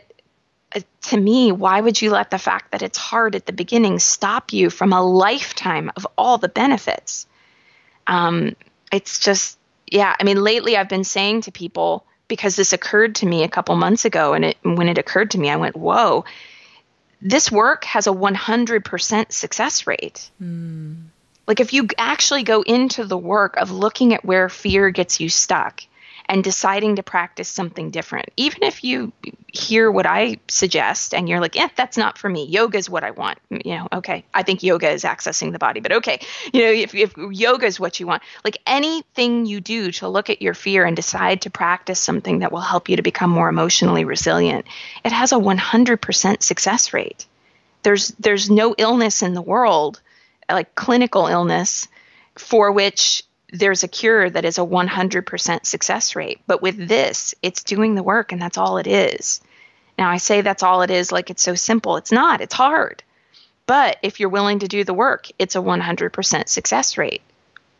uh, 0.73 0.79
to 1.07 1.17
me, 1.19 1.51
why 1.51 1.81
would 1.81 2.01
you 2.01 2.11
let 2.11 2.31
the 2.31 2.39
fact 2.39 2.71
that 2.71 2.81
it's 2.81 2.97
hard 2.97 3.35
at 3.35 3.45
the 3.45 3.51
beginning 3.51 3.99
stop 3.99 4.53
you 4.53 4.69
from 4.69 4.93
a 4.93 5.03
lifetime 5.03 5.91
of 5.97 6.07
all 6.17 6.37
the 6.37 6.47
benefits? 6.47 7.27
Um, 8.07 8.55
it's 8.93 9.19
just, 9.19 9.57
yeah. 9.87 10.15
I 10.19 10.23
mean, 10.23 10.43
lately 10.43 10.77
I've 10.77 10.89
been 10.89 11.03
saying 11.03 11.41
to 11.41 11.51
people 11.51 12.05
because 12.27 12.55
this 12.55 12.73
occurred 12.73 13.15
to 13.15 13.25
me 13.25 13.43
a 13.43 13.49
couple 13.49 13.75
months 13.75 14.05
ago, 14.05 14.33
and 14.33 14.45
it, 14.45 14.57
when 14.63 14.89
it 14.89 14.97
occurred 14.97 15.31
to 15.31 15.39
me, 15.39 15.49
I 15.49 15.57
went, 15.57 15.75
"Whoa." 15.75 16.25
This 17.21 17.51
work 17.51 17.85
has 17.85 18.07
a 18.07 18.11
100% 18.11 19.31
success 19.31 19.87
rate. 19.87 20.29
Mm. 20.41 21.05
Like, 21.47 21.59
if 21.59 21.73
you 21.73 21.87
actually 21.97 22.43
go 22.43 22.61
into 22.61 23.05
the 23.05 23.17
work 23.17 23.57
of 23.57 23.71
looking 23.71 24.13
at 24.13 24.25
where 24.25 24.49
fear 24.49 24.89
gets 24.89 25.19
you 25.19 25.29
stuck 25.29 25.81
and 26.27 26.43
deciding 26.43 26.95
to 26.95 27.03
practice 27.03 27.47
something 27.47 27.91
different. 27.91 28.29
Even 28.35 28.63
if 28.63 28.83
you 28.83 29.11
hear 29.53 29.91
what 29.91 30.05
I 30.05 30.39
suggest 30.47 31.13
and 31.13 31.29
you're 31.29 31.39
like, 31.39 31.55
yeah, 31.55 31.69
that's 31.75 31.97
not 31.97 32.17
for 32.17 32.29
me. 32.29 32.45
Yoga 32.45 32.77
is 32.77 32.89
what 32.89 33.03
I 33.03 33.11
want. 33.11 33.37
You 33.49 33.75
know, 33.77 33.87
okay. 33.93 34.25
I 34.33 34.43
think 34.43 34.63
yoga 34.63 34.89
is 34.89 35.03
accessing 35.03 35.51
the 35.51 35.59
body, 35.59 35.79
but 35.79 35.91
okay. 35.91 36.19
You 36.51 36.61
know, 36.61 36.71
if, 36.71 36.95
if 36.95 37.13
yoga 37.17 37.65
is 37.67 37.79
what 37.79 37.99
you 37.99 38.07
want, 38.07 38.23
like 38.43 38.57
anything 38.65 39.45
you 39.45 39.61
do 39.61 39.91
to 39.93 40.07
look 40.07 40.29
at 40.29 40.41
your 40.41 40.53
fear 40.53 40.85
and 40.85 40.95
decide 40.95 41.41
to 41.41 41.49
practice 41.49 41.99
something 41.99 42.39
that 42.39 42.51
will 42.51 42.59
help 42.59 42.89
you 42.89 42.95
to 42.95 43.03
become 43.03 43.29
more 43.29 43.49
emotionally 43.49 44.03
resilient, 44.03 44.65
it 45.03 45.11
has 45.11 45.31
a 45.31 45.35
100% 45.35 46.43
success 46.43 46.93
rate. 46.93 47.25
There's 47.83 48.09
there's 48.19 48.49
no 48.49 48.73
illness 48.79 49.21
in 49.21 49.35
the 49.35 49.43
world, 49.43 50.01
like 50.49 50.73
clinical 50.73 51.27
illness, 51.27 51.87
for 52.35 52.71
which 52.71 53.21
there's 53.59 53.83
a 53.83 53.87
cure 53.87 54.29
that 54.29 54.45
is 54.45 54.57
a 54.57 54.61
100% 54.61 55.65
success 55.65 56.15
rate. 56.15 56.39
But 56.47 56.61
with 56.61 56.87
this, 56.87 57.35
it's 57.41 57.63
doing 57.63 57.95
the 57.95 58.03
work 58.03 58.31
and 58.31 58.41
that's 58.41 58.57
all 58.57 58.77
it 58.77 58.87
is. 58.87 59.41
Now, 59.97 60.09
I 60.09 60.17
say 60.17 60.41
that's 60.41 60.63
all 60.63 60.81
it 60.81 60.91
is 60.91 61.11
like 61.11 61.29
it's 61.29 61.43
so 61.43 61.55
simple. 61.55 61.97
It's 61.97 62.11
not, 62.11 62.41
it's 62.41 62.53
hard. 62.53 63.03
But 63.67 63.97
if 64.03 64.19
you're 64.19 64.29
willing 64.29 64.59
to 64.59 64.67
do 64.67 64.83
the 64.83 64.93
work, 64.93 65.27
it's 65.39 65.55
a 65.55 65.59
100% 65.59 66.49
success 66.49 66.97
rate. 66.97 67.21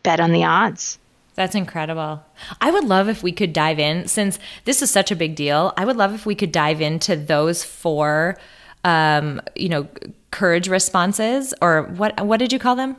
Bet 0.04 0.20
on 0.20 0.32
the 0.32 0.46
odds. 0.46 0.98
That's 1.36 1.56
incredible. 1.56 2.24
I 2.62 2.72
would 2.72 2.86
love 2.86 3.10
if 3.10 3.22
we 3.22 3.34
could 3.34 3.52
dive 3.52 3.78
in, 3.78 4.08
since 4.08 4.40
this 4.64 4.82
is 4.82 4.90
such 4.90 5.12
a 5.12 5.16
big 5.16 5.36
deal. 5.36 5.74
I 5.76 5.84
would 5.84 5.98
love 5.98 6.14
if 6.14 6.26
we 6.26 6.34
could 6.34 6.52
dive 6.52 6.80
into 6.80 7.16
those 7.18 7.64
four, 7.64 8.38
um, 8.86 9.42
you 9.54 9.68
know, 9.68 9.88
courage 10.32 10.70
responses, 10.70 11.54
or 11.62 11.84
what? 11.84 12.26
What 12.26 12.38
did 12.38 12.54
you 12.54 12.60
call 12.60 12.78
them? 12.78 12.96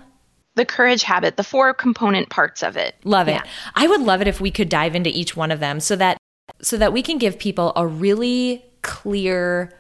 The 0.57 0.64
courage 0.64 1.03
habit, 1.03 1.37
the 1.37 1.45
four 1.45 1.73
component 1.73 2.29
parts 2.31 2.62
of 2.62 2.77
it. 2.77 2.97
Love 3.05 3.29
it. 3.29 3.40
I 3.75 3.87
would 3.87 4.01
love 4.01 4.21
it 4.21 4.29
if 4.29 4.40
we 4.40 4.51
could 4.51 4.69
dive 4.69 4.97
into 4.97 5.11
each 5.11 5.37
one 5.37 5.51
of 5.51 5.61
them 5.61 5.79
so 5.81 5.95
that 5.97 6.19
so 6.62 6.77
that 6.77 6.92
we 6.92 7.03
can 7.03 7.19
give 7.19 7.38
people 7.38 7.73
a 7.77 7.87
really 7.87 8.64
clear 8.83 9.73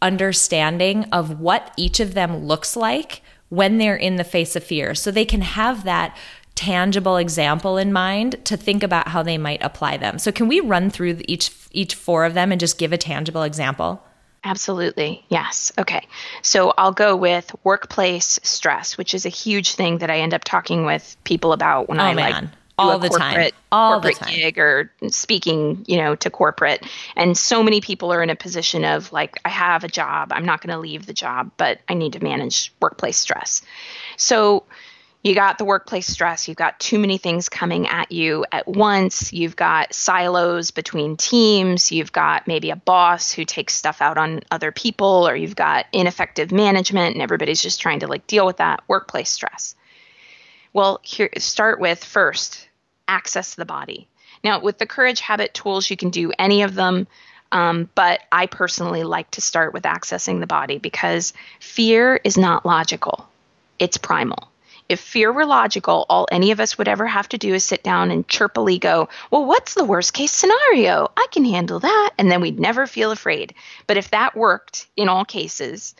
understanding 0.00 1.04
of 1.12 1.40
what 1.40 1.72
each 1.76 2.00
of 2.00 2.14
them 2.14 2.44
looks 2.44 2.76
like 2.76 3.22
when 3.48 3.78
they're 3.78 3.96
in 3.96 4.16
the 4.16 4.24
face 4.24 4.54
of 4.54 4.62
fear 4.62 4.94
so 4.94 5.10
they 5.10 5.24
can 5.24 5.40
have 5.40 5.84
that 5.84 6.16
tangible 6.54 7.16
example 7.16 7.76
in 7.76 7.92
mind 7.92 8.36
to 8.44 8.56
think 8.56 8.82
about 8.82 9.08
how 9.08 9.22
they 9.22 9.38
might 9.38 9.62
apply 9.62 9.96
them. 9.96 10.18
So 10.18 10.30
can 10.30 10.46
we 10.46 10.60
run 10.60 10.90
through 10.90 11.20
each 11.26 11.50
each 11.72 11.94
four 11.94 12.24
of 12.24 12.34
them 12.34 12.52
and 12.52 12.60
just 12.60 12.78
give 12.78 12.92
a 12.92 12.98
tangible 12.98 13.42
example? 13.42 14.04
Absolutely. 14.42 15.24
Yes. 15.28 15.70
Okay. 15.78 16.06
So 16.42 16.72
I'll 16.78 16.92
go 16.92 17.14
with 17.14 17.54
workplace 17.62 18.40
stress, 18.42 18.96
which 18.96 19.14
is 19.14 19.26
a 19.26 19.28
huge 19.28 19.74
thing 19.74 19.98
that 19.98 20.10
I 20.10 20.20
end 20.20 20.32
up 20.32 20.44
talking 20.44 20.86
with 20.86 21.16
people 21.24 21.52
about 21.52 21.88
when 21.88 22.00
oh, 22.00 22.04
I 22.04 22.14
man. 22.14 22.30
like 22.30 22.44
all 22.78 22.98
the 22.98 23.08
corporate, 23.08 23.52
time, 23.52 23.60
all 23.70 23.92
corporate 24.00 24.18
the 24.18 24.24
time. 24.24 24.34
gig 24.34 24.58
or 24.58 24.90
speaking, 25.08 25.84
you 25.86 25.98
know, 25.98 26.14
to 26.16 26.30
corporate. 26.30 26.86
And 27.16 27.36
so 27.36 27.62
many 27.62 27.82
people 27.82 28.12
are 28.12 28.22
in 28.22 28.30
a 28.30 28.36
position 28.36 28.84
of 28.84 29.12
like, 29.12 29.38
I 29.44 29.50
have 29.50 29.84
a 29.84 29.88
job, 29.88 30.32
I'm 30.32 30.46
not 30.46 30.62
going 30.62 30.74
to 30.74 30.80
leave 30.80 31.04
the 31.04 31.12
job, 31.12 31.50
but 31.58 31.80
I 31.88 31.94
need 31.94 32.14
to 32.14 32.24
manage 32.24 32.72
workplace 32.80 33.18
stress. 33.18 33.60
So 34.16 34.64
you 35.22 35.34
got 35.34 35.58
the 35.58 35.66
workplace 35.66 36.06
stress, 36.06 36.48
you've 36.48 36.56
got 36.56 36.80
too 36.80 36.98
many 36.98 37.18
things 37.18 37.50
coming 37.50 37.86
at 37.86 38.10
you 38.10 38.46
at 38.50 38.66
once, 38.66 39.32
you've 39.32 39.56
got 39.56 39.92
silos 39.92 40.70
between 40.70 41.16
teams, 41.16 41.92
you've 41.92 42.12
got 42.12 42.48
maybe 42.48 42.70
a 42.70 42.76
boss 42.76 43.30
who 43.30 43.44
takes 43.44 43.74
stuff 43.74 44.00
out 44.00 44.16
on 44.16 44.40
other 44.50 44.72
people, 44.72 45.28
or 45.28 45.36
you've 45.36 45.56
got 45.56 45.86
ineffective 45.92 46.52
management 46.52 47.14
and 47.14 47.22
everybody's 47.22 47.60
just 47.60 47.80
trying 47.80 48.00
to 48.00 48.06
like 48.06 48.26
deal 48.26 48.46
with 48.46 48.56
that 48.58 48.82
workplace 48.88 49.28
stress. 49.28 49.74
Well, 50.72 51.00
here 51.02 51.28
start 51.36 51.80
with 51.80 52.02
first 52.02 52.68
access 53.06 53.56
the 53.56 53.66
body. 53.66 54.08
Now, 54.42 54.60
with 54.60 54.78
the 54.78 54.86
courage 54.86 55.20
habit 55.20 55.52
tools, 55.52 55.90
you 55.90 55.98
can 55.98 56.10
do 56.10 56.32
any 56.38 56.62
of 56.62 56.74
them. 56.74 57.06
Um, 57.52 57.90
but 57.94 58.20
I 58.30 58.46
personally 58.46 59.02
like 59.02 59.32
to 59.32 59.40
start 59.40 59.74
with 59.74 59.82
accessing 59.82 60.40
the 60.40 60.46
body 60.46 60.78
because 60.78 61.34
fear 61.58 62.20
is 62.22 62.38
not 62.38 62.64
logical, 62.64 63.28
it's 63.80 63.98
primal 63.98 64.49
if 64.90 64.98
fear 64.98 65.32
were 65.32 65.46
logical, 65.46 66.04
all 66.08 66.26
any 66.32 66.50
of 66.50 66.58
us 66.58 66.76
would 66.76 66.88
ever 66.88 67.06
have 67.06 67.28
to 67.28 67.38
do 67.38 67.54
is 67.54 67.64
sit 67.64 67.84
down 67.84 68.10
and 68.10 68.26
chirpily 68.26 68.76
go, 68.76 69.08
Well, 69.30 69.44
what's 69.44 69.74
the 69.74 69.84
worst 69.84 70.12
case 70.12 70.32
scenario? 70.32 71.12
I 71.16 71.28
can 71.30 71.44
handle 71.44 71.78
that. 71.78 72.10
And 72.18 72.28
then 72.28 72.40
we'd 72.40 72.58
never 72.58 72.88
feel 72.88 73.12
afraid. 73.12 73.54
But 73.86 73.98
if 73.98 74.10
that 74.10 74.36
worked 74.36 74.88
in 74.96 75.08
all 75.08 75.24
cases, 75.24 75.94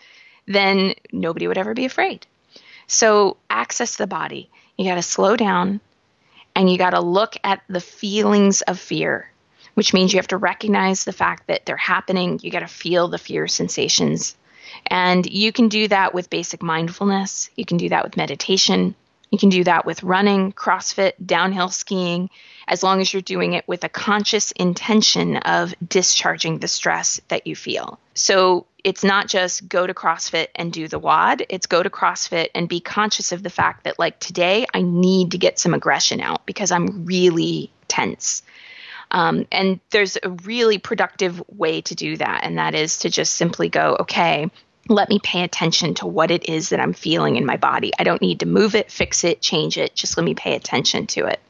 then 0.47 0.95
nobody 1.13 1.47
would 1.47 1.57
ever 1.57 1.73
be 1.73 1.85
afraid. 1.85 2.27
So, 2.89 3.37
access 3.49 3.95
the 3.95 4.09
body. 4.09 4.51
You 4.77 4.87
got 4.87 4.97
to 4.97 5.03
slow 5.03 5.37
down 5.37 5.81
and 6.57 6.69
you 6.69 6.77
got 6.77 6.91
to 6.91 7.01
look 7.01 7.37
at 7.45 7.63
the 7.69 7.81
feelings 7.81 8.61
of 8.63 8.77
fear, 8.77 9.31
which 9.75 9.95
means 9.95 10.13
you 10.13 10.19
have 10.19 10.27
to 10.29 10.37
recognize 10.37 11.05
the 11.05 11.13
fact 11.13 11.47
that 11.47 11.65
they're 11.65 11.77
happening. 11.77 12.41
You 12.43 12.51
got 12.51 12.61
to 12.61 12.67
feel 12.67 13.07
the 13.07 13.19
fear 13.19 13.47
sensations 13.47 14.35
and 14.87 15.25
you 15.31 15.53
can 15.53 15.69
do 15.69 15.89
that 15.89 16.15
with 16.15 16.31
basic 16.31 16.63
mindfulness. 16.63 17.51
You 17.57 17.65
can 17.65 17.77
do 17.77 17.89
that 17.91 18.05
with 18.05 18.17
meditation. 18.17 18.95
You 19.31 19.39
can 19.39 19.49
do 19.49 19.63
that 19.65 19.87
with 19.87 20.03
running, 20.03 20.53
CrossFit, 20.53 21.13
downhill 21.25 21.69
skiing, 21.69 22.31
as 22.67 22.83
long 22.83 23.01
as 23.01 23.13
you're 23.13 23.23
doing 23.23 23.53
it 23.53 23.67
with 23.69 23.85
a 23.85 23.89
conscious 23.89 24.51
intention 24.53 25.37
of 25.37 25.75
discharging 25.87 26.59
the 26.59 26.69
stress 26.69 27.21
that 27.29 27.47
you 27.47 27.55
feel. 27.55 28.01
So 28.15 28.67
it's 28.83 29.05
not 29.05 29.29
just 29.29 29.69
go 29.69 29.87
to 29.87 29.95
CrossFit 29.95 30.49
and 30.55 30.73
do 30.73 30.89
the 30.89 30.99
WOD, 30.99 31.47
it's 31.49 31.67
go 31.67 31.83
to 31.83 31.91
CrossFit 31.91 32.49
and 32.55 32.69
be 32.69 32.81
conscious 32.81 33.31
of 33.31 33.43
the 33.43 33.51
fact 33.51 33.85
that, 33.85 33.99
like, 33.99 34.19
today 34.19 34.67
I 34.75 34.83
need 34.83 35.33
to 35.33 35.39
get 35.39 35.59
some 35.59 35.75
aggression 35.75 36.21
out 36.21 36.45
because 36.45 36.73
I'm 36.73 37.05
really 37.05 37.71
tense. 37.87 38.43
Um, 39.13 39.47
and 39.51 39.81
there's 39.91 40.17
a 40.23 40.31
really 40.31 40.79
productive 40.79 41.43
way 41.49 41.81
to 41.83 41.95
do 41.95 42.17
that, 42.17 42.41
and 42.45 42.59
that 42.59 42.75
is 42.75 42.99
to 42.99 43.11
just 43.11 43.35
simply 43.35 43.69
go, 43.69 43.97
okay, 44.01 44.51
let 44.91 45.09
me 45.09 45.21
pay 45.23 45.43
attention 45.43 45.95
to 45.95 46.07
what 46.07 46.31
it 46.31 46.49
is 46.49 46.71
that 46.71 46.81
I'm 46.81 46.93
feeling 46.93 47.37
in 47.37 47.47
my 47.47 47.57
body. 47.57 47.93
I 47.99 48.05
don't 48.05 48.21
need 48.21 48.41
to 48.41 48.47
move 48.47 48.75
it, 48.75 48.91
fix 48.91 49.25
it, 49.25 49.41
change 49.41 49.79
it. 49.79 49.95
Just 49.95 50.17
let 50.17 50.25
me 50.25 50.35
pay 50.35 50.55
attention 50.55 51.07
to 51.09 51.27
it. 51.27 51.41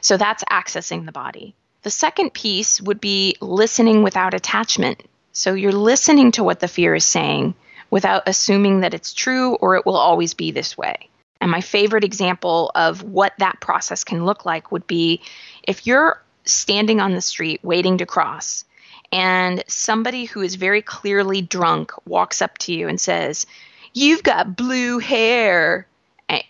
So 0.00 0.16
that's 0.16 0.42
accessing 0.44 1.06
the 1.06 1.12
body. 1.12 1.54
The 1.82 1.90
second 1.90 2.32
piece 2.32 2.80
would 2.80 3.00
be 3.00 3.36
listening 3.40 4.02
without 4.02 4.34
attachment. 4.34 5.02
So 5.32 5.54
you're 5.54 5.72
listening 5.72 6.32
to 6.32 6.44
what 6.44 6.60
the 6.60 6.68
fear 6.68 6.94
is 6.94 7.04
saying 7.04 7.54
without 7.90 8.22
assuming 8.26 8.80
that 8.80 8.94
it's 8.94 9.12
true 9.12 9.54
or 9.56 9.76
it 9.76 9.84
will 9.84 9.96
always 9.96 10.34
be 10.34 10.50
this 10.50 10.76
way. 10.76 11.08
And 11.40 11.50
my 11.50 11.60
favorite 11.60 12.04
example 12.04 12.70
of 12.74 13.02
what 13.02 13.34
that 13.38 13.60
process 13.60 14.04
can 14.04 14.24
look 14.24 14.44
like 14.46 14.72
would 14.72 14.86
be 14.86 15.20
if 15.62 15.86
you're 15.86 16.22
standing 16.44 17.00
on 17.00 17.12
the 17.12 17.20
street 17.20 17.60
waiting 17.62 17.98
to 17.98 18.06
cross 18.06 18.64
and 19.12 19.62
somebody 19.68 20.24
who 20.24 20.40
is 20.40 20.54
very 20.54 20.82
clearly 20.82 21.42
drunk 21.42 21.92
walks 22.06 22.40
up 22.40 22.56
to 22.58 22.72
you 22.72 22.88
and 22.88 23.00
says, 23.00 23.46
You've 23.92 24.22
got 24.22 24.56
blue 24.56 24.98
hair. 24.98 25.86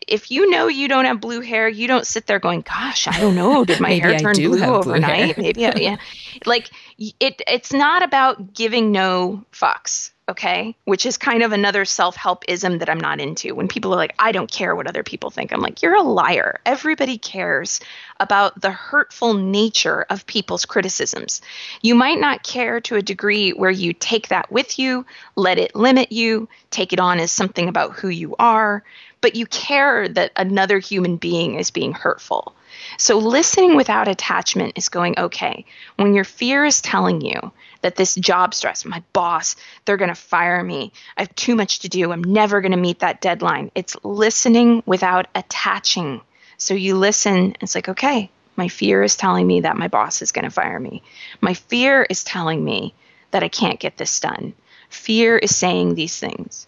If 0.06 0.30
you 0.30 0.48
know 0.48 0.68
you 0.68 0.86
don't 0.86 1.06
have 1.06 1.20
blue 1.20 1.40
hair, 1.40 1.68
you 1.68 1.88
don't 1.88 2.06
sit 2.06 2.28
there 2.28 2.38
going, 2.38 2.60
"Gosh, 2.60 3.08
I 3.08 3.18
don't 3.18 3.34
know, 3.34 3.64
did 3.64 3.80
my 3.80 3.94
hair 3.94 4.16
turn 4.16 4.36
blue 4.36 4.62
overnight?" 4.62 5.34
Blue 5.34 5.42
Maybe, 5.42 5.60
yeah. 5.60 5.96
Like 6.46 6.70
it, 6.98 7.42
it's 7.48 7.72
not 7.72 8.04
about 8.04 8.54
giving 8.54 8.92
no 8.92 9.44
fucks 9.50 10.12
okay? 10.32 10.74
Which 10.84 11.06
is 11.06 11.16
kind 11.16 11.42
of 11.42 11.52
another 11.52 11.84
self-help 11.84 12.44
ism 12.48 12.78
that 12.78 12.90
i'm 12.90 13.00
not 13.00 13.20
into. 13.20 13.54
When 13.54 13.68
people 13.68 13.92
are 13.92 13.96
like 13.96 14.14
i 14.18 14.32
don't 14.32 14.50
care 14.50 14.74
what 14.74 14.86
other 14.86 15.02
people 15.02 15.30
think 15.30 15.52
i'm 15.52 15.60
like 15.60 15.82
you're 15.82 15.96
a 15.96 16.02
liar. 16.02 16.60
Everybody 16.66 17.18
cares 17.18 17.80
about 18.18 18.60
the 18.60 18.70
hurtful 18.70 19.34
nature 19.34 20.06
of 20.08 20.26
people's 20.26 20.64
criticisms. 20.64 21.40
You 21.82 21.94
might 21.94 22.18
not 22.18 22.42
care 22.42 22.80
to 22.82 22.96
a 22.96 23.02
degree 23.02 23.50
where 23.50 23.70
you 23.70 23.92
take 23.92 24.28
that 24.28 24.50
with 24.50 24.78
you 24.78 25.04
let 25.36 25.58
it 25.58 25.74
limit 25.74 26.12
you 26.12 26.48
take 26.70 26.92
it 26.92 27.00
on 27.00 27.20
as 27.20 27.30
something 27.30 27.68
about 27.68 27.92
who 27.92 28.08
you 28.08 28.34
are 28.38 28.82
but 29.20 29.36
you 29.36 29.46
care 29.46 30.08
that 30.08 30.32
another 30.36 30.78
human 30.78 31.16
being 31.16 31.54
is 31.54 31.70
being 31.70 31.92
hurtful 31.92 32.54
so 32.96 33.18
listening 33.18 33.76
without 33.76 34.08
attachment 34.08 34.72
is 34.76 34.88
going 34.88 35.18
okay 35.18 35.64
when 35.96 36.14
your 36.14 36.24
fear 36.24 36.64
is 36.64 36.80
telling 36.80 37.20
you 37.20 37.52
that 37.82 37.96
this 37.96 38.14
job 38.14 38.54
stress, 38.54 38.84
my 38.84 39.02
boss, 39.12 39.56
they're 39.84 39.96
going 39.96 40.08
to 40.08 40.14
fire 40.14 40.62
me. 40.62 40.92
I 41.16 41.22
have 41.22 41.34
too 41.34 41.54
much 41.54 41.80
to 41.80 41.88
do. 41.88 42.12
I'm 42.12 42.24
never 42.24 42.60
going 42.60 42.72
to 42.72 42.78
meet 42.78 43.00
that 43.00 43.20
deadline. 43.20 43.70
It's 43.74 43.96
listening 44.02 44.82
without 44.86 45.26
attaching. 45.34 46.20
So 46.56 46.74
you 46.74 46.96
listen, 46.96 47.56
it's 47.60 47.74
like, 47.74 47.88
okay, 47.88 48.30
my 48.56 48.68
fear 48.68 49.02
is 49.02 49.16
telling 49.16 49.46
me 49.46 49.60
that 49.60 49.76
my 49.76 49.88
boss 49.88 50.22
is 50.22 50.32
going 50.32 50.44
to 50.44 50.50
fire 50.50 50.78
me. 50.78 51.02
My 51.40 51.54
fear 51.54 52.06
is 52.08 52.24
telling 52.24 52.64
me 52.64 52.94
that 53.32 53.42
I 53.42 53.48
can't 53.48 53.80
get 53.80 53.96
this 53.96 54.20
done. 54.20 54.54
Fear 54.88 55.38
is 55.38 55.56
saying 55.56 55.94
these 55.94 56.18
things. 56.18 56.66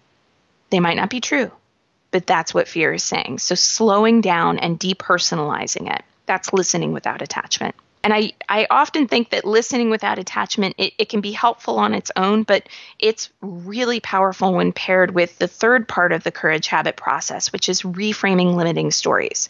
They 0.70 0.80
might 0.80 0.96
not 0.96 1.10
be 1.10 1.20
true, 1.20 1.52
but 2.14 2.28
that's 2.28 2.54
what 2.54 2.68
fear 2.68 2.92
is 2.92 3.02
saying. 3.02 3.40
So 3.40 3.56
slowing 3.56 4.20
down 4.20 4.60
and 4.60 4.78
depersonalizing 4.78 5.92
it, 5.92 6.04
that's 6.26 6.52
listening 6.52 6.92
without 6.92 7.22
attachment. 7.22 7.74
And 8.04 8.14
I, 8.14 8.34
I 8.48 8.68
often 8.70 9.08
think 9.08 9.30
that 9.30 9.44
listening 9.44 9.90
without 9.90 10.20
attachment 10.20 10.76
it, 10.78 10.92
it 10.96 11.08
can 11.08 11.20
be 11.20 11.32
helpful 11.32 11.76
on 11.80 11.92
its 11.92 12.12
own 12.14 12.44
but 12.44 12.68
it's 13.00 13.30
really 13.40 13.98
powerful 13.98 14.54
when 14.54 14.70
paired 14.70 15.12
with 15.12 15.36
the 15.40 15.48
third 15.48 15.88
part 15.88 16.12
of 16.12 16.22
the 16.22 16.30
courage 16.30 16.68
habit 16.68 16.94
process 16.94 17.52
which 17.52 17.68
is 17.68 17.82
reframing 17.82 18.54
limiting 18.54 18.92
stories. 18.92 19.48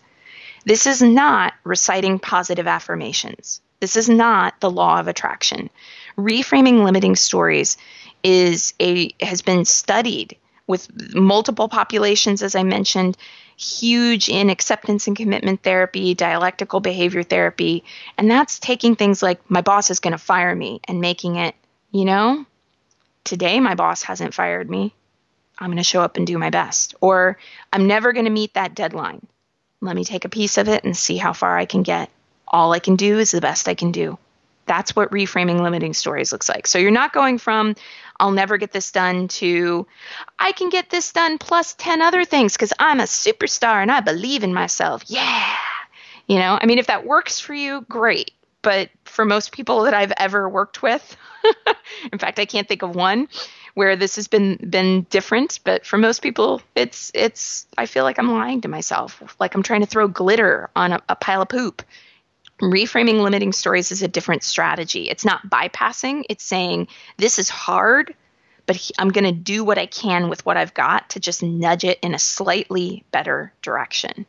This 0.65 0.87
is 0.87 1.03
not 1.03 1.53
reciting 1.65 2.19
positive 2.19 2.67
affirmations. 2.67 3.61
This 3.81 3.99
is 3.99 4.09
not 4.09 4.59
the 4.61 4.71
law 4.71 5.01
of 5.01 5.09
attraction. 5.09 5.69
Reframing 6.17 6.83
limiting 6.83 7.17
stories 7.17 7.77
is 8.23 8.73
a 8.81 9.11
has 9.21 9.43
been 9.43 9.67
studied 9.67 10.39
with 10.67 11.15
multiple 11.15 11.69
populations 11.69 12.43
as 12.43 12.55
i 12.55 12.62
mentioned 12.62 13.17
huge 13.57 14.29
in 14.29 14.51
acceptance 14.51 15.07
and 15.07 15.17
commitment 15.17 15.62
therapy, 15.62 16.15
dialectical 16.15 16.81
behavior 16.81 17.23
therapy. 17.23 17.85
And 18.19 18.31
that's 18.31 18.59
taking 18.59 18.97
things 18.97 19.23
like, 19.23 19.49
my 19.51 19.61
boss 19.61 19.91
is 19.91 20.01
going 20.01 20.12
to 20.12 20.19
fire 20.19 20.55
me 20.55 20.81
and 20.89 21.01
making 21.01 21.37
it, 21.37 21.55
you 21.91 22.05
know, 22.05 22.45
today 23.23 23.61
my 23.61 23.75
boss 23.75 24.03
hasn't 24.03 24.35
fired 24.35 24.69
me. 24.69 24.93
I'm 25.59 25.69
going 25.69 25.79
to 25.79 25.85
show 25.85 26.03
up 26.03 26.17
and 26.17 26.27
do 26.27 26.37
my 26.37 26.51
best. 26.51 26.95
Or 27.01 27.39
I'm 27.73 27.87
never 27.87 28.12
going 28.12 28.25
to 28.25 28.31
meet 28.31 28.55
that 28.55 28.75
deadline. 28.75 29.25
Let 29.81 29.95
me 29.95 30.05
take 30.05 30.25
a 30.25 30.31
piece 30.31 30.59
of 30.59 30.69
it 30.69 30.85
and 30.85 30.97
see 30.97 31.17
how 31.17 31.33
far 31.33 31.57
I 31.57 31.67
can 31.67 31.83
get. 31.83 32.11
All 32.49 32.73
I 32.73 32.81
can 32.81 32.97
do 32.97 33.19
is 33.19 33.31
the 33.31 33.41
best 33.41 33.69
I 33.69 33.75
can 33.75 33.93
do. 33.93 34.19
That's 34.67 34.97
what 34.97 35.11
reframing 35.11 35.61
limiting 35.61 35.95
stories 35.95 36.33
looks 36.33 36.49
like. 36.49 36.67
So 36.67 36.79
you're 36.79 36.91
not 36.91 37.12
going 37.12 37.39
from, 37.39 37.75
I'll 38.19 38.31
never 38.31 38.57
get 38.57 38.73
this 38.73 38.93
done 38.93 39.29
to 39.29 39.87
I 40.39 40.53
can 40.53 40.69
get 40.69 40.91
this 40.91 41.12
done 41.12 41.39
plus 41.39 41.75
10 41.75 42.03
other 42.03 42.25
things 42.25 42.55
because 42.55 42.73
I'm 42.79 43.01
a 43.01 43.05
superstar 43.05 43.83
and 43.83 43.91
I 43.91 44.01
believe 44.01 44.45
in 44.45 44.55
myself. 44.55 45.03
Yeah. 45.07 45.57
You 46.27 46.39
know, 46.39 46.59
I 46.61 46.67
mean, 46.67 46.79
if 46.79 46.87
that 46.87 47.05
works 47.05 47.39
for 47.39 47.55
you, 47.55 47.85
great. 47.89 48.33
But 48.62 48.89
for 49.05 49.27
most 49.27 49.53
people 49.53 49.83
that 49.83 49.93
I've 49.93 50.12
ever 50.17 50.49
worked 50.49 50.83
with, 50.83 51.17
in 52.12 52.19
fact, 52.19 52.39
I 52.39 52.47
can't 52.47 52.67
think 52.67 52.83
of 52.83 52.95
one 52.95 53.29
where 53.75 53.97
this 53.97 54.17
has 54.17 54.29
been 54.29 54.57
been 54.57 55.03
different 55.11 55.61
but 55.65 55.85
for 55.85 55.99
most 55.99 56.23
people 56.23 56.62
it's 56.75 57.11
it's 57.15 57.67
i 57.77 57.87
feel 57.87 58.05
like 58.05 58.19
i'm 58.19 58.31
lying 58.31 58.61
to 58.61 58.69
myself 58.69 59.23
like 59.39 59.55
i'm 59.55 59.62
trying 59.62 59.81
to 59.81 59.87
throw 59.87 60.09
glitter 60.09 60.71
on 60.75 60.93
a, 60.93 61.01
a 61.09 61.17
pile 61.17 61.43
of 61.43 61.49
poop 61.49 61.83
reframing 62.61 63.23
limiting 63.23 63.53
stories 63.53 63.91
is 63.91 64.03
a 64.03 64.09
different 64.09 64.43
strategy. 64.43 65.09
It's 65.11 65.25
not 65.25 65.49
bypassing, 65.49 66.25
it's 66.29 66.45
saying, 66.45 66.89
this 67.17 67.39
is 67.39 67.49
hard, 67.49 68.15
but 68.67 68.91
I'm 68.99 69.11
going 69.11 69.25
to 69.25 69.33
do 69.33 69.65
what 69.65 69.79
I 69.79 69.87
can 69.87 70.29
with 70.29 70.45
what 70.47 70.57
I've 70.57 70.75
got 70.75 71.11
to 71.11 71.21
just 71.21 71.43
nudge 71.43 71.85
it 71.85 71.99
in 72.01 72.15
a 72.15 72.19
slightly 72.19 73.05
better 73.11 73.53
direction. 73.63 74.27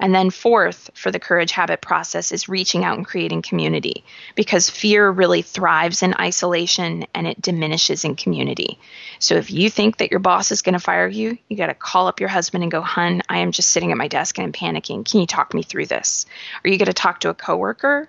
And 0.00 0.14
then, 0.14 0.30
fourth, 0.30 0.90
for 0.94 1.10
the 1.10 1.18
courage 1.18 1.50
habit 1.50 1.80
process, 1.80 2.30
is 2.30 2.48
reaching 2.48 2.84
out 2.84 2.96
and 2.96 3.06
creating 3.06 3.42
community 3.42 4.04
because 4.36 4.70
fear 4.70 5.10
really 5.10 5.42
thrives 5.42 6.02
in 6.02 6.14
isolation 6.20 7.06
and 7.14 7.26
it 7.26 7.42
diminishes 7.42 8.04
in 8.04 8.14
community. 8.14 8.78
So, 9.18 9.34
if 9.34 9.50
you 9.50 9.68
think 9.68 9.96
that 9.96 10.10
your 10.10 10.20
boss 10.20 10.52
is 10.52 10.62
going 10.62 10.74
to 10.74 10.78
fire 10.78 11.08
you, 11.08 11.36
you 11.48 11.56
got 11.56 11.66
to 11.66 11.74
call 11.74 12.06
up 12.06 12.20
your 12.20 12.28
husband 12.28 12.62
and 12.62 12.70
go, 12.70 12.80
Hun, 12.80 13.22
I 13.28 13.38
am 13.38 13.50
just 13.50 13.70
sitting 13.70 13.90
at 13.90 13.98
my 13.98 14.08
desk 14.08 14.38
and 14.38 14.46
I'm 14.46 14.52
panicking. 14.52 15.08
Can 15.08 15.20
you 15.20 15.26
talk 15.26 15.52
me 15.52 15.62
through 15.62 15.86
this? 15.86 16.26
Or 16.64 16.70
you 16.70 16.78
got 16.78 16.84
to 16.84 16.92
talk 16.92 17.20
to 17.20 17.30
a 17.30 17.34
coworker 17.34 18.08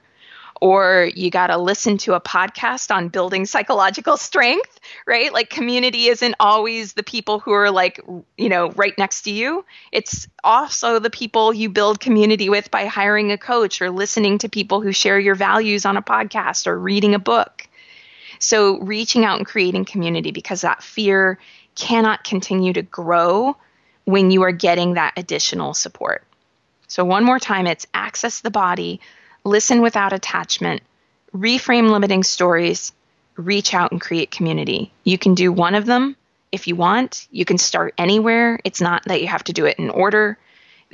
or 0.61 1.09
you 1.15 1.29
got 1.29 1.47
to 1.47 1.57
listen 1.57 1.97
to 1.99 2.13
a 2.13 2.21
podcast 2.21 2.93
on 2.93 3.09
building 3.09 3.45
psychological 3.45 4.17
strength, 4.17 4.79
right? 5.05 5.31
Like 5.31 5.49
community 5.49 6.07
isn't 6.07 6.35
always 6.39 6.93
the 6.93 7.03
people 7.03 7.39
who 7.39 7.51
are 7.51 7.71
like, 7.71 8.01
you 8.37 8.49
know, 8.49 8.71
right 8.71 8.97
next 8.97 9.23
to 9.23 9.31
you. 9.31 9.65
It's 9.91 10.27
also 10.43 10.99
the 10.99 11.09
people 11.09 11.53
you 11.53 11.69
build 11.69 11.99
community 11.99 12.49
with 12.49 12.71
by 12.71 12.85
hiring 12.85 13.31
a 13.31 13.37
coach 13.37 13.81
or 13.81 13.89
listening 13.89 14.39
to 14.39 14.49
people 14.49 14.81
who 14.81 14.91
share 14.91 15.19
your 15.19 15.35
values 15.35 15.85
on 15.85 15.97
a 15.97 16.01
podcast 16.01 16.67
or 16.67 16.77
reading 16.77 17.15
a 17.15 17.19
book. 17.19 17.67
So 18.39 18.79
reaching 18.79 19.25
out 19.25 19.37
and 19.37 19.45
creating 19.45 19.85
community 19.85 20.31
because 20.31 20.61
that 20.61 20.83
fear 20.83 21.39
cannot 21.75 22.23
continue 22.23 22.73
to 22.73 22.81
grow 22.81 23.55
when 24.05 24.31
you 24.31 24.41
are 24.43 24.51
getting 24.51 24.95
that 24.95 25.13
additional 25.17 25.73
support. 25.73 26.25
So, 26.87 27.05
one 27.05 27.23
more 27.23 27.39
time, 27.39 27.67
it's 27.67 27.85
access 27.93 28.41
the 28.41 28.49
body, 28.49 28.99
listen 29.49 29.81
without 29.81 30.13
attachment, 30.13 30.81
reframe 31.35 31.91
limiting 31.91 32.23
stories, 32.23 32.93
reach 33.35 33.73
out 33.73 33.91
and 33.91 33.99
create 33.99 34.31
community. 34.31 34.91
You 35.03 35.17
can 35.17 35.33
do 35.33 35.51
one 35.51 35.75
of 35.75 35.85
them 35.85 36.15
if 36.51 36.67
you 36.67 36.75
want. 36.75 37.27
You 37.31 37.45
can 37.45 37.57
start 37.57 37.93
anywhere. 37.97 38.59
It's 38.63 38.81
not 38.81 39.03
that 39.05 39.21
you 39.21 39.27
have 39.27 39.43
to 39.45 39.53
do 39.53 39.65
it 39.65 39.79
in 39.79 39.89
order. 39.89 40.37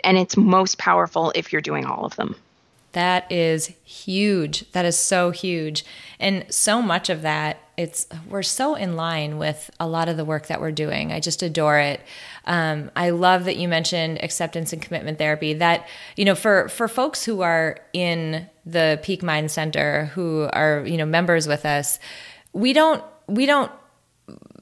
And 0.03 0.17
it's 0.17 0.35
most 0.35 0.77
powerful 0.77 1.31
if 1.35 1.51
you're 1.51 1.61
doing 1.61 1.85
all 1.85 2.05
of 2.05 2.15
them. 2.15 2.35
That 2.91 3.29
is 3.31 3.73
huge. 3.83 4.71
That 4.71 4.85
is 4.85 4.97
so 4.97 5.31
huge. 5.31 5.85
And 6.19 6.45
so 6.49 6.81
much 6.81 7.09
of 7.09 7.23
that, 7.23 7.59
it's 7.77 8.07
we're 8.29 8.43
so 8.43 8.75
in 8.75 8.95
line 8.95 9.37
with 9.37 9.69
a 9.79 9.87
lot 9.87 10.09
of 10.09 10.17
the 10.17 10.25
work 10.25 10.47
that 10.47 10.61
we're 10.61 10.71
doing. 10.71 11.11
I 11.11 11.19
just 11.19 11.43
adore 11.43 11.79
it. 11.79 12.01
Um, 12.45 12.91
I 12.95 13.09
love 13.09 13.45
that 13.45 13.57
you 13.57 13.67
mentioned 13.67 14.23
acceptance 14.23 14.73
and 14.73 14.81
commitment 14.81 15.17
therapy. 15.17 15.53
That 15.53 15.87
you 16.15 16.25
know, 16.25 16.35
for 16.35 16.69
for 16.69 16.87
folks 16.87 17.25
who 17.25 17.41
are 17.41 17.77
in 17.93 18.47
the 18.65 18.99
Peak 19.03 19.23
Mind 19.23 19.51
Center, 19.51 20.05
who 20.13 20.49
are 20.53 20.83
you 20.85 20.97
know 20.97 21.05
members 21.05 21.47
with 21.47 21.65
us, 21.65 21.99
we 22.53 22.73
don't 22.73 23.03
we 23.27 23.45
don't 23.45 23.71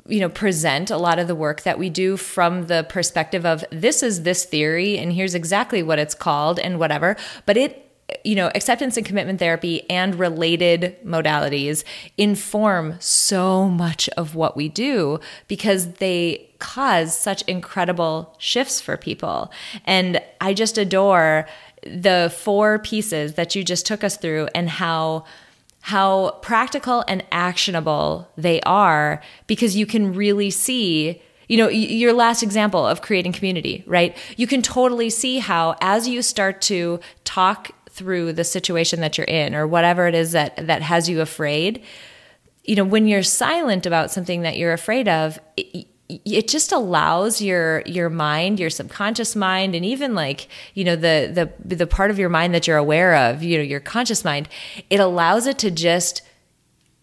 you 0.08 0.20
know 0.20 0.30
present 0.30 0.92
a 0.92 0.98
lot 0.98 1.20
of 1.20 1.28
the 1.28 1.36
work 1.36 1.62
that 1.62 1.80
we 1.80 1.90
do 1.90 2.18
from 2.18 2.68
the 2.68 2.86
perspective 2.90 3.46
of 3.46 3.64
this 3.72 4.04
is 4.04 4.24
this 4.24 4.44
theory 4.44 4.98
and 4.98 5.14
here's 5.14 5.34
exactly 5.34 5.82
what 5.82 5.98
it's 5.98 6.14
called 6.14 6.60
and 6.60 6.78
whatever 6.78 7.16
but 7.46 7.56
it 7.56 7.83
you 8.24 8.36
know, 8.36 8.52
acceptance 8.54 8.98
and 8.98 9.06
commitment 9.06 9.40
therapy 9.40 9.90
and 9.90 10.16
related 10.16 10.96
modalities 11.06 11.84
inform 12.18 12.96
so 13.00 13.68
much 13.70 14.10
of 14.10 14.36
what 14.36 14.56
we 14.56 14.70
do 14.70 15.20
because 15.48 15.94
they 15.94 16.50
cause 16.60 17.18
such 17.18 17.42
incredible 17.44 18.36
shifts 18.40 18.80
for 18.80 18.98
people. 18.98 19.52
And 19.86 20.22
I 20.42 20.54
just 20.54 20.78
adore 20.78 21.48
the 21.84 22.34
four 22.38 22.80
pieces 22.80 23.34
that 23.34 23.56
you 23.56 23.64
just 23.64 23.86
took 23.86 24.04
us 24.04 24.18
through 24.18 24.48
and 24.56 24.70
how 24.70 25.26
how 25.82 26.32
practical 26.42 27.04
and 27.10 27.26
actionable 27.30 28.30
they 28.38 28.62
are 28.62 29.22
because 29.48 29.76
you 29.76 29.86
can 29.86 30.14
really 30.14 30.50
see 30.50 31.22
you 31.50 31.58
know, 31.58 31.68
your 31.68 32.14
last 32.14 32.42
example 32.42 32.88
of 32.88 33.02
creating 33.02 33.34
community, 33.34 33.84
right? 33.86 34.16
You 34.38 34.48
can 34.48 34.62
totally 34.62 35.10
see 35.10 35.40
how 35.40 35.76
as 35.82 36.08
you 36.08 36.22
start 36.22 36.62
to 36.64 37.02
talk 37.26 37.70
through 37.94 38.34
the 38.34 38.44
situation 38.44 39.02
that 39.02 39.18
you're 39.18 39.26
in 39.26 39.56
or 39.56 39.66
whatever 39.68 40.08
it 40.08 40.16
is 40.16 40.32
that 40.32 40.56
that 40.68 40.82
has 40.82 41.08
you 41.08 41.22
afraid 41.22 41.84
you 42.64 42.76
know 42.76 42.84
when 42.84 43.08
you're 43.08 43.24
silent 43.24 43.86
about 43.86 44.12
something 44.12 44.42
that 44.42 44.58
you're 44.58 44.74
afraid 44.74 45.08
of 45.08 45.40
it, 45.58 45.88
it 46.10 46.48
just 46.48 46.72
allows 46.72 47.42
your 47.42 47.82
your 47.86 48.10
mind 48.10 48.60
your 48.60 48.70
subconscious 48.70 49.36
mind 49.36 49.74
and 49.74 49.86
even 49.86 50.14
like 50.14 50.48
you 50.74 50.84
know 50.84 50.96
the 50.96 51.52
the 51.66 51.76
the 51.76 51.88
part 51.88 52.12
of 52.12 52.20
your 52.20 52.30
mind 52.30 52.54
that 52.54 52.68
you're 52.68 52.78
aware 52.78 53.16
of 53.16 53.42
you 53.42 53.58
know 53.58 53.64
your 53.64 53.80
conscious 53.80 54.26
mind 54.26 54.50
it 54.90 55.00
allows 55.00 55.48
it 55.48 55.58
to 55.58 55.72
just 55.72 56.22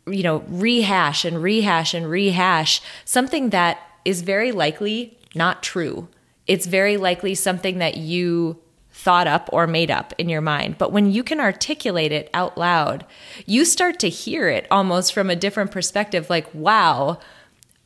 you 0.07 0.23
know 0.23 0.45
rehash 0.49 1.25
and 1.25 1.43
rehash 1.43 1.95
and 1.95 2.09
rehash 2.11 2.83
something 3.05 3.51
that 3.51 3.79
is 4.05 4.23
very 4.23 4.53
likely 4.53 5.19
not 5.35 5.63
true. 5.63 6.09
It's 6.47 6.67
very 6.67 6.97
likely 6.97 7.35
something 7.35 7.79
that 7.79 7.97
you 7.97 8.61
thought 9.01 9.27
up 9.27 9.49
or 9.53 9.67
made 9.67 9.91
up 9.91 10.13
in 10.19 10.29
your 10.29 10.41
mind. 10.43 10.77
But 10.77 10.93
when 10.93 11.11
you 11.11 11.23
can 11.23 11.41
articulate 11.41 12.13
it 12.13 12.29
out 12.35 12.59
loud, 12.59 13.07
you 13.47 13.65
start 13.65 13.99
to 14.01 14.09
hear 14.09 14.49
it 14.49 14.67
almost 14.71 15.15
from 15.15 15.31
a 15.31 15.37
different 15.37 15.71
perspective 15.71 16.29
like, 16.29 16.53
wow, 16.55 17.19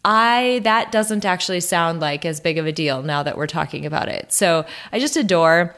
I 0.04 0.60
that 0.64 0.92
doesn't 0.92 1.24
actually 1.24 1.60
sound 1.60 2.00
like 2.00 2.24
as 2.24 2.40
big 2.40 2.58
of 2.58 2.66
a 2.66 2.72
deal 2.72 3.02
now 3.02 3.22
that 3.22 3.36
we're 3.36 3.46
talking 3.46 3.86
about 3.86 4.08
it. 4.08 4.32
So, 4.32 4.66
I 4.92 4.98
just 4.98 5.16
adore 5.16 5.74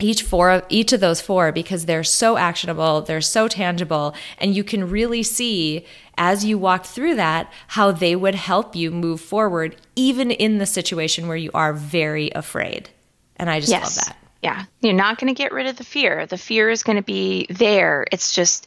each 0.00 0.22
four 0.22 0.50
of 0.50 0.64
each 0.68 0.92
of 0.92 1.00
those 1.00 1.20
four 1.20 1.52
because 1.52 1.86
they're 1.86 2.02
so 2.02 2.36
actionable, 2.36 3.02
they're 3.02 3.20
so 3.20 3.46
tangible, 3.46 4.14
and 4.38 4.56
you 4.56 4.64
can 4.64 4.88
really 4.90 5.22
see 5.22 5.86
as 6.18 6.44
you 6.44 6.58
walk 6.58 6.86
through 6.86 7.14
that 7.16 7.52
how 7.68 7.92
they 7.92 8.16
would 8.16 8.34
help 8.34 8.74
you 8.74 8.90
move 8.90 9.20
forward 9.20 9.76
even 9.94 10.30
in 10.30 10.58
the 10.58 10.66
situation 10.66 11.28
where 11.28 11.36
you 11.36 11.50
are 11.54 11.72
very 11.72 12.30
afraid. 12.34 12.88
And 13.36 13.48
I 13.48 13.60
just 13.60 13.70
yes. 13.70 13.96
love 13.96 14.06
that. 14.06 14.21
Yeah. 14.42 14.64
You're 14.80 14.92
not 14.92 15.18
going 15.18 15.32
to 15.32 15.40
get 15.40 15.52
rid 15.52 15.66
of 15.66 15.76
the 15.76 15.84
fear. 15.84 16.26
The 16.26 16.36
fear 16.36 16.68
is 16.68 16.82
going 16.82 16.96
to 16.96 17.02
be 17.02 17.46
there. 17.48 18.04
It's 18.10 18.34
just 18.34 18.66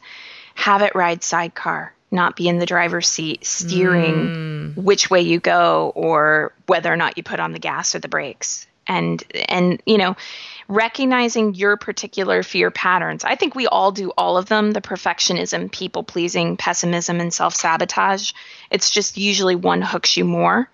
have 0.54 0.82
it 0.82 0.94
ride 0.94 1.22
sidecar, 1.22 1.94
not 2.10 2.34
be 2.34 2.48
in 2.48 2.58
the 2.58 2.66
driver's 2.66 3.08
seat 3.08 3.44
steering 3.44 4.74
mm. 4.74 4.76
which 4.76 5.10
way 5.10 5.20
you 5.20 5.38
go 5.38 5.92
or 5.94 6.54
whether 6.66 6.90
or 6.90 6.96
not 6.96 7.18
you 7.18 7.22
put 7.22 7.40
on 7.40 7.52
the 7.52 7.58
gas 7.58 7.94
or 7.94 7.98
the 7.98 8.08
brakes. 8.08 8.66
And 8.88 9.22
and 9.48 9.82
you 9.84 9.98
know, 9.98 10.16
recognizing 10.68 11.54
your 11.54 11.76
particular 11.76 12.42
fear 12.42 12.70
patterns. 12.70 13.24
I 13.24 13.34
think 13.34 13.54
we 13.54 13.66
all 13.66 13.90
do 13.92 14.12
all 14.16 14.38
of 14.38 14.46
them, 14.46 14.70
the 14.70 14.80
perfectionism, 14.80 15.70
people 15.72 16.04
pleasing, 16.04 16.56
pessimism 16.56 17.20
and 17.20 17.34
self-sabotage. 17.34 18.32
It's 18.70 18.90
just 18.90 19.18
usually 19.18 19.56
one 19.56 19.82
hooks 19.82 20.16
you 20.16 20.24
more. 20.24 20.70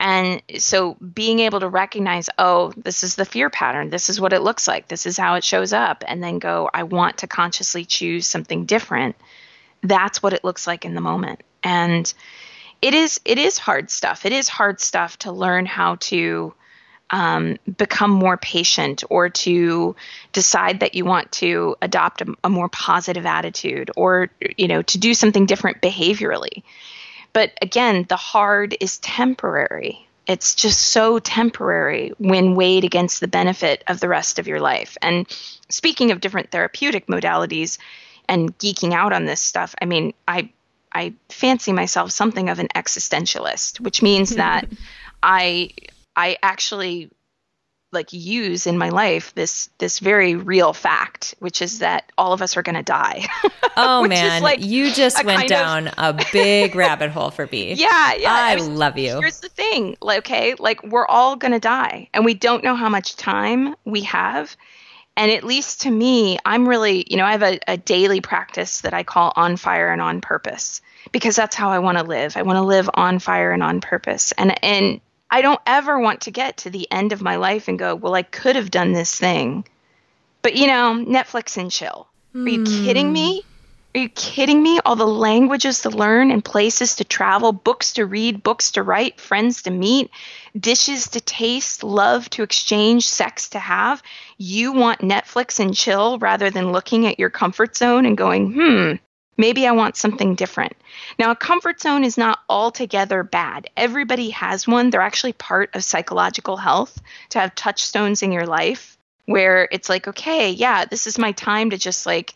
And 0.00 0.42
so 0.56 0.94
being 0.94 1.40
able 1.40 1.60
to 1.60 1.68
recognize, 1.68 2.30
oh, 2.38 2.72
this 2.74 3.04
is 3.04 3.16
the 3.16 3.26
fear 3.26 3.50
pattern. 3.50 3.90
This 3.90 4.08
is 4.08 4.18
what 4.18 4.32
it 4.32 4.40
looks 4.40 4.66
like. 4.66 4.88
This 4.88 5.04
is 5.04 5.18
how 5.18 5.34
it 5.34 5.44
shows 5.44 5.74
up. 5.74 6.02
And 6.08 6.22
then 6.22 6.38
go, 6.38 6.70
I 6.72 6.84
want 6.84 7.18
to 7.18 7.26
consciously 7.26 7.84
choose 7.84 8.26
something 8.26 8.64
different. 8.64 9.14
That's 9.82 10.22
what 10.22 10.32
it 10.32 10.42
looks 10.42 10.66
like 10.66 10.86
in 10.86 10.94
the 10.94 11.02
moment. 11.02 11.42
And 11.62 12.12
it 12.80 12.94
is 12.94 13.20
it 13.26 13.36
is 13.36 13.58
hard 13.58 13.90
stuff. 13.90 14.24
It 14.24 14.32
is 14.32 14.48
hard 14.48 14.80
stuff 14.80 15.18
to 15.18 15.32
learn 15.32 15.66
how 15.66 15.96
to 15.96 16.54
um, 17.10 17.58
become 17.76 18.10
more 18.10 18.38
patient 18.38 19.04
or 19.10 19.28
to 19.28 19.96
decide 20.32 20.80
that 20.80 20.94
you 20.94 21.04
want 21.04 21.30
to 21.32 21.76
adopt 21.82 22.22
a, 22.22 22.34
a 22.42 22.48
more 22.48 22.70
positive 22.70 23.26
attitude 23.26 23.90
or 23.96 24.30
you 24.56 24.68
know 24.68 24.80
to 24.80 24.96
do 24.96 25.12
something 25.12 25.44
different 25.44 25.82
behaviorally 25.82 26.62
but 27.32 27.52
again, 27.62 28.06
the 28.08 28.16
hard 28.16 28.76
is 28.80 28.98
temporary. 28.98 30.06
It's 30.26 30.54
just 30.54 30.80
so 30.80 31.18
temporary 31.18 32.12
when 32.18 32.54
weighed 32.54 32.84
against 32.84 33.20
the 33.20 33.28
benefit 33.28 33.82
of 33.88 34.00
the 34.00 34.08
rest 34.08 34.38
of 34.38 34.46
your 34.46 34.60
life. 34.60 34.96
And 35.02 35.26
speaking 35.68 36.10
of 36.10 36.20
different 36.20 36.50
therapeutic 36.50 37.06
modalities 37.06 37.78
and 38.28 38.56
geeking 38.58 38.92
out 38.92 39.12
on 39.12 39.24
this 39.24 39.40
stuff, 39.40 39.74
I 39.80 39.86
mean, 39.86 40.14
I 40.28 40.50
I 40.92 41.14
fancy 41.28 41.72
myself 41.72 42.10
something 42.10 42.48
of 42.48 42.58
an 42.58 42.68
existentialist, 42.74 43.80
which 43.80 44.02
means 44.02 44.30
that 44.36 44.68
I 45.22 45.70
I 46.16 46.36
actually 46.42 47.10
like 47.92 48.12
use 48.12 48.66
in 48.66 48.78
my 48.78 48.90
life 48.90 49.34
this 49.34 49.68
this 49.78 49.98
very 49.98 50.36
real 50.36 50.72
fact 50.72 51.34
which 51.40 51.60
is 51.60 51.80
that 51.80 52.10
all 52.16 52.32
of 52.32 52.42
us 52.42 52.56
are 52.56 52.62
going 52.62 52.76
to 52.76 52.82
die. 52.82 53.26
Oh 53.76 54.06
man. 54.06 54.42
like 54.42 54.62
you 54.62 54.92
just 54.92 55.24
went 55.24 55.48
down 55.48 55.88
of... 55.88 56.18
a 56.18 56.24
big 56.32 56.74
rabbit 56.74 57.10
hole 57.10 57.30
for 57.30 57.46
me 57.46 57.72
yeah 57.74 58.14
yeah. 58.14 58.32
I, 58.32 58.52
I 58.52 58.54
was, 58.56 58.68
love 58.68 58.98
you. 58.98 59.18
here's 59.20 59.40
the 59.40 59.48
thing 59.48 59.96
like 60.02 60.18
okay 60.18 60.54
like 60.58 60.82
we're 60.82 61.06
all 61.06 61.36
going 61.36 61.52
to 61.52 61.60
die 61.60 62.08
and 62.12 62.24
we 62.24 62.34
don't 62.34 62.64
know 62.64 62.74
how 62.74 62.88
much 62.88 63.16
time 63.16 63.76
we 63.84 64.02
have 64.02 64.54
and 65.16 65.30
at 65.30 65.44
least 65.44 65.82
to 65.82 65.90
me 65.90 66.38
i'm 66.44 66.68
really 66.68 67.06
you 67.08 67.16
know 67.16 67.24
i 67.24 67.30
have 67.32 67.44
a, 67.44 67.58
a 67.68 67.76
daily 67.78 68.20
practice 68.20 68.82
that 68.82 68.92
i 68.92 69.02
call 69.02 69.32
on 69.36 69.56
fire 69.56 69.88
and 69.88 70.02
on 70.02 70.20
purpose 70.20 70.82
because 71.12 71.36
that's 71.36 71.56
how 71.56 71.70
i 71.70 71.78
want 71.78 71.96
to 71.96 72.04
live. 72.04 72.36
I 72.36 72.42
want 72.42 72.56
to 72.56 72.62
live 72.62 72.90
on 72.92 73.18
fire 73.18 73.52
and 73.52 73.62
on 73.62 73.80
purpose 73.80 74.32
and 74.32 74.62
and 74.62 75.00
I 75.30 75.42
don't 75.42 75.60
ever 75.66 75.98
want 75.98 76.22
to 76.22 76.30
get 76.30 76.58
to 76.58 76.70
the 76.70 76.90
end 76.90 77.12
of 77.12 77.22
my 77.22 77.36
life 77.36 77.68
and 77.68 77.78
go, 77.78 77.94
well, 77.94 78.14
I 78.14 78.22
could 78.22 78.56
have 78.56 78.70
done 78.70 78.92
this 78.92 79.16
thing. 79.16 79.64
But, 80.42 80.56
you 80.56 80.66
know, 80.66 81.04
Netflix 81.06 81.56
and 81.56 81.70
chill. 81.70 82.08
Are 82.34 82.48
you 82.48 82.64
kidding 82.64 83.12
me? 83.12 83.44
Are 83.94 84.00
you 84.00 84.08
kidding 84.08 84.62
me? 84.62 84.78
All 84.84 84.94
the 84.94 85.06
languages 85.06 85.82
to 85.82 85.90
learn 85.90 86.30
and 86.30 86.44
places 86.44 86.96
to 86.96 87.04
travel, 87.04 87.52
books 87.52 87.94
to 87.94 88.06
read, 88.06 88.42
books 88.42 88.72
to 88.72 88.84
write, 88.84 89.20
friends 89.20 89.62
to 89.62 89.70
meet, 89.70 90.10
dishes 90.58 91.08
to 91.08 91.20
taste, 91.20 91.82
love 91.82 92.30
to 92.30 92.44
exchange, 92.44 93.08
sex 93.08 93.48
to 93.48 93.58
have. 93.58 94.00
You 94.38 94.72
want 94.72 95.00
Netflix 95.00 95.58
and 95.58 95.74
chill 95.74 96.18
rather 96.20 96.50
than 96.50 96.70
looking 96.70 97.06
at 97.06 97.18
your 97.18 97.30
comfort 97.30 97.76
zone 97.76 98.06
and 98.06 98.16
going, 98.16 98.52
hmm, 98.52 98.92
Maybe 99.36 99.66
I 99.66 99.72
want 99.72 99.96
something 99.96 100.34
different. 100.34 100.76
Now, 101.18 101.30
a 101.30 101.36
comfort 101.36 101.80
zone 101.80 102.04
is 102.04 102.18
not 102.18 102.40
altogether 102.48 103.22
bad. 103.22 103.70
Everybody 103.76 104.30
has 104.30 104.68
one. 104.68 104.90
They're 104.90 105.00
actually 105.00 105.32
part 105.32 105.74
of 105.74 105.84
psychological 105.84 106.56
health 106.56 107.00
to 107.30 107.40
have 107.40 107.54
touchstones 107.54 108.22
in 108.22 108.32
your 108.32 108.46
life 108.46 108.98
where 109.26 109.68
it's 109.70 109.88
like, 109.88 110.08
okay, 110.08 110.50
yeah, 110.50 110.84
this 110.84 111.06
is 111.06 111.18
my 111.18 111.32
time 111.32 111.70
to 111.70 111.78
just 111.78 112.04
like 112.04 112.34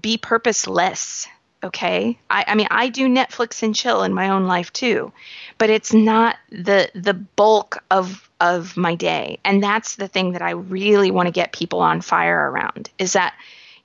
be 0.00 0.16
purposeless. 0.18 1.26
Okay. 1.64 2.18
I, 2.28 2.44
I 2.48 2.54
mean, 2.54 2.66
I 2.70 2.88
do 2.88 3.08
Netflix 3.08 3.62
and 3.62 3.74
chill 3.74 4.02
in 4.02 4.12
my 4.12 4.30
own 4.30 4.46
life 4.46 4.72
too, 4.72 5.12
but 5.58 5.70
it's 5.70 5.92
not 5.92 6.36
the 6.50 6.90
the 6.94 7.14
bulk 7.14 7.82
of 7.90 8.28
of 8.40 8.76
my 8.76 8.96
day. 8.96 9.38
And 9.44 9.62
that's 9.62 9.96
the 9.96 10.08
thing 10.08 10.32
that 10.32 10.42
I 10.42 10.50
really 10.50 11.10
want 11.10 11.28
to 11.28 11.32
get 11.32 11.52
people 11.52 11.80
on 11.80 12.00
fire 12.00 12.50
around 12.50 12.90
is 12.98 13.12
that, 13.12 13.34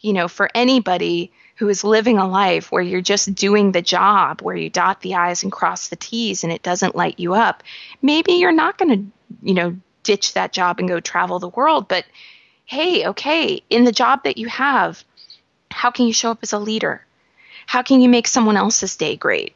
you 0.01 0.13
know, 0.13 0.27
for 0.27 0.49
anybody 0.55 1.31
who 1.57 1.69
is 1.69 1.83
living 1.83 2.17
a 2.17 2.27
life 2.27 2.71
where 2.71 2.83
you're 2.83 3.01
just 3.01 3.33
doing 3.33 3.71
the 3.71 3.81
job, 3.81 4.41
where 4.41 4.55
you 4.55 4.69
dot 4.69 5.01
the 5.01 5.15
I's 5.15 5.43
and 5.43 5.51
cross 5.51 5.87
the 5.87 5.95
T's 5.95 6.43
and 6.43 6.53
it 6.53 6.61
doesn't 6.61 6.95
light 6.95 7.19
you 7.19 7.33
up, 7.33 7.63
maybe 8.01 8.33
you're 8.33 8.51
not 8.51 8.77
going 8.77 8.91
to, 8.91 9.11
you 9.41 9.53
know, 9.55 9.75
ditch 10.03 10.33
that 10.33 10.53
job 10.53 10.79
and 10.79 10.87
go 10.87 10.99
travel 10.99 11.39
the 11.39 11.49
world. 11.49 11.87
But 11.87 12.05
hey, 12.65 13.07
okay, 13.07 13.61
in 13.69 13.85
the 13.85 13.91
job 13.91 14.23
that 14.23 14.37
you 14.37 14.47
have, 14.47 15.03
how 15.71 15.89
can 15.89 16.05
you 16.05 16.13
show 16.13 16.31
up 16.31 16.39
as 16.43 16.53
a 16.53 16.59
leader? 16.59 17.03
How 17.65 17.81
can 17.81 18.01
you 18.01 18.09
make 18.09 18.27
someone 18.27 18.55
else's 18.55 18.95
day 18.95 19.15
great? 19.15 19.55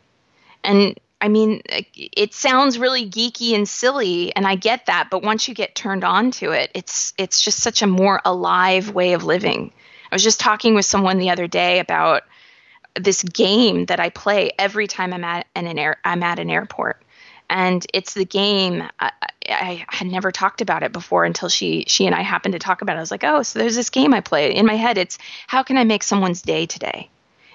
And 0.63 0.99
I 1.21 1.27
mean, 1.27 1.61
it 1.95 2.33
sounds 2.33 2.79
really 2.79 3.07
geeky 3.07 3.53
and 3.53 3.69
silly, 3.69 4.35
and 4.35 4.47
I 4.47 4.55
get 4.55 4.87
that. 4.87 5.09
But 5.11 5.21
once 5.21 5.47
you 5.47 5.53
get 5.53 5.75
turned 5.75 6.03
on 6.03 6.31
to 6.31 6.51
it, 6.51 6.71
it's 6.73 7.13
it's 7.17 7.41
just 7.41 7.59
such 7.59 7.83
a 7.83 7.87
more 7.87 8.19
alive 8.25 8.89
way 8.89 9.13
of 9.13 9.23
living. 9.23 9.71
I 10.11 10.15
was 10.15 10.23
just 10.23 10.39
talking 10.39 10.75
with 10.75 10.85
someone 10.85 11.17
the 11.17 11.29
other 11.29 11.47
day 11.47 11.79
about 11.79 12.23
this 12.99 13.23
game 13.23 13.85
that 13.85 13.99
I 13.99 14.09
play 14.09 14.51
every 14.59 14.87
time 14.87 15.13
I'm 15.13 15.23
at 15.23 15.47
an, 15.55 15.77
air, 15.77 15.97
I'm 16.03 16.23
at 16.23 16.39
an 16.39 16.49
airport. 16.49 17.01
And 17.49 17.85
it's 17.93 18.13
the 18.13 18.25
game. 18.25 18.83
I, 18.99 19.11
I, 19.49 19.85
had 19.89 20.07
never 20.07 20.31
talked 20.31 20.61
about 20.61 20.83
it 20.83 20.91
before 20.91 21.25
until 21.25 21.49
she 21.49 21.83
she 21.87 22.05
and 22.05 22.15
I 22.15 22.21
happened 22.21 22.53
to 22.53 22.59
talk 22.59 22.81
about 22.81 22.95
it. 22.95 22.97
I 22.97 23.01
was 23.01 23.11
like, 23.11 23.25
oh, 23.25 23.43
so 23.43 23.59
there's 23.59 23.75
this 23.75 23.89
game 23.89 24.13
I 24.13 24.21
play. 24.21 24.53
In 24.55 24.65
my 24.65 24.75
head, 24.75 24.97
it's 24.97 25.17
how 25.47 25.63
can 25.63 25.77
I 25.77 25.83
make 25.83 26.03
someone's 26.03 26.41
day 26.41 26.65
today? 26.65 27.09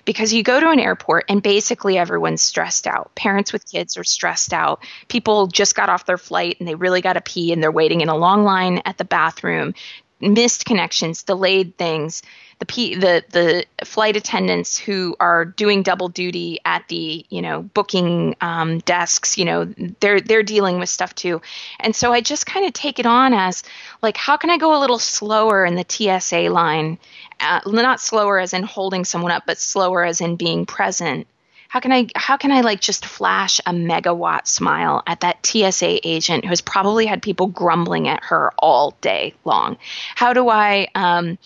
Because 0.04 0.32
you 0.32 0.42
go 0.42 0.61
to 0.61 0.70
an 0.70 0.78
airport 0.78 1.24
and 1.28 1.42
basically 1.42 1.98
everyone's 1.98 2.42
stressed 2.42 2.86
out. 2.86 3.14
Parents 3.14 3.52
with 3.52 3.70
kids 3.70 3.96
are 3.96 4.04
stressed 4.04 4.52
out. 4.52 4.84
People 5.09 5.46
just 5.46 5.74
got 5.74 5.88
off 5.88 6.07
their 6.07 6.18
flight 6.18 6.57
and 6.61 6.68
they 6.68 6.74
really 6.74 7.00
got 7.00 7.14
to 7.14 7.20
pee 7.20 7.52
and 7.52 7.62
they're 7.62 7.72
waiting 7.72 8.02
in 8.02 8.09
a 8.09 8.16
long 8.16 8.44
line 8.44 8.82
at 8.84 8.98
the 8.98 9.04
bathroom. 9.04 9.74
Missed 10.21 10.64
connections, 10.64 11.25
delayed 11.25 11.77
things. 11.77 12.23
The 12.59 12.64
P, 12.64 12.95
the 12.95 13.23
the 13.31 13.67
flight 13.85 14.17
attendants 14.17 14.79
who 14.79 15.14
are 15.21 15.45
doing 15.45 15.83
double 15.83 16.09
duty 16.09 16.59
at 16.64 16.89
the 16.89 17.27
you 17.29 17.43
know 17.43 17.61
booking 17.61 18.35
um, 18.41 18.79
desks, 18.79 19.37
you 19.37 19.45
know 19.45 19.67
they're 20.01 20.23
they're 20.23 20.43
dealing 20.43 20.79
with 20.79 20.89
stuff 20.89 21.14
too, 21.14 21.43
and 21.79 21.95
so 21.95 22.14
I 22.14 22.23
just 22.23 22.47
kind 22.47 22.64
of 22.64 22.73
take 22.73 22.99
it 22.99 23.05
on 23.05 23.35
as 23.35 23.62
like 24.01 24.17
how 24.17 24.39
can 24.39 24.49
I 24.49 24.57
go 24.57 24.79
a 24.79 24.81
little 24.81 24.99
slower 24.99 25.67
in 25.67 25.75
the 25.75 25.85
TSA 25.87 26.49
line, 26.49 26.99
uh, 27.39 27.61
not 27.67 28.01
slower 28.01 28.39
as 28.39 28.55
in 28.55 28.62
holding 28.62 29.05
someone 29.05 29.33
up, 29.33 29.43
but 29.47 29.59
slower 29.59 30.03
as 30.03 30.23
in 30.23 30.37
being 30.37 30.64
present. 30.64 31.27
How 31.69 31.81
can 31.81 31.93
I 31.93 32.09
how 32.14 32.37
can 32.37 32.53
I 32.53 32.61
like 32.61 32.81
just 32.81 33.05
flash 33.05 33.61
a 33.61 33.73
megawatt 33.73 34.47
smile 34.47 35.03
at 35.07 35.21
that 35.21 35.45
TSA 35.45 36.07
agent 36.07 36.45
who 36.45 36.51
has 36.51 36.61
probably 36.61 37.07
had 37.07 37.23
people 37.23 37.47
grumbling 37.47 38.09
at 38.09 38.25
her 38.25 38.53
all 38.59 38.97
day 39.01 39.35
long? 39.45 39.79
How 40.14 40.33
do 40.33 40.49
I 40.49 40.89
um, 40.95 41.39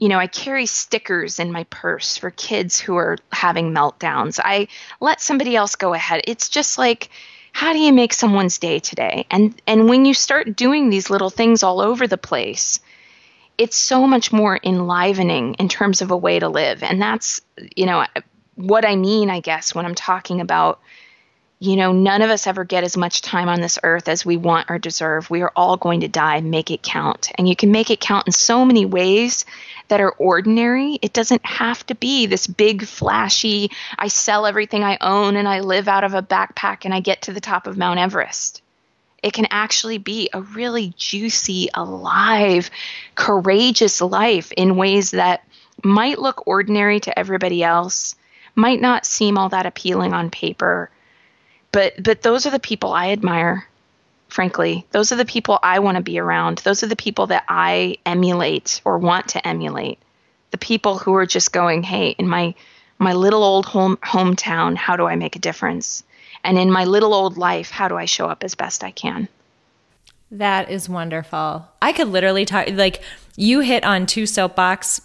you 0.00 0.08
know, 0.08 0.18
I 0.18 0.26
carry 0.26 0.64
stickers 0.64 1.38
in 1.38 1.52
my 1.52 1.64
purse 1.64 2.16
for 2.16 2.30
kids 2.30 2.80
who 2.80 2.96
are 2.96 3.18
having 3.30 3.72
meltdowns. 3.72 4.40
I 4.42 4.68
let 4.98 5.20
somebody 5.20 5.54
else 5.54 5.76
go 5.76 5.92
ahead. 5.92 6.22
It's 6.26 6.48
just 6.48 6.78
like, 6.78 7.10
how 7.52 7.74
do 7.74 7.78
you 7.78 7.92
make 7.92 8.14
someone's 8.14 8.58
day 8.58 8.78
today? 8.78 9.26
And 9.30 9.60
and 9.66 9.88
when 9.88 10.06
you 10.06 10.14
start 10.14 10.56
doing 10.56 10.88
these 10.88 11.10
little 11.10 11.30
things 11.30 11.62
all 11.62 11.80
over 11.80 12.06
the 12.06 12.16
place, 12.16 12.80
it's 13.58 13.76
so 13.76 14.06
much 14.06 14.32
more 14.32 14.58
enlivening 14.62 15.54
in 15.54 15.68
terms 15.68 16.00
of 16.00 16.10
a 16.10 16.16
way 16.16 16.38
to 16.38 16.48
live. 16.48 16.82
And 16.82 17.00
that's, 17.02 17.42
you 17.76 17.84
know, 17.84 18.06
what 18.62 18.84
I 18.84 18.96
mean, 18.96 19.30
I 19.30 19.40
guess, 19.40 19.74
when 19.74 19.86
I'm 19.86 19.94
talking 19.94 20.40
about 20.40 20.80
you 21.62 21.76
know, 21.76 21.92
none 21.92 22.22
of 22.22 22.30
us 22.30 22.46
ever 22.46 22.64
get 22.64 22.84
as 22.84 22.96
much 22.96 23.20
time 23.20 23.50
on 23.50 23.60
this 23.60 23.78
earth 23.82 24.08
as 24.08 24.24
we 24.24 24.38
want 24.38 24.70
or 24.70 24.78
deserve. 24.78 25.28
We 25.28 25.42
are 25.42 25.52
all 25.54 25.76
going 25.76 26.00
to 26.00 26.08
die. 26.08 26.40
Make 26.40 26.70
it 26.70 26.82
count. 26.82 27.30
And 27.36 27.46
you 27.46 27.54
can 27.54 27.70
make 27.70 27.90
it 27.90 28.00
count 28.00 28.26
in 28.26 28.32
so 28.32 28.64
many 28.64 28.86
ways 28.86 29.44
that 29.88 30.00
are 30.00 30.12
ordinary. 30.12 30.98
It 31.02 31.12
doesn't 31.12 31.44
have 31.44 31.84
to 31.86 31.94
be 31.94 32.24
this 32.24 32.46
big, 32.46 32.86
flashy, 32.86 33.70
I 33.98 34.08
sell 34.08 34.46
everything 34.46 34.82
I 34.82 34.96
own 35.02 35.36
and 35.36 35.46
I 35.46 35.60
live 35.60 35.86
out 35.86 36.02
of 36.02 36.14
a 36.14 36.22
backpack 36.22 36.86
and 36.86 36.94
I 36.94 37.00
get 37.00 37.22
to 37.22 37.32
the 37.34 37.42
top 37.42 37.66
of 37.66 37.76
Mount 37.76 38.00
Everest. 38.00 38.62
It 39.22 39.34
can 39.34 39.46
actually 39.50 39.98
be 39.98 40.30
a 40.32 40.40
really 40.40 40.94
juicy, 40.96 41.68
alive, 41.74 42.70
courageous 43.14 44.00
life 44.00 44.50
in 44.52 44.76
ways 44.76 45.10
that 45.10 45.44
might 45.84 46.18
look 46.18 46.46
ordinary 46.46 47.00
to 47.00 47.18
everybody 47.18 47.62
else, 47.62 48.14
might 48.60 48.80
not 48.80 49.06
seem 49.06 49.38
all 49.38 49.48
that 49.48 49.66
appealing 49.66 50.12
on 50.12 50.30
paper 50.30 50.90
but 51.72 52.02
but 52.02 52.22
those 52.22 52.46
are 52.46 52.50
the 52.50 52.60
people 52.60 52.92
I 52.92 53.10
admire 53.10 53.66
frankly. 54.32 54.86
Those 54.92 55.12
are 55.12 55.16
the 55.16 55.24
people 55.24 55.58
I 55.62 55.80
want 55.80 55.96
to 55.96 56.02
be 56.02 56.18
around. 56.18 56.58
Those 56.58 56.82
are 56.82 56.86
the 56.86 56.96
people 56.96 57.26
that 57.28 57.44
I 57.48 57.98
emulate 58.06 58.80
or 58.84 58.98
want 58.98 59.28
to 59.28 59.46
emulate. 59.46 59.98
The 60.52 60.58
people 60.58 60.98
who 60.98 61.14
are 61.14 61.26
just 61.26 61.52
going 61.52 61.82
hey 61.82 62.10
in 62.10 62.28
my 62.28 62.54
my 62.98 63.12
little 63.14 63.42
old 63.42 63.66
home 63.66 63.96
hometown 63.98 64.76
how 64.76 64.96
do 64.96 65.06
I 65.06 65.16
make 65.16 65.36
a 65.36 65.40
difference? 65.40 66.02
And 66.42 66.58
in 66.58 66.70
my 66.70 66.84
little 66.84 67.14
old 67.14 67.36
life 67.36 67.70
how 67.70 67.88
do 67.88 67.96
I 67.96 68.04
show 68.04 68.26
up 68.26 68.44
as 68.44 68.54
best 68.54 68.84
I 68.84 68.90
can? 68.90 69.28
That 70.30 70.70
is 70.70 70.88
wonderful. 70.88 71.68
I 71.82 71.92
could 71.92 72.08
literally 72.08 72.44
talk 72.44 72.68
like 72.70 73.02
you 73.36 73.60
hit 73.60 73.84
on 73.84 74.06
two 74.06 74.26
soapbox 74.26 75.00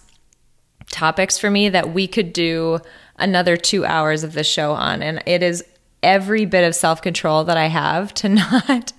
topics 0.90 1.36
for 1.36 1.50
me 1.50 1.68
that 1.68 1.92
we 1.92 2.06
could 2.06 2.32
do 2.32 2.78
another 3.18 3.56
2 3.56 3.84
hours 3.84 4.22
of 4.22 4.32
the 4.32 4.44
show 4.44 4.72
on. 4.72 5.02
And 5.02 5.22
it 5.26 5.42
is 5.42 5.64
every 6.02 6.44
bit 6.44 6.66
of 6.66 6.74
self-control 6.74 7.44
that 7.44 7.56
I 7.56 7.66
have 7.66 8.14
to 8.14 8.28
not 8.28 8.92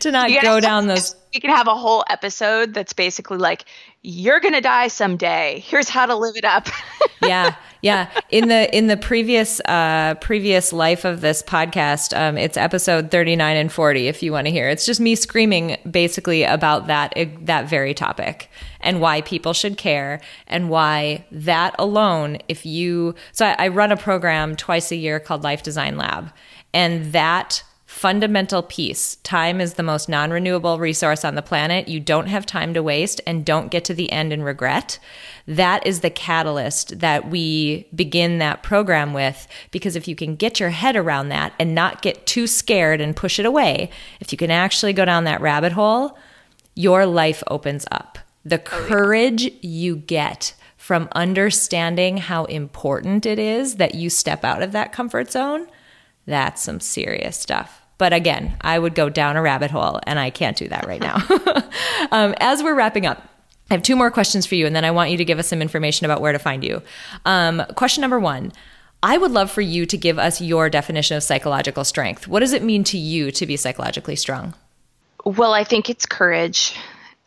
to 0.00 0.10
not 0.10 0.30
go 0.42 0.60
down 0.60 0.86
those 0.86 1.14
we 1.34 1.40
can 1.40 1.50
have 1.50 1.68
a 1.68 1.74
whole 1.74 2.04
episode 2.08 2.74
that's 2.74 2.92
basically 2.92 3.38
like 3.38 3.64
you're 4.08 4.40
going 4.40 4.54
to 4.54 4.62
die 4.62 4.88
someday. 4.88 5.62
Here's 5.66 5.90
how 5.90 6.06
to 6.06 6.16
live 6.16 6.34
it 6.36 6.44
up. 6.44 6.66
yeah. 7.22 7.56
Yeah. 7.82 8.10
In 8.30 8.48
the 8.48 8.74
in 8.76 8.86
the 8.86 8.96
previous 8.96 9.60
uh 9.66 10.14
previous 10.22 10.72
life 10.72 11.04
of 11.04 11.20
this 11.20 11.42
podcast, 11.42 12.16
um 12.18 12.38
it's 12.38 12.56
episode 12.56 13.10
39 13.10 13.56
and 13.56 13.70
40 13.70 14.08
if 14.08 14.22
you 14.22 14.32
want 14.32 14.46
to 14.46 14.50
hear. 14.50 14.68
It's 14.70 14.86
just 14.86 14.98
me 14.98 15.14
screaming 15.14 15.76
basically 15.88 16.42
about 16.42 16.86
that 16.86 17.12
that 17.42 17.68
very 17.68 17.92
topic 17.92 18.50
and 18.80 19.02
why 19.02 19.20
people 19.20 19.52
should 19.52 19.76
care 19.76 20.22
and 20.46 20.70
why 20.70 21.26
that 21.30 21.74
alone 21.78 22.38
if 22.48 22.64
you 22.64 23.14
so 23.32 23.44
I, 23.44 23.56
I 23.58 23.68
run 23.68 23.92
a 23.92 23.96
program 23.96 24.56
twice 24.56 24.90
a 24.90 24.96
year 24.96 25.20
called 25.20 25.44
Life 25.44 25.62
Design 25.62 25.98
Lab 25.98 26.32
and 26.72 27.12
that 27.12 27.62
fundamental 27.98 28.62
piece 28.62 29.16
time 29.16 29.60
is 29.60 29.74
the 29.74 29.82
most 29.82 30.08
non 30.08 30.30
renewable 30.30 30.78
resource 30.78 31.24
on 31.24 31.34
the 31.34 31.42
planet. 31.42 31.88
You 31.88 31.98
don't 31.98 32.28
have 32.28 32.46
time 32.46 32.72
to 32.74 32.82
waste 32.82 33.20
and 33.26 33.44
don't 33.44 33.72
get 33.72 33.84
to 33.86 33.94
the 33.94 34.12
end 34.12 34.32
and 34.32 34.44
regret. 34.44 35.00
That 35.48 35.84
is 35.84 36.00
the 36.00 36.10
catalyst 36.10 37.00
that 37.00 37.28
we 37.28 37.88
begin 37.92 38.38
that 38.38 38.62
program 38.62 39.12
with. 39.12 39.48
Because 39.72 39.96
if 39.96 40.06
you 40.06 40.14
can 40.14 40.36
get 40.36 40.60
your 40.60 40.70
head 40.70 40.94
around 40.94 41.30
that 41.30 41.54
and 41.58 41.74
not 41.74 42.00
get 42.00 42.24
too 42.24 42.46
scared 42.46 43.00
and 43.00 43.16
push 43.16 43.40
it 43.40 43.46
away, 43.46 43.90
if 44.20 44.30
you 44.30 44.38
can 44.38 44.52
actually 44.52 44.92
go 44.92 45.04
down 45.04 45.24
that 45.24 45.40
rabbit 45.40 45.72
hole, 45.72 46.16
your 46.76 47.04
life 47.04 47.42
opens 47.48 47.84
up. 47.90 48.18
The 48.44 48.60
oh, 48.60 48.64
courage 48.64 49.50
you 49.60 49.96
get 49.96 50.54
from 50.76 51.08
understanding 51.12 52.18
how 52.18 52.44
important 52.44 53.26
it 53.26 53.40
is 53.40 53.74
that 53.74 53.96
you 53.96 54.08
step 54.08 54.44
out 54.44 54.62
of 54.62 54.70
that 54.70 54.92
comfort 54.92 55.32
zone, 55.32 55.66
that's 56.26 56.62
some 56.62 56.78
serious 56.78 57.36
stuff. 57.36 57.77
But 57.98 58.12
again, 58.12 58.56
I 58.60 58.78
would 58.78 58.94
go 58.94 59.08
down 59.08 59.36
a 59.36 59.42
rabbit 59.42 59.70
hole, 59.70 60.00
and 60.06 60.18
I 60.18 60.30
can't 60.30 60.56
do 60.56 60.68
that 60.68 60.86
right 60.86 61.00
now. 61.00 61.16
um, 62.12 62.34
as 62.38 62.62
we're 62.62 62.74
wrapping 62.74 63.06
up, 63.06 63.22
I 63.70 63.74
have 63.74 63.82
two 63.82 63.96
more 63.96 64.10
questions 64.10 64.46
for 64.46 64.54
you, 64.54 64.66
and 64.66 64.74
then 64.74 64.84
I 64.84 64.92
want 64.92 65.10
you 65.10 65.16
to 65.18 65.24
give 65.24 65.38
us 65.38 65.48
some 65.48 65.60
information 65.60 66.04
about 66.04 66.20
where 66.20 66.32
to 66.32 66.38
find 66.38 66.64
you. 66.64 66.80
Um, 67.26 67.62
question 67.74 68.00
number 68.00 68.20
one 68.20 68.52
I 69.02 69.18
would 69.18 69.30
love 69.30 69.50
for 69.50 69.60
you 69.60 69.86
to 69.86 69.96
give 69.96 70.18
us 70.18 70.40
your 70.40 70.70
definition 70.70 71.16
of 71.16 71.22
psychological 71.22 71.84
strength. 71.84 72.26
What 72.26 72.40
does 72.40 72.52
it 72.52 72.62
mean 72.62 72.84
to 72.84 72.98
you 72.98 73.30
to 73.32 73.46
be 73.46 73.56
psychologically 73.56 74.16
strong? 74.16 74.54
Well, 75.24 75.52
I 75.52 75.64
think 75.64 75.90
it's 75.90 76.06
courage. 76.06 76.74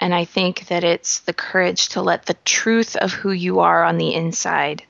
And 0.02 0.16
I 0.16 0.26
think 0.26 0.68
that 0.68 0.84
it's 0.84 1.20
the 1.20 1.34
courage 1.34 1.90
to 1.90 2.02
let 2.02 2.26
the 2.26 2.34
truth 2.44 2.96
of 2.96 3.14
who 3.14 3.32
you 3.32 3.60
are 3.60 3.84
on 3.84 4.00
the 4.00 4.16
inside 4.16 4.84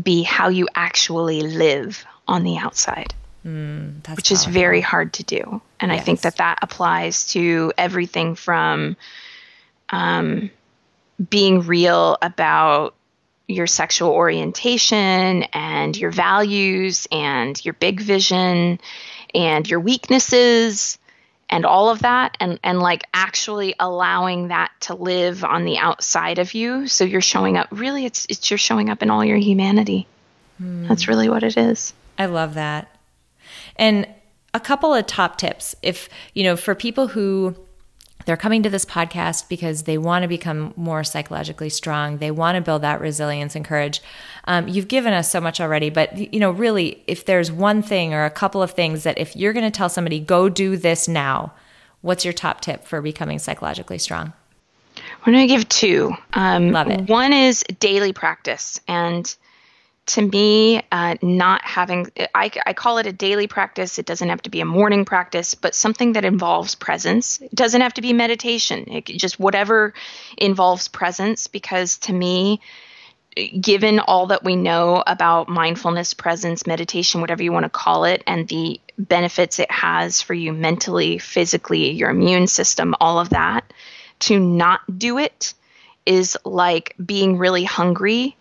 be 0.00 0.22
how 0.22 0.48
you 0.48 0.68
actually 0.76 1.42
live 1.42 2.04
on 2.28 2.44
the 2.44 2.56
outside. 2.56 3.12
Mm, 3.44 3.96
which 3.96 4.04
powerful. 4.04 4.34
is 4.34 4.44
very 4.46 4.80
hard 4.80 5.12
to 5.14 5.22
do. 5.22 5.60
And 5.78 5.92
yes. 5.92 6.00
I 6.00 6.04
think 6.04 6.22
that 6.22 6.36
that 6.36 6.60
applies 6.62 7.26
to 7.28 7.72
everything 7.76 8.36
from 8.36 8.96
um, 9.90 10.50
being 11.30 11.62
real 11.62 12.16
about 12.22 12.94
your 13.46 13.66
sexual 13.66 14.10
orientation 14.10 15.42
and 15.52 15.96
your 15.96 16.10
values 16.10 17.06
and 17.12 17.62
your 17.64 17.74
big 17.74 18.00
vision 18.00 18.80
and 19.34 19.68
your 19.68 19.80
weaknesses 19.80 20.98
and 21.50 21.66
all 21.66 21.90
of 21.90 22.00
that 22.00 22.36
and 22.40 22.58
and 22.64 22.80
like 22.80 23.04
actually 23.12 23.74
allowing 23.78 24.48
that 24.48 24.70
to 24.80 24.94
live 24.94 25.44
on 25.44 25.64
the 25.64 25.76
outside 25.76 26.38
of 26.38 26.54
you 26.54 26.86
so 26.86 27.04
you're 27.04 27.20
showing 27.20 27.58
up 27.58 27.68
really 27.70 28.06
it's 28.06 28.26
it's 28.30 28.50
you're 28.50 28.56
showing 28.56 28.88
up 28.88 29.02
in 29.02 29.10
all 29.10 29.22
your 29.22 29.36
humanity 29.36 30.06
mm. 30.60 30.88
that's 30.88 31.06
really 31.06 31.28
what 31.28 31.42
it 31.42 31.58
is 31.58 31.92
i 32.18 32.24
love 32.24 32.54
that 32.54 32.93
and 33.76 34.06
a 34.52 34.60
couple 34.60 34.94
of 34.94 35.06
top 35.06 35.36
tips 35.36 35.74
if, 35.82 36.08
you 36.32 36.44
know, 36.44 36.56
for 36.56 36.74
people 36.74 37.08
who 37.08 37.56
they're 38.24 38.36
coming 38.36 38.62
to 38.62 38.70
this 38.70 38.84
podcast 38.84 39.48
because 39.48 39.82
they 39.82 39.98
want 39.98 40.22
to 40.22 40.28
become 40.28 40.72
more 40.76 41.04
psychologically 41.04 41.68
strong. 41.68 42.18
They 42.18 42.30
want 42.30 42.56
to 42.56 42.62
build 42.62 42.82
that 42.82 43.00
resilience 43.00 43.54
and 43.54 43.64
courage. 43.64 44.00
Um, 44.44 44.66
you've 44.68 44.88
given 44.88 45.12
us 45.12 45.30
so 45.30 45.40
much 45.40 45.60
already, 45.60 45.90
but 45.90 46.32
you 46.32 46.40
know, 46.40 46.50
really, 46.50 47.02
if 47.06 47.26
there's 47.26 47.52
one 47.52 47.82
thing 47.82 48.14
or 48.14 48.24
a 48.24 48.30
couple 48.30 48.62
of 48.62 48.70
things 48.70 49.02
that 49.02 49.18
if 49.18 49.36
you're 49.36 49.52
going 49.52 49.70
to 49.70 49.76
tell 49.76 49.88
somebody, 49.88 50.20
go 50.20 50.48
do 50.48 50.76
this 50.76 51.06
now, 51.06 51.52
what's 52.00 52.24
your 52.24 52.32
top 52.32 52.60
tip 52.60 52.84
for 52.84 53.02
becoming 53.02 53.38
psychologically 53.38 53.98
strong? 53.98 54.32
I'm 55.26 55.32
going 55.32 55.46
to 55.48 55.54
give 55.54 55.68
two. 55.68 56.12
Um, 56.32 56.70
Love 56.70 56.88
it. 56.88 57.08
One 57.08 57.32
is 57.32 57.64
daily 57.80 58.12
practice, 58.12 58.80
and 58.86 59.34
to 60.06 60.22
me, 60.22 60.82
uh, 60.92 61.16
not 61.22 61.64
having, 61.64 62.06
I, 62.34 62.50
I 62.66 62.72
call 62.74 62.98
it 62.98 63.06
a 63.06 63.12
daily 63.12 63.46
practice. 63.46 63.98
It 63.98 64.04
doesn't 64.04 64.28
have 64.28 64.42
to 64.42 64.50
be 64.50 64.60
a 64.60 64.66
morning 64.66 65.04
practice, 65.04 65.54
but 65.54 65.74
something 65.74 66.12
that 66.12 66.24
involves 66.24 66.74
presence. 66.74 67.40
It 67.40 67.54
doesn't 67.54 67.80
have 67.80 67.94
to 67.94 68.02
be 68.02 68.12
meditation, 68.12 68.84
it, 68.90 69.06
just 69.06 69.40
whatever 69.40 69.94
involves 70.36 70.88
presence, 70.88 71.46
because 71.46 71.98
to 71.98 72.12
me, 72.12 72.60
given 73.58 73.98
all 73.98 74.26
that 74.26 74.44
we 74.44 74.56
know 74.56 75.02
about 75.06 75.48
mindfulness, 75.48 76.12
presence, 76.12 76.66
meditation, 76.66 77.20
whatever 77.20 77.42
you 77.42 77.52
want 77.52 77.64
to 77.64 77.70
call 77.70 78.04
it, 78.04 78.22
and 78.26 78.46
the 78.48 78.80
benefits 78.98 79.58
it 79.58 79.70
has 79.70 80.20
for 80.20 80.34
you 80.34 80.52
mentally, 80.52 81.18
physically, 81.18 81.90
your 81.90 82.10
immune 82.10 82.46
system, 82.46 82.94
all 83.00 83.18
of 83.18 83.30
that, 83.30 83.72
to 84.20 84.38
not 84.38 84.80
do 84.98 85.18
it 85.18 85.54
is 86.06 86.36
like 86.44 86.94
being 87.04 87.38
really 87.38 87.64
hungry 87.64 88.36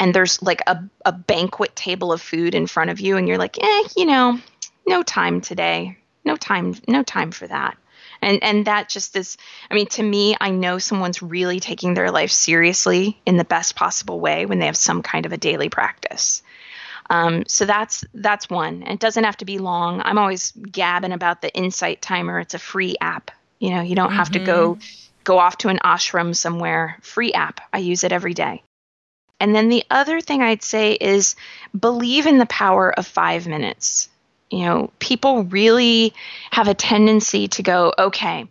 and 0.00 0.14
there's 0.14 0.40
like 0.42 0.62
a, 0.66 0.82
a 1.04 1.12
banquet 1.12 1.74
table 1.74 2.12
of 2.12 2.22
food 2.22 2.54
in 2.54 2.66
front 2.66 2.90
of 2.90 3.00
you 3.00 3.16
and 3.16 3.26
you're 3.26 3.38
like 3.38 3.56
eh 3.62 3.88
you 3.96 4.06
know 4.06 4.38
no 4.88 5.02
time 5.02 5.40
today. 5.40 5.98
No 6.24 6.36
time 6.36 6.74
no 6.88 7.02
time 7.02 7.30
for 7.30 7.46
that. 7.46 7.76
And 8.20 8.42
and 8.42 8.64
that 8.66 8.88
just 8.88 9.14
is 9.16 9.36
i 9.70 9.74
mean 9.74 9.86
to 9.88 10.02
me 10.02 10.36
i 10.40 10.50
know 10.50 10.78
someone's 10.78 11.22
really 11.22 11.60
taking 11.60 11.94
their 11.94 12.10
life 12.10 12.32
seriously 12.32 13.20
in 13.24 13.36
the 13.36 13.44
best 13.44 13.76
possible 13.76 14.18
way 14.18 14.44
when 14.46 14.58
they 14.58 14.66
have 14.66 14.76
some 14.76 15.02
kind 15.02 15.26
of 15.26 15.32
a 15.32 15.36
daily 15.36 15.68
practice. 15.68 16.42
Um, 17.10 17.44
so 17.46 17.64
that's 17.64 18.04
that's 18.12 18.50
one. 18.50 18.82
It 18.82 19.00
doesn't 19.00 19.24
have 19.24 19.38
to 19.38 19.46
be 19.46 19.58
long. 19.58 20.02
I'm 20.04 20.18
always 20.18 20.52
gabbing 20.52 21.12
about 21.12 21.40
the 21.40 21.54
insight 21.54 22.02
timer. 22.02 22.40
It's 22.40 22.54
a 22.54 22.58
free 22.58 22.96
app. 23.00 23.30
You 23.60 23.70
know 23.70 23.82
you 23.82 23.94
don't 23.94 24.12
have 24.12 24.30
mm-hmm. 24.30 24.44
to 24.44 24.52
go 24.52 24.74
mm-hmm. 24.74 25.10
go 25.24 25.38
off 25.38 25.58
to 25.58 25.68
an 25.68 25.78
ashram 25.84 26.34
somewhere. 26.34 26.98
Free 27.02 27.32
app. 27.32 27.60
I 27.72 27.78
use 27.78 28.04
it 28.04 28.12
every 28.12 28.34
day 28.34 28.62
and 29.40 29.54
then 29.54 29.68
the 29.68 29.84
other 29.90 30.20
thing 30.20 30.42
I'd 30.42 30.62
say 30.62 30.92
is 30.92 31.36
believe 31.78 32.26
in 32.26 32.38
the 32.38 32.46
power 32.46 32.92
of 32.92 33.06
five 33.06 33.46
minutes. 33.46 34.08
You 34.50 34.64
know, 34.64 34.90
people 34.98 35.44
really 35.44 36.14
have 36.50 36.68
a 36.68 36.74
tendency 36.74 37.48
to 37.48 37.62
go, 37.62 37.92
okay, 37.98 38.48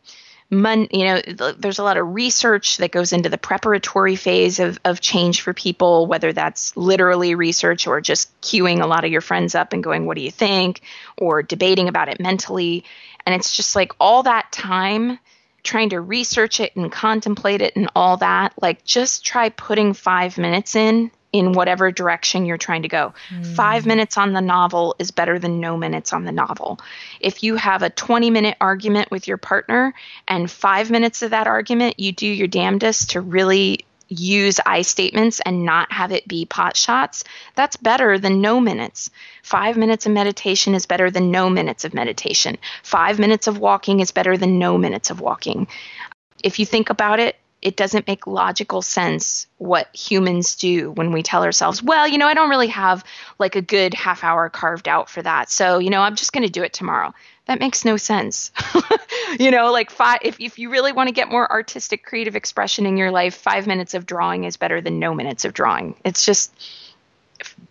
mon- 0.49 0.87
you 0.91 1.05
know, 1.05 1.21
there's 1.57 1.79
a 1.79 1.83
lot 1.83 1.97
of 1.97 2.13
research 2.13 2.77
that 2.77 2.91
goes 2.91 3.13
into 3.13 3.29
the 3.29 3.37
preparatory 3.37 4.15
phase 4.15 4.59
of, 4.59 4.79
of 4.85 5.01
change 5.01 5.41
for 5.41 5.53
people, 5.53 6.07
whether 6.07 6.33
that's 6.33 6.77
literally 6.77 7.35
research 7.35 7.87
or 7.87 7.99
just 7.99 8.39
queuing 8.41 8.81
a 8.81 8.87
lot 8.87 9.03
of 9.03 9.11
your 9.11 9.21
friends 9.21 9.55
up 9.55 9.73
and 9.73 9.83
going, 9.83 10.05
what 10.05 10.17
do 10.17 10.23
you 10.23 10.31
think? 10.31 10.81
Or 11.17 11.41
debating 11.43 11.87
about 11.87 12.09
it 12.09 12.19
mentally. 12.19 12.83
And 13.25 13.35
it's 13.35 13.51
just 13.51 13.75
like 13.75 13.91
all 13.99 14.23
that 14.23 14.51
time 14.51 15.19
trying 15.67 15.89
to 15.89 16.01
research 16.01 16.59
it 16.59 16.75
and 16.75 16.91
contemplate 16.91 17.61
it 17.61 17.75
and 17.75 17.89
all 17.95 18.17
that, 18.17 18.53
like 18.61 18.83
just 18.83 19.25
try 19.25 19.49
putting 19.49 19.93
five 19.93 20.37
minutes 20.37 20.75
in 20.75 21.11
in 21.33 21.51
whatever 21.51 21.91
direction 21.91 22.45
you're 22.45 22.57
trying 22.57 22.83
to 22.83 22.87
go. 22.87 23.13
Mm. 23.29 23.55
Five 23.55 23.85
minutes 23.85 24.17
on 24.17 24.31
the 24.31 24.41
novel 24.41 24.95
is 24.97 25.11
better 25.11 25.37
than 25.37 25.59
no 25.59 25.75
minutes 25.75 26.13
on 26.13 26.23
the 26.23 26.31
novel. 26.31 26.79
If 27.19 27.43
you 27.43 27.57
have 27.57 27.83
a 27.83 27.89
20 27.89 28.29
minute 28.29 28.55
argument 28.61 29.11
with 29.11 29.27
your 29.27 29.37
partner 29.37 29.93
and 30.27 30.49
five 30.49 30.89
minutes 30.89 31.21
of 31.21 31.31
that 31.31 31.45
argument, 31.45 31.99
you 31.99 32.13
do 32.13 32.27
your 32.27 32.47
damnedest 32.47 33.11
to 33.11 33.21
really 33.21 33.85
use 34.07 34.59
I 34.65 34.81
statements 34.81 35.39
and 35.39 35.65
not 35.65 35.91
have 35.91 36.11
it 36.11 36.27
be 36.27 36.45
pot 36.45 36.77
shots, 36.77 37.23
that's 37.55 37.75
better 37.77 38.17
than 38.17 38.41
no 38.41 38.59
minutes. 38.59 39.09
Five 39.43 39.77
minutes 39.77 40.05
of 40.05 40.11
meditation 40.11 40.75
is 40.75 40.85
better 40.85 41.11
than 41.11 41.31
no 41.31 41.49
minutes 41.49 41.85
of 41.85 41.93
meditation. 41.93 42.57
Five 42.83 43.19
minutes 43.19 43.47
of 43.47 43.57
walking 43.57 43.99
is 43.99 44.11
better 44.11 44.37
than 44.37 44.59
no 44.59 44.77
minutes 44.77 45.09
of 45.09 45.21
walking. 45.21 45.67
If 46.43 46.59
you 46.59 46.65
think 46.65 46.89
about 46.89 47.19
it, 47.19 47.35
it 47.67 47.75
doesn't 47.75 48.07
make 48.07 48.25
logical 48.25 48.81
sense 48.81 49.45
what 49.57 49.93
humans 49.93 50.55
do 50.55 50.89
when 50.91 51.11
we 51.11 51.21
tell 51.21 51.43
ourselves, 51.43 51.83
well, 51.83 52.07
you 52.07 52.17
know, 52.17 52.25
I 52.25 52.33
don't 52.33 52.49
really 52.49 52.69
have 52.69 53.03
like 53.39 53.57
a 53.57 53.61
good 53.61 53.93
half 53.93 54.23
hour 54.23 54.47
carved 54.47 54.87
out 54.87 55.09
for 55.09 55.21
that. 55.21 55.51
So, 55.51 55.77
you 55.77 55.89
know, 55.89 55.99
I'm 55.99 56.15
just 56.15 56.31
going 56.31 56.45
to 56.45 56.49
do 56.49 56.63
it 56.63 56.71
tomorrow. 56.71 57.13
That 57.45 57.59
makes 57.59 57.83
no 57.83 57.97
sense. 57.97 58.51
you 59.39 59.51
know, 59.51 59.73
like 59.73 59.91
five, 59.91 60.19
if, 60.21 60.39
if 60.39 60.57
you 60.57 60.69
really 60.69 60.93
want 60.93 61.09
to 61.09 61.13
get 61.13 61.27
more 61.27 61.51
artistic, 61.51 62.05
creative 62.05 62.37
expression 62.37 62.85
in 62.85 62.95
your 62.95 63.11
life, 63.11 63.35
five 63.35 63.67
minutes 63.67 63.95
of 63.95 64.05
drawing 64.05 64.45
is 64.45 64.55
better 64.55 64.79
than 64.79 64.99
no 64.99 65.13
minutes 65.13 65.43
of 65.43 65.53
drawing. 65.53 65.95
It's 66.05 66.25
just 66.25 66.53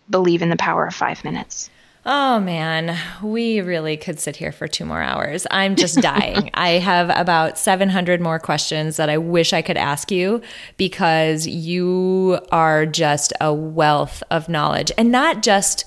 believe 0.07 0.43
in 0.43 0.49
the 0.49 0.57
power 0.57 0.85
of 0.85 0.93
five 0.93 1.23
minutes. 1.23 1.71
Oh 2.09 2.39
man, 2.39 2.97
we 3.21 3.59
really 3.59 3.97
could 3.97 4.17
sit 4.17 4.37
here 4.37 4.53
for 4.53 4.65
two 4.65 4.85
more 4.85 5.01
hours. 5.01 5.45
I'm 5.51 5.75
just 5.75 5.95
dying. 6.01 6.49
I 6.53 6.69
have 6.79 7.09
about 7.09 7.57
700 7.57 8.21
more 8.21 8.39
questions 8.39 8.95
that 8.95 9.09
I 9.09 9.17
wish 9.17 9.51
I 9.51 9.61
could 9.61 9.75
ask 9.75 10.09
you 10.09 10.41
because 10.77 11.45
you 11.45 12.39
are 12.49 12.85
just 12.85 13.33
a 13.41 13.53
wealth 13.53 14.23
of 14.31 14.47
knowledge 14.47 14.89
and 14.97 15.11
not 15.11 15.43
just 15.43 15.83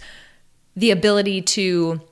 the 0.77 0.91
ability 0.91 1.41
to 1.41 2.03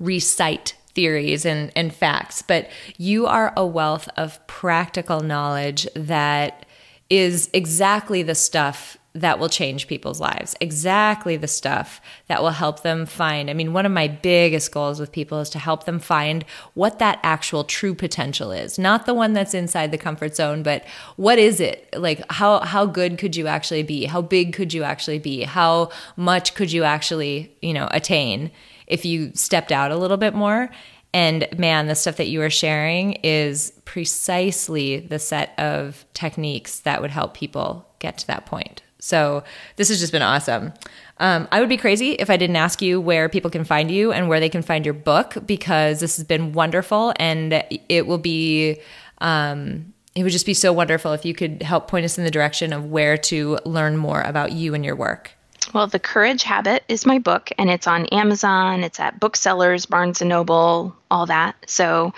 recite 0.00 0.74
theories 0.96 1.44
and, 1.44 1.70
and 1.76 1.94
facts, 1.94 2.42
but 2.42 2.68
you 2.96 3.26
are 3.26 3.52
a 3.56 3.64
wealth 3.64 4.08
of 4.16 4.44
practical 4.48 5.20
knowledge 5.20 5.86
that 5.94 6.66
is 7.08 7.48
exactly 7.52 8.24
the 8.24 8.34
stuff 8.34 8.98
that 9.20 9.38
will 9.38 9.48
change 9.48 9.88
people's 9.88 10.20
lives. 10.20 10.54
Exactly 10.60 11.36
the 11.36 11.48
stuff 11.48 12.00
that 12.28 12.42
will 12.42 12.50
help 12.50 12.82
them 12.82 13.06
find. 13.06 13.48
I 13.48 13.54
mean, 13.54 13.72
one 13.72 13.86
of 13.86 13.92
my 13.92 14.08
biggest 14.08 14.72
goals 14.72 15.00
with 15.00 15.12
people 15.12 15.40
is 15.40 15.50
to 15.50 15.58
help 15.58 15.84
them 15.84 15.98
find 15.98 16.44
what 16.74 16.98
that 16.98 17.18
actual 17.22 17.64
true 17.64 17.94
potential 17.94 18.52
is. 18.52 18.78
Not 18.78 19.06
the 19.06 19.14
one 19.14 19.32
that's 19.32 19.54
inside 19.54 19.90
the 19.90 19.98
comfort 19.98 20.36
zone, 20.36 20.62
but 20.62 20.84
what 21.16 21.38
is 21.38 21.60
it? 21.60 21.88
Like 21.96 22.22
how 22.30 22.60
how 22.60 22.86
good 22.86 23.18
could 23.18 23.36
you 23.36 23.46
actually 23.46 23.82
be? 23.82 24.04
How 24.04 24.22
big 24.22 24.52
could 24.52 24.72
you 24.72 24.82
actually 24.82 25.18
be? 25.18 25.42
How 25.42 25.90
much 26.16 26.54
could 26.54 26.70
you 26.70 26.84
actually, 26.84 27.56
you 27.62 27.72
know, 27.72 27.88
attain 27.90 28.50
if 28.86 29.04
you 29.04 29.32
stepped 29.34 29.72
out 29.72 29.90
a 29.90 29.96
little 29.96 30.16
bit 30.18 30.34
more? 30.34 30.70
And 31.14 31.48
man, 31.58 31.86
the 31.86 31.94
stuff 31.94 32.16
that 32.16 32.28
you 32.28 32.42
are 32.42 32.50
sharing 32.50 33.14
is 33.14 33.72
precisely 33.86 35.00
the 35.00 35.18
set 35.18 35.58
of 35.58 36.04
techniques 36.12 36.80
that 36.80 37.00
would 37.00 37.10
help 37.10 37.32
people 37.32 37.86
get 37.98 38.18
to 38.18 38.26
that 38.26 38.44
point. 38.44 38.82
So 39.06 39.44
this 39.76 39.88
has 39.88 40.00
just 40.00 40.12
been 40.12 40.22
awesome. 40.22 40.72
Um, 41.18 41.48
I 41.50 41.60
would 41.60 41.68
be 41.68 41.76
crazy 41.76 42.12
if 42.12 42.28
I 42.28 42.36
didn't 42.36 42.56
ask 42.56 42.82
you 42.82 43.00
where 43.00 43.28
people 43.28 43.50
can 43.50 43.64
find 43.64 43.90
you 43.90 44.12
and 44.12 44.28
where 44.28 44.40
they 44.40 44.50
can 44.50 44.62
find 44.62 44.84
your 44.84 44.94
book 44.94 45.36
because 45.46 46.00
this 46.00 46.16
has 46.16 46.26
been 46.26 46.52
wonderful 46.52 47.14
and 47.16 47.64
it 47.88 48.06
will 48.06 48.18
be. 48.18 48.78
Um, 49.18 49.94
it 50.14 50.22
would 50.22 50.32
just 50.32 50.46
be 50.46 50.54
so 50.54 50.72
wonderful 50.72 51.12
if 51.12 51.26
you 51.26 51.34
could 51.34 51.62
help 51.62 51.88
point 51.88 52.06
us 52.06 52.16
in 52.16 52.24
the 52.24 52.30
direction 52.30 52.72
of 52.72 52.86
where 52.86 53.18
to 53.18 53.58
learn 53.66 53.98
more 53.98 54.22
about 54.22 54.52
you 54.52 54.72
and 54.72 54.82
your 54.82 54.96
work. 54.96 55.32
Well, 55.74 55.88
The 55.88 55.98
Courage 55.98 56.42
Habit 56.42 56.84
is 56.88 57.04
my 57.04 57.18
book, 57.18 57.50
and 57.58 57.68
it's 57.68 57.86
on 57.86 58.06
Amazon. 58.06 58.82
It's 58.82 58.98
at 58.98 59.20
booksellers, 59.20 59.84
Barnes 59.84 60.22
and 60.22 60.30
Noble, 60.30 60.96
all 61.10 61.26
that. 61.26 61.56
So 61.66 62.14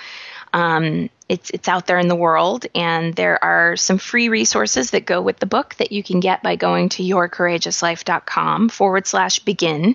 um, 0.53 1.11
it's 1.29 1.51
it's 1.51 1.69
out 1.69 1.87
there 1.87 1.99
in 1.99 2.09
the 2.09 2.17
world, 2.17 2.67
and 2.75 3.15
there 3.15 3.43
are 3.43 3.77
some 3.77 3.99
free 3.99 4.29
resources 4.29 4.93
that 4.93 5.05
go 5.05 5.21
with 5.21 5.39
the 5.39 5.47
book 5.47 5.75
that 5.77 5.93
you 5.93 6.03
can 6.03 6.21
get 6.21 6.43
by 6.43 6.57
going 6.57 6.89
to 6.91 7.03
yourcourageouslife.com 7.03 8.71
forward 8.71 9.07
slash 9.07 9.41
begin. 9.41 9.95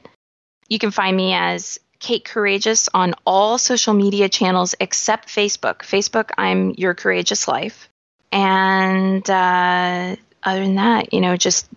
You 0.69 0.79
can 0.79 0.91
find 0.91 1.15
me 1.15 1.34
as 1.34 1.79
Kate 1.99 2.23
Courageous 2.25 2.89
on 2.93 3.15
all 3.25 3.57
social 3.57 3.93
media 3.93 4.29
channels 4.29 4.75
except 4.79 5.29
Facebook. 5.29 5.79
Facebook, 5.79 6.31
I'm 6.38 6.71
Your 6.77 6.93
Courageous 6.93 7.47
Life. 7.47 7.89
And 8.31 9.27
uh, 9.29 10.15
other 10.43 10.59
than 10.59 10.75
that, 10.75 11.13
you 11.13 11.21
know, 11.21 11.38
just 11.38 11.67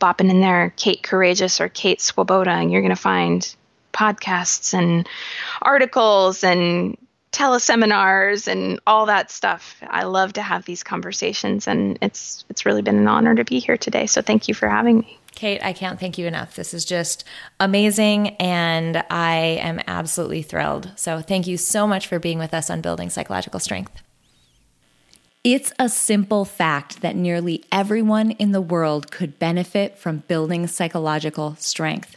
bopping 0.00 0.30
in 0.30 0.40
there, 0.40 0.72
Kate 0.76 1.02
Courageous 1.02 1.60
or 1.60 1.68
Kate 1.68 2.00
Swoboda, 2.00 2.50
and 2.50 2.70
you're 2.70 2.82
going 2.82 2.94
to 2.94 3.00
find 3.00 3.54
podcasts 3.92 4.74
and 4.74 5.08
articles 5.62 6.44
and 6.44 6.98
teleseminars 7.36 8.48
and 8.48 8.80
all 8.86 9.06
that 9.06 9.30
stuff. 9.30 9.76
I 9.86 10.04
love 10.04 10.32
to 10.34 10.42
have 10.42 10.64
these 10.64 10.82
conversations 10.82 11.68
and 11.68 11.98
it's 12.00 12.44
it's 12.48 12.64
really 12.64 12.80
been 12.80 12.96
an 12.96 13.08
honor 13.08 13.34
to 13.34 13.44
be 13.44 13.58
here 13.58 13.76
today. 13.76 14.06
So 14.06 14.22
thank 14.22 14.48
you 14.48 14.54
for 14.54 14.68
having 14.68 15.00
me. 15.00 15.18
Kate, 15.34 15.62
I 15.62 15.74
can't 15.74 16.00
thank 16.00 16.16
you 16.16 16.26
enough. 16.26 16.56
This 16.56 16.72
is 16.72 16.86
just 16.86 17.24
amazing 17.60 18.36
and 18.36 19.04
I 19.10 19.60
am 19.60 19.82
absolutely 19.86 20.40
thrilled. 20.40 20.90
So 20.96 21.20
thank 21.20 21.46
you 21.46 21.58
so 21.58 21.86
much 21.86 22.06
for 22.06 22.18
being 22.18 22.38
with 22.38 22.54
us 22.54 22.70
on 22.70 22.80
building 22.80 23.10
psychological 23.10 23.60
strength. 23.60 24.00
It's 25.44 25.74
a 25.78 25.90
simple 25.90 26.46
fact 26.46 27.02
that 27.02 27.16
nearly 27.16 27.62
everyone 27.70 28.30
in 28.32 28.52
the 28.52 28.62
world 28.62 29.12
could 29.12 29.38
benefit 29.38 29.98
from 29.98 30.24
building 30.26 30.66
psychological 30.66 31.54
strength. 31.56 32.16